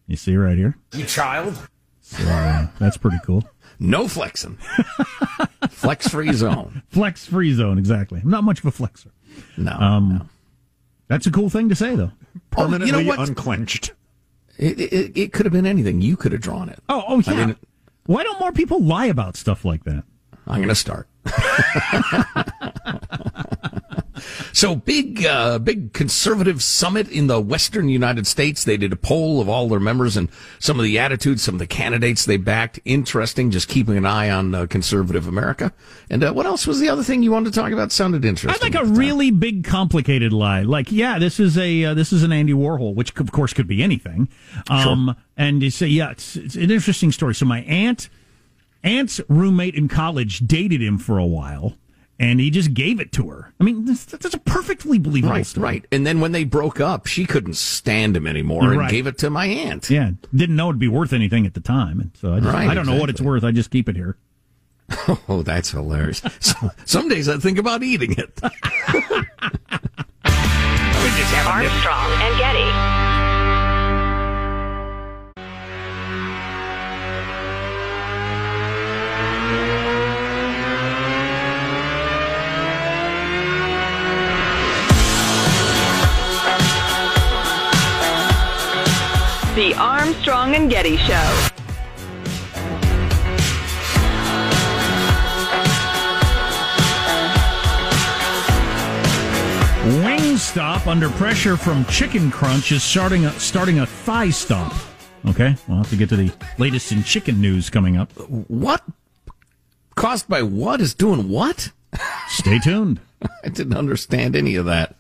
You 0.07 0.15
see 0.15 0.36
right 0.36 0.57
here. 0.57 0.75
You 0.93 1.05
child. 1.05 1.67
So 2.01 2.23
uh, 2.23 2.67
that's 2.79 2.97
pretty 2.97 3.17
cool. 3.23 3.43
No 3.79 4.07
flexing. 4.07 4.57
Flex 5.69 6.07
free 6.07 6.33
zone. 6.33 6.81
Flex 6.89 7.25
free 7.27 7.53
zone, 7.53 7.77
exactly. 7.77 8.21
I'm 8.23 8.29
not 8.31 8.43
much 8.43 8.60
of 8.60 8.65
a 8.65 8.71
flexer. 8.71 9.12
No, 9.55 9.71
Um, 9.73 10.10
no. 10.19 10.25
That's 11.10 11.27
a 11.27 11.31
cool 11.31 11.49
thing 11.51 11.69
to 11.69 11.75
say, 11.75 11.95
though. 11.95 12.12
Permanently 12.49 12.91
Oh, 12.95 12.99
you 12.99 13.05
know 13.17 13.21
unclenched. 13.23 13.93
It, 14.58 14.80
it, 14.80 15.12
it 15.17 15.34
could 15.34 15.46
have 15.46 15.54
been 15.54 15.65
anything. 15.65 16.02
You 16.02 16.17
could 16.17 16.32
have 16.32 16.41
drawn 16.41 16.70
it. 16.70 16.80
Oh, 16.89 17.04
oh 17.08 17.20
yeah. 17.20 17.34
I 17.34 17.46
mean, 17.46 17.56
Why 18.06 18.24
don't 18.24 18.39
more 18.39 18.52
people 18.52 18.82
lie 18.84 19.06
about 19.06 19.36
stuff 19.38 19.63
like 19.63 19.84
that? 19.84 20.04
I'm 20.48 20.58
going 20.58 20.70
to 20.70 20.76
start. 20.76 21.08
so 24.53 24.75
big, 24.75 25.25
uh, 25.25 25.60
big 25.60 25.93
conservative 25.93 26.62
summit 26.63 27.10
in 27.10 27.27
the 27.27 27.39
Western 27.39 27.89
United 27.89 28.27
States. 28.27 28.63
They 28.63 28.77
did 28.77 28.93
a 28.93 28.95
poll 28.95 29.41
of 29.41 29.49
all 29.49 29.67
their 29.67 29.80
members 29.80 30.17
and 30.17 30.30
some 30.60 30.80
of 30.80 30.84
the 30.84 30.99
attitudes, 30.99 31.43
some 31.43 31.56
of 31.56 31.60
the 31.60 31.67
candidates 31.67 32.25
they 32.25 32.38
backed. 32.38 32.80
Interesting. 32.86 33.51
Just 33.51 33.67
keeping 33.67 33.97
an 33.97 34.06
eye 34.06 34.30
on 34.30 34.56
uh, 34.56 34.65
conservative 34.67 35.27
America. 35.27 35.73
And 36.10 36.23
uh, 36.23 36.34
what 36.34 36.45
else 36.45 36.65
was 36.67 36.80
the 36.80 36.89
other 36.89 37.03
thing 37.03 37.23
you 37.23 37.32
wanted 37.32 37.53
to 37.53 37.60
talk 37.60 37.71
about? 37.71 37.91
Sounded 37.91 38.25
interesting. 38.25 38.56
I'd 38.56 38.62
like 38.62 38.75
a 38.75 38.80
at 38.80 38.86
the 38.86 38.91
time. 38.91 38.99
really 38.99 39.32
big, 39.32 39.63
complicated 39.63 40.34
lie. 40.34 40.62
Like, 40.62 40.91
yeah, 40.91 41.19
this 41.19 41.39
is 41.39 41.58
a 41.58 41.86
uh, 41.86 41.93
this 41.93 42.12
is 42.13 42.23
an 42.23 42.32
Andy 42.32 42.53
Warhol, 42.53 42.95
which 42.95 43.17
of 43.19 43.32
course 43.32 43.53
could 43.53 43.67
be 43.67 43.84
anything. 43.84 44.30
Um, 44.69 45.15
And 45.38 45.62
you 45.62 45.69
say, 45.69 45.86
yeah, 45.86 46.12
it's, 46.12 46.36
it's 46.36 46.56
an 46.56 46.71
interesting 46.71 47.12
story. 47.12 47.36
So 47.36 47.45
my 47.45 47.60
aunt, 47.62 48.10
aunt's 48.84 49.21
roommate 49.30 49.75
in 49.75 49.88
college 49.88 50.39
dated 50.39 50.82
him 50.82 50.97
for 50.97 51.19
a 51.19 51.25
while, 51.25 51.77
and 52.19 52.39
he 52.39 52.49
just 52.49 52.73
gave 52.73 52.99
it 52.99 53.12
to 53.13 53.30
her. 53.30 53.53
I 53.60 53.63
mean, 53.63 53.86
this, 53.86 54.06
that's 54.06 54.34
a 54.34 54.39
perfectly 54.39 54.97
believable 54.99 55.34
Right, 55.36 55.45
story. 55.45 55.63
right. 55.63 55.86
And 55.91 56.06
then 56.06 56.19
when 56.19 56.32
they 56.32 56.43
broke 56.43 56.80
up, 56.80 57.06
she 57.08 57.25
couldn't 57.25 57.56
stand 57.56 58.15
him 58.17 58.25
anymore 58.27 58.69
and 58.71 58.77
Right. 58.80 58.89
gave 58.91 59.06
it 59.08 59.17
to 59.19 59.30
my 59.30 59.45
aunt. 59.45 59.89
Yeah, 59.89 60.12
didn't 60.36 60.56
know 60.56 60.69
it'd 60.69 60.80
be 60.80 60.88
worth 60.88 61.13
anything 61.13 61.45
at 61.45 61.53
the 61.53 61.60
time, 61.62 61.99
and 61.99 62.12
so 62.15 62.34
I, 62.34 62.39
just, 62.39 62.53
Right, 62.53 62.69
I 62.69 62.73
don't 62.73 62.86
know 62.86 62.95
what 62.97 63.10
it's 63.10 63.21
worth. 63.21 63.43
I 63.43 63.51
just 63.51 63.69
keep 63.71 63.88
it 63.89 63.95
here. 63.95 64.17
Oh, 65.30 65.41
that's 65.43 65.71
hilarious. 65.71 66.21
So, 66.39 66.71
some 66.86 67.10
days 67.10 67.27
I 67.27 67.38
think 67.38 67.58
about 67.58 67.84
eating 67.84 68.13
it. 68.13 68.39
We 68.41 68.49
just 71.13 71.34
have 71.34 71.47
Armstrong 71.47 72.12
and 72.21 72.38
Getty. 72.39 73.07
The 89.58 89.74
Armstrong 89.74 90.54
and 90.54 90.70
Getty 90.70 90.98
Show. 90.98 91.50
Wingstop, 100.04 100.86
under 100.86 101.10
pressure 101.10 101.58
from 101.58 101.86
Chicken 101.86 102.30
Crunch, 102.30 102.72
is 102.72 102.84
starting 102.84 103.26
a, 103.26 103.32
starting 103.39 103.80
a 103.80 103.88
thigh 103.88 104.30
stop. 104.30 104.76
Okay, 105.26 105.56
we'll 105.67 105.78
have 105.78 105.89
to 105.89 105.96
get 105.96 106.10
to 106.10 106.15
the 106.15 106.32
latest 106.60 106.91
in 106.91 107.04
chicken 107.04 107.41
news 107.41 107.72
coming 107.72 107.98
up. 107.98 108.12
What? 108.12 108.84
Caused 109.96 110.30
by 110.30 110.43
what 110.43 110.82
is 110.82 110.93
doing 110.93 111.30
what? 111.30 111.72
Stay 112.28 112.60
tuned. 112.60 113.00
I 113.43 113.50
didn't 113.50 113.76
understand 113.76 114.36
any 114.36 114.56
of 114.56 114.65
that. 114.65 114.96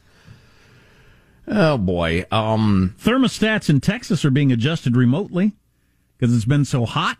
Oh 1.47 1.77
boy. 1.77 2.25
Um 2.31 2.95
Thermostats 3.01 3.69
in 3.69 3.79
Texas 3.79 4.25
are 4.25 4.31
being 4.31 4.51
adjusted 4.51 4.95
remotely 4.95 5.53
because 6.17 6.35
it's 6.35 6.45
been 6.45 6.65
so 6.65 6.85
hot. 6.85 7.17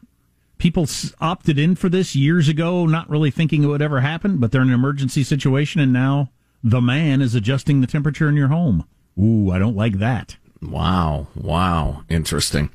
People 0.58 0.84
s- 0.84 1.14
opted 1.22 1.60
in 1.60 1.76
for 1.76 1.88
this 1.88 2.16
years 2.16 2.50
ago, 2.50 2.86
not 2.86 3.10
really 3.10 3.30
thinking 3.32 3.64
it 3.64 3.68
would 3.68 3.82
ever 3.82 4.02
happen, 4.02 4.38
but 4.38 4.52
they're 4.52 4.62
in 4.64 4.70
an 4.70 4.74
emergency 4.74 5.24
situation, 5.24 5.80
and 5.80 5.94
now 5.94 6.32
the 6.64 6.82
man 6.82 7.22
is 7.22 7.36
adjusting 7.36 7.80
the 7.80 7.86
temperature 7.88 8.28
in 8.28 8.36
your 8.36 8.48
home. 8.48 8.84
Ooh, 9.22 9.52
I 9.52 9.60
don't 9.60 9.76
like 9.76 10.00
that. 10.00 10.36
wow, 10.62 11.28
wow, 11.36 12.04
interesting. 12.10 12.72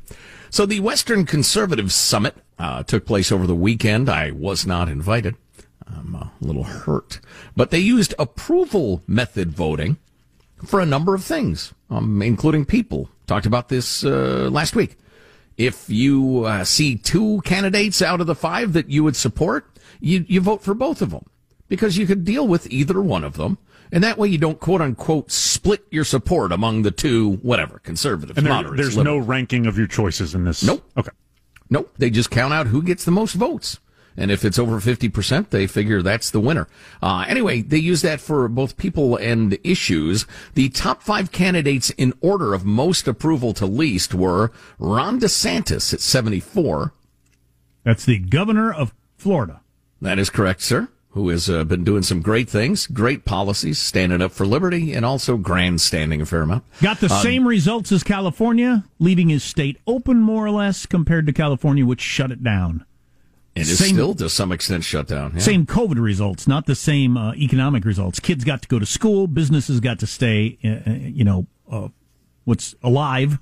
So 0.48 0.64
the 0.64 0.78
Western 0.78 1.26
Conservative 1.26 1.92
Summit 1.92 2.36
uh, 2.58 2.84
took 2.84 3.04
place 3.04 3.32
over 3.32 3.48
the 3.48 3.54
weekend. 3.56 4.08
I 4.08 4.30
was 4.30 4.64
not 4.64 4.88
invited. 4.88 5.34
I'm 5.84 6.14
a 6.14 6.30
little 6.40 6.62
hurt, 6.64 7.18
but 7.56 7.70
they 7.72 7.80
used 7.80 8.14
approval 8.18 9.02
method 9.08 9.50
voting 9.50 9.96
for 10.64 10.80
a 10.80 10.86
number 10.86 11.14
of 11.14 11.24
things, 11.24 11.72
um, 11.90 12.22
including 12.22 12.64
people. 12.64 13.08
Talked 13.26 13.46
about 13.46 13.68
this 13.68 14.04
uh, 14.04 14.48
last 14.52 14.74
week. 14.76 14.96
If 15.56 15.88
you 15.88 16.44
uh, 16.44 16.64
see 16.64 16.96
two 16.96 17.40
candidates 17.44 18.00
out 18.02 18.20
of 18.20 18.26
the 18.26 18.34
five 18.34 18.72
that 18.72 18.88
you 18.88 19.04
would 19.04 19.16
support, 19.16 19.66
you, 20.00 20.24
you 20.28 20.40
vote 20.40 20.62
for 20.62 20.74
both 20.74 21.02
of 21.02 21.10
them 21.10 21.26
because 21.68 21.96
you 21.98 22.06
could 22.06 22.24
deal 22.24 22.46
with 22.48 22.70
either 22.70 23.00
one 23.00 23.22
of 23.24 23.34
them. 23.36 23.58
And 23.92 24.02
that 24.02 24.16
way 24.16 24.28
you 24.28 24.38
don't 24.38 24.58
quote 24.58 24.80
unquote 24.80 25.30
split 25.30 25.84
your 25.90 26.04
support 26.04 26.50
among 26.50 26.82
the 26.82 26.90
two, 26.90 27.32
whatever, 27.42 27.78
conservatives, 27.80 28.38
And 28.38 28.46
there, 28.46 28.54
moderates. 28.54 28.82
there's 28.82 28.96
no 28.96 29.18
ranking 29.18 29.66
of 29.66 29.76
your 29.76 29.86
choices 29.86 30.34
in 30.34 30.44
this. 30.44 30.62
Nope. 30.62 30.82
Okay. 30.96 31.10
Nope. 31.68 31.92
They 31.98 32.08
just 32.08 32.30
count 32.30 32.54
out 32.54 32.66
who 32.68 32.82
gets 32.82 33.04
the 33.04 33.10
most 33.10 33.34
votes. 33.34 33.78
And 34.16 34.30
if 34.30 34.44
it's 34.44 34.58
over 34.58 34.80
50%, 34.80 35.50
they 35.50 35.66
figure 35.66 36.02
that's 36.02 36.30
the 36.30 36.40
winner. 36.40 36.68
Uh, 37.02 37.24
anyway, 37.26 37.62
they 37.62 37.78
use 37.78 38.02
that 38.02 38.20
for 38.20 38.48
both 38.48 38.76
people 38.76 39.16
and 39.16 39.58
issues. 39.64 40.26
The 40.54 40.68
top 40.68 41.02
five 41.02 41.32
candidates 41.32 41.90
in 41.90 42.12
order 42.20 42.54
of 42.54 42.64
most 42.64 43.08
approval 43.08 43.52
to 43.54 43.66
least 43.66 44.14
were 44.14 44.52
Ron 44.78 45.20
DeSantis 45.20 45.94
at 45.94 46.00
74. 46.00 46.92
That's 47.84 48.04
the 48.04 48.18
governor 48.18 48.72
of 48.72 48.94
Florida. 49.16 49.60
That 50.00 50.18
is 50.18 50.30
correct, 50.30 50.62
sir. 50.62 50.88
Who 51.10 51.28
has 51.28 51.50
uh, 51.50 51.64
been 51.64 51.84
doing 51.84 52.02
some 52.02 52.22
great 52.22 52.48
things, 52.48 52.86
great 52.86 53.26
policies, 53.26 53.78
standing 53.78 54.22
up 54.22 54.32
for 54.32 54.46
liberty, 54.46 54.94
and 54.94 55.04
also 55.04 55.36
grandstanding 55.36 56.22
a 56.22 56.26
fair 56.26 56.40
amount. 56.42 56.64
Got 56.80 57.00
the 57.00 57.10
same 57.10 57.46
results 57.46 57.92
as 57.92 58.02
California, 58.02 58.84
leaving 58.98 59.28
his 59.28 59.44
state 59.44 59.76
open 59.86 60.20
more 60.20 60.46
or 60.46 60.50
less 60.50 60.86
compared 60.86 61.26
to 61.26 61.32
California, 61.34 61.84
which 61.84 62.00
shut 62.00 62.30
it 62.30 62.42
down. 62.42 62.86
And 63.54 63.66
is 63.66 63.78
Same- 63.78 63.94
still 63.94 64.14
to 64.14 64.28
some 64.30 64.50
extent 64.50 64.82
shut 64.84 65.06
down. 65.06 65.32
Yeah. 65.34 65.40
Same 65.40 65.66
COVID 65.66 66.00
results, 66.00 66.48
not 66.48 66.66
the 66.66 66.74
same 66.74 67.16
uh, 67.16 67.34
economic 67.34 67.84
results. 67.84 68.18
Kids 68.18 68.44
got 68.44 68.62
to 68.62 68.68
go 68.68 68.78
to 68.78 68.86
school, 68.86 69.26
businesses 69.26 69.80
got 69.80 69.98
to 69.98 70.06
stay, 70.06 70.58
uh, 70.64 70.90
uh, 70.90 70.94
you 70.94 71.24
know, 71.24 71.46
uh, 71.70 71.88
what's 72.44 72.74
alive. 72.82 73.38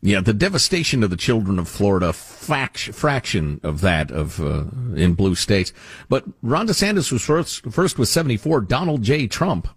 Yeah, 0.00 0.20
the 0.20 0.32
devastation 0.32 1.02
of 1.02 1.10
the 1.10 1.16
children 1.16 1.58
of 1.58 1.68
Florida, 1.68 2.12
fact, 2.12 2.78
fraction 2.78 3.60
of 3.64 3.80
that 3.80 4.10
of 4.12 4.40
uh, 4.40 4.64
in 4.94 5.14
blue 5.14 5.34
states. 5.34 5.72
But 6.08 6.24
Ron 6.40 6.68
DeSantis 6.68 7.10
was 7.10 7.22
first, 7.22 7.70
first 7.70 7.98
with 7.98 8.08
74. 8.08 8.60
Donald 8.62 9.02
J. 9.02 9.26
Trump, 9.26 9.68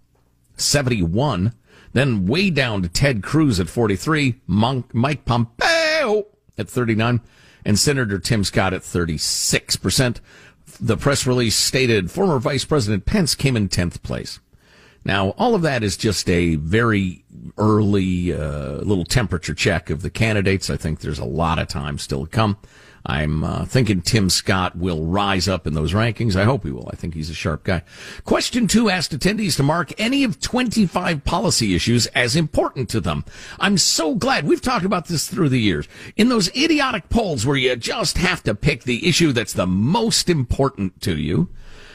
71. 0.57 1.53
Then 1.93 2.27
way 2.27 2.49
down 2.51 2.83
to 2.83 2.87
Ted 2.87 3.23
Cruz 3.23 3.59
at 3.59 3.67
43. 3.67 4.35
Monk 4.45 4.93
Mike 4.93 5.25
Pompeo 5.25 6.27
at 6.57 6.69
39. 6.69 7.19
And 7.65 7.77
Senator 7.77 8.19
Tim 8.19 8.43
Scott 8.43 8.73
at 8.73 8.81
36%. 8.81 10.19
The 10.79 10.97
press 10.97 11.27
release 11.27 11.55
stated 11.55 12.09
former 12.09 12.39
Vice 12.39 12.65
President 12.65 13.05
Pence 13.05 13.35
came 13.35 13.55
in 13.55 13.69
10th 13.69 14.01
place. 14.01 14.39
Now, 15.03 15.29
all 15.31 15.55
of 15.55 15.63
that 15.63 15.83
is 15.83 15.97
just 15.97 16.29
a 16.29 16.55
very 16.55 17.23
early 17.57 18.33
uh, 18.33 18.77
little 18.77 19.05
temperature 19.05 19.55
check 19.55 19.89
of 19.89 20.03
the 20.03 20.11
candidates. 20.11 20.69
I 20.69 20.77
think 20.77 20.99
there's 20.99 21.19
a 21.19 21.25
lot 21.25 21.59
of 21.59 21.67
time 21.67 21.97
still 21.97 22.25
to 22.25 22.31
come. 22.31 22.57
I'm 23.05 23.43
uh, 23.43 23.65
thinking 23.65 24.01
Tim 24.01 24.29
Scott 24.29 24.77
will 24.77 25.05
rise 25.05 25.47
up 25.47 25.65
in 25.65 25.73
those 25.73 25.93
rankings. 25.93 26.35
I 26.35 26.43
hope 26.43 26.63
he 26.63 26.71
will. 26.71 26.89
I 26.91 26.95
think 26.95 27.13
he's 27.13 27.29
a 27.29 27.35
sharp 27.35 27.63
guy. 27.63 27.83
Question 28.25 28.67
two 28.67 28.89
asked 28.89 29.17
attendees 29.17 29.55
to 29.57 29.63
mark 29.63 29.91
any 29.99 30.23
of 30.23 30.39
25 30.39 31.23
policy 31.23 31.73
issues 31.75 32.07
as 32.07 32.35
important 32.35 32.89
to 32.89 33.01
them. 33.01 33.25
I'm 33.59 33.77
so 33.77 34.15
glad 34.15 34.45
we've 34.45 34.61
talked 34.61 34.85
about 34.85 35.07
this 35.07 35.27
through 35.27 35.49
the 35.49 35.59
years. 35.59 35.87
In 36.15 36.29
those 36.29 36.49
idiotic 36.55 37.09
polls 37.09 37.45
where 37.45 37.57
you 37.57 37.75
just 37.75 38.17
have 38.17 38.43
to 38.43 38.53
pick 38.53 38.83
the 38.83 39.07
issue 39.07 39.31
that's 39.31 39.53
the 39.53 39.67
most 39.67 40.29
important 40.29 41.01
to 41.01 41.17
you, 41.17 41.49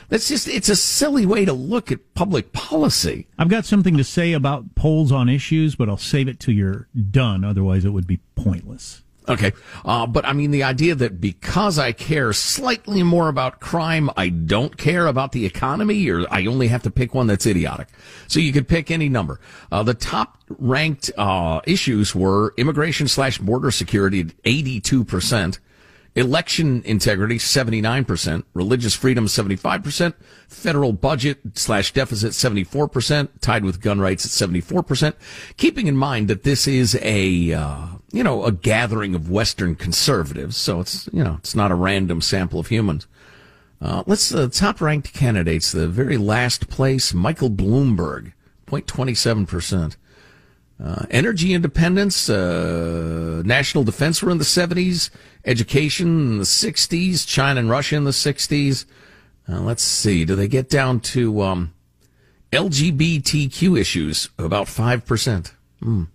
that's 0.08 0.28
just, 0.28 0.48
it's 0.48 0.68
a 0.68 0.76
silly 0.76 1.26
way 1.26 1.44
to 1.44 1.52
look 1.52 1.90
at 1.90 2.14
public 2.14 2.52
policy. 2.52 3.26
I've 3.38 3.48
got 3.48 3.64
something 3.64 3.96
to 3.96 4.04
say 4.04 4.32
about 4.32 4.74
polls 4.74 5.10
on 5.10 5.28
issues, 5.28 5.74
but 5.74 5.88
I'll 5.88 5.96
save 5.96 6.28
it 6.28 6.38
till 6.38 6.54
you're 6.54 6.88
done. 7.10 7.44
Otherwise, 7.44 7.84
it 7.84 7.90
would 7.90 8.06
be 8.06 8.20
pointless. 8.34 9.02
Okay. 9.28 9.52
Uh, 9.84 10.06
but 10.06 10.24
I 10.24 10.32
mean, 10.32 10.50
the 10.50 10.62
idea 10.62 10.94
that 10.94 11.20
because 11.20 11.78
I 11.78 11.92
care 11.92 12.32
slightly 12.32 13.02
more 13.02 13.28
about 13.28 13.60
crime, 13.60 14.10
I 14.16 14.28
don't 14.28 14.76
care 14.76 15.06
about 15.06 15.32
the 15.32 15.44
economy, 15.44 16.08
or 16.08 16.26
I 16.30 16.46
only 16.46 16.68
have 16.68 16.82
to 16.84 16.90
pick 16.90 17.14
one 17.14 17.26
that's 17.26 17.46
idiotic. 17.46 17.88
So 18.28 18.40
you 18.40 18.52
could 18.52 18.68
pick 18.68 18.90
any 18.90 19.08
number. 19.08 19.40
Uh, 19.72 19.82
the 19.82 19.94
top 19.94 20.38
ranked 20.48 21.10
uh, 21.18 21.60
issues 21.66 22.14
were 22.14 22.54
immigration 22.56 23.08
slash 23.08 23.38
border 23.38 23.70
security 23.70 24.20
at 24.20 24.42
82%. 24.44 25.58
Election 26.16 26.80
integrity, 26.86 27.36
79%. 27.36 28.44
Religious 28.54 28.94
freedom, 28.94 29.26
75%. 29.26 30.14
Federal 30.48 30.94
budget 30.94 31.38
slash 31.52 31.92
deficit, 31.92 32.32
74%. 32.32 33.28
Tied 33.42 33.64
with 33.64 33.82
gun 33.82 34.00
rights 34.00 34.24
at 34.24 34.48
74%. 34.48 35.12
Keeping 35.58 35.88
in 35.88 35.96
mind 35.96 36.28
that 36.28 36.42
this 36.42 36.66
is 36.66 36.98
a, 37.02 37.52
uh, 37.52 37.88
you 38.12 38.24
know, 38.24 38.44
a 38.44 38.52
gathering 38.52 39.14
of 39.14 39.30
Western 39.30 39.74
conservatives. 39.74 40.56
So 40.56 40.80
it's, 40.80 41.06
you 41.12 41.22
know, 41.22 41.36
it's 41.38 41.54
not 41.54 41.70
a 41.70 41.74
random 41.74 42.22
sample 42.22 42.58
of 42.58 42.68
humans. 42.68 43.06
Uh, 43.78 44.02
let's, 44.06 44.34
uh, 44.34 44.48
top 44.48 44.80
ranked 44.80 45.12
candidates, 45.12 45.70
the 45.70 45.86
very 45.86 46.16
last 46.16 46.70
place, 46.70 47.12
Michael 47.12 47.50
Bloomberg, 47.50 48.32
0.27%. 48.68 49.96
Uh, 50.82 51.06
energy 51.10 51.54
independence, 51.54 52.28
uh, 52.28 53.42
national 53.46 53.82
defense 53.82 54.22
were 54.22 54.30
in 54.30 54.38
the 54.38 54.44
70s, 54.44 55.08
education 55.44 56.06
in 56.06 56.38
the 56.38 56.44
60s, 56.44 57.26
China 57.26 57.60
and 57.60 57.70
Russia 57.70 57.96
in 57.96 58.04
the 58.04 58.10
60s. 58.10 58.84
Uh, 59.48 59.60
let's 59.60 59.82
see, 59.82 60.24
do 60.24 60.34
they 60.34 60.48
get 60.48 60.68
down 60.68 61.00
to 61.00 61.40
um, 61.40 61.72
LGBTQ 62.52 63.78
issues? 63.78 64.28
About 64.38 64.66
5%. 64.66 65.52
Mm. 65.82 66.08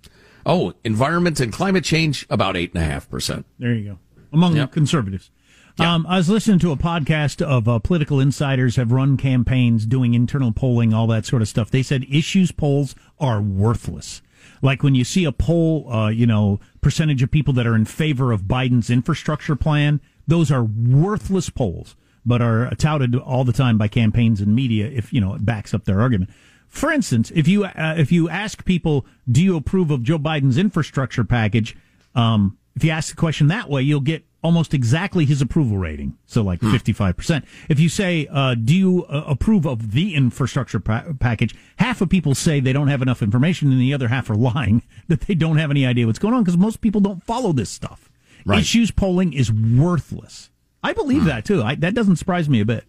Oh, 0.46 0.74
environment 0.84 1.40
and 1.40 1.52
climate 1.52 1.84
change, 1.84 2.28
about 2.30 2.54
8.5%. 2.56 3.44
There 3.58 3.74
you 3.74 3.92
go. 3.92 4.00
Among 4.32 4.56
yep. 4.56 4.72
conservatives. 4.72 5.32
Yep. 5.80 5.88
Um, 5.88 6.06
I 6.08 6.18
was 6.18 6.30
listening 6.30 6.60
to 6.60 6.72
a 6.72 6.78
podcast 6.78 7.42
of 7.42 7.68
uh, 7.68 7.80
political 7.80 8.20
insiders 8.20 8.76
have 8.76 8.92
run 8.92 9.18
campaigns 9.18 9.88
doing 9.88 10.14
internal 10.14 10.52
polling, 10.52 10.94
all 10.94 11.08
that 11.08 11.26
sort 11.26 11.42
of 11.42 11.48
stuff. 11.48 11.72
They 11.72 11.82
said 11.82 12.06
issues 12.10 12.52
polls 12.52 12.94
are 13.20 13.42
worthless 13.42 14.22
like 14.62 14.84
when 14.84 14.96
you 14.96 15.04
see 15.04 15.26
a 15.26 15.32
poll, 15.32 15.92
uh, 15.92 16.10
you 16.10 16.26
know, 16.26 16.60
percentage 16.82 17.24
of 17.24 17.32
people 17.32 17.54
that 17.56 17.68
are 17.68 17.76
in 17.76 17.86
favor 17.86 18.32
of 18.32 18.44
Biden's 18.44 18.90
infrastructure 18.90 19.56
plan, 19.56 20.02
those 20.28 20.52
are 20.52 20.64
worthless 20.64 21.50
polls, 21.50 21.96
but 22.26 22.42
are 22.42 22.70
touted 22.76 23.16
all 23.16 23.44
the 23.44 23.54
time 23.54 23.78
by 23.78 23.88
campaigns 23.88 24.42
and 24.42 24.56
media 24.56 24.88
if, 24.88 25.12
you 25.12 25.20
know, 25.20 25.34
it 25.34 25.46
backs 25.46 25.74
up 25.74 25.86
their 25.86 26.02
argument. 26.02 26.30
For 26.68 26.92
instance, 26.92 27.32
if 27.36 27.48
you, 27.48 27.66
uh, 27.66 27.96
if 27.98 28.12
you 28.12 28.30
ask 28.30 28.64
people, 28.64 29.06
do 29.30 29.44
you 29.44 29.58
approve 29.58 29.92
of 29.92 30.04
Joe 30.04 30.20
Biden's 30.20 30.58
infrastructure 30.58 31.24
package? 31.24 31.76
Um, 32.16 32.58
if 32.76 32.84
you 32.84 32.92
ask 32.92 33.10
the 33.10 33.20
question 33.20 33.48
that 33.48 33.70
way, 33.70 33.82
you'll 33.82 34.00
get 34.00 34.24
almost 34.44 34.74
exactly 34.74 35.26
his 35.26 35.42
approval 35.42 35.78
rating. 35.78 36.18
So 36.26 36.42
like 36.42 36.62
hmm. 36.62 36.74
55%. 36.74 37.46
If 37.70 37.80
you 37.80 37.90
say, 37.90 38.28
uh, 38.32 38.56
do 38.56 38.76
you 38.76 39.06
uh, 39.06 39.24
approve 39.28 39.66
of 39.66 39.92
the 39.92 40.16
infrastructure 40.16 40.80
pa- 40.80 41.06
package? 41.20 41.56
Half 41.78 42.02
of 42.02 42.10
people 42.10 42.36
say 42.36 42.60
they 42.60 42.74
don't 42.74 42.88
have 42.88 43.02
enough 43.02 43.22
information 43.22 43.72
and 43.72 43.80
the 43.80 43.94
other 43.94 44.08
half 44.08 44.30
are 44.30 44.36
lying 44.36 44.84
that 45.08 45.22
they 45.22 45.36
don't 45.36 45.58
have 45.58 45.72
any 45.72 45.86
idea 45.86 46.08
what's 46.08 46.20
going 46.20 46.34
on 46.34 46.44
because 46.44 46.58
most 46.58 46.82
people 46.82 47.02
don't 47.02 47.24
follow 47.24 47.54
this 47.54 47.70
stuff. 47.70 48.10
Right. 48.46 48.60
Issues 48.60 48.90
polling 48.92 49.34
is 49.34 49.52
worthless. 49.52 50.50
I 50.84 50.94
believe 50.94 51.22
hmm. 51.22 51.28
that 51.28 51.46
too. 51.46 51.62
I, 51.62 51.76
that 51.76 51.94
doesn't 51.94 52.16
surprise 52.16 52.50
me 52.50 52.62
a 52.62 52.66
bit. 52.66 52.86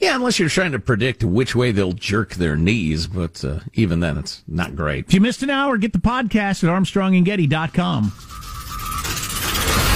Yeah, 0.00 0.16
unless 0.16 0.40
you're 0.40 0.48
trying 0.48 0.72
to 0.72 0.80
predict 0.80 1.22
which 1.22 1.54
way 1.54 1.70
they'll 1.70 1.92
jerk 1.92 2.34
their 2.34 2.56
knees, 2.56 3.06
but 3.06 3.44
uh, 3.44 3.60
even 3.74 4.00
then, 4.00 4.18
it's 4.18 4.42
not 4.48 4.74
great. 4.74 5.06
If 5.06 5.14
you 5.14 5.20
missed 5.20 5.44
an 5.44 5.50
hour, 5.50 5.78
get 5.78 5.92
the 5.92 6.00
podcast 6.00 6.64
at 6.64 6.70
armstrongandgetty.com. 6.70 8.12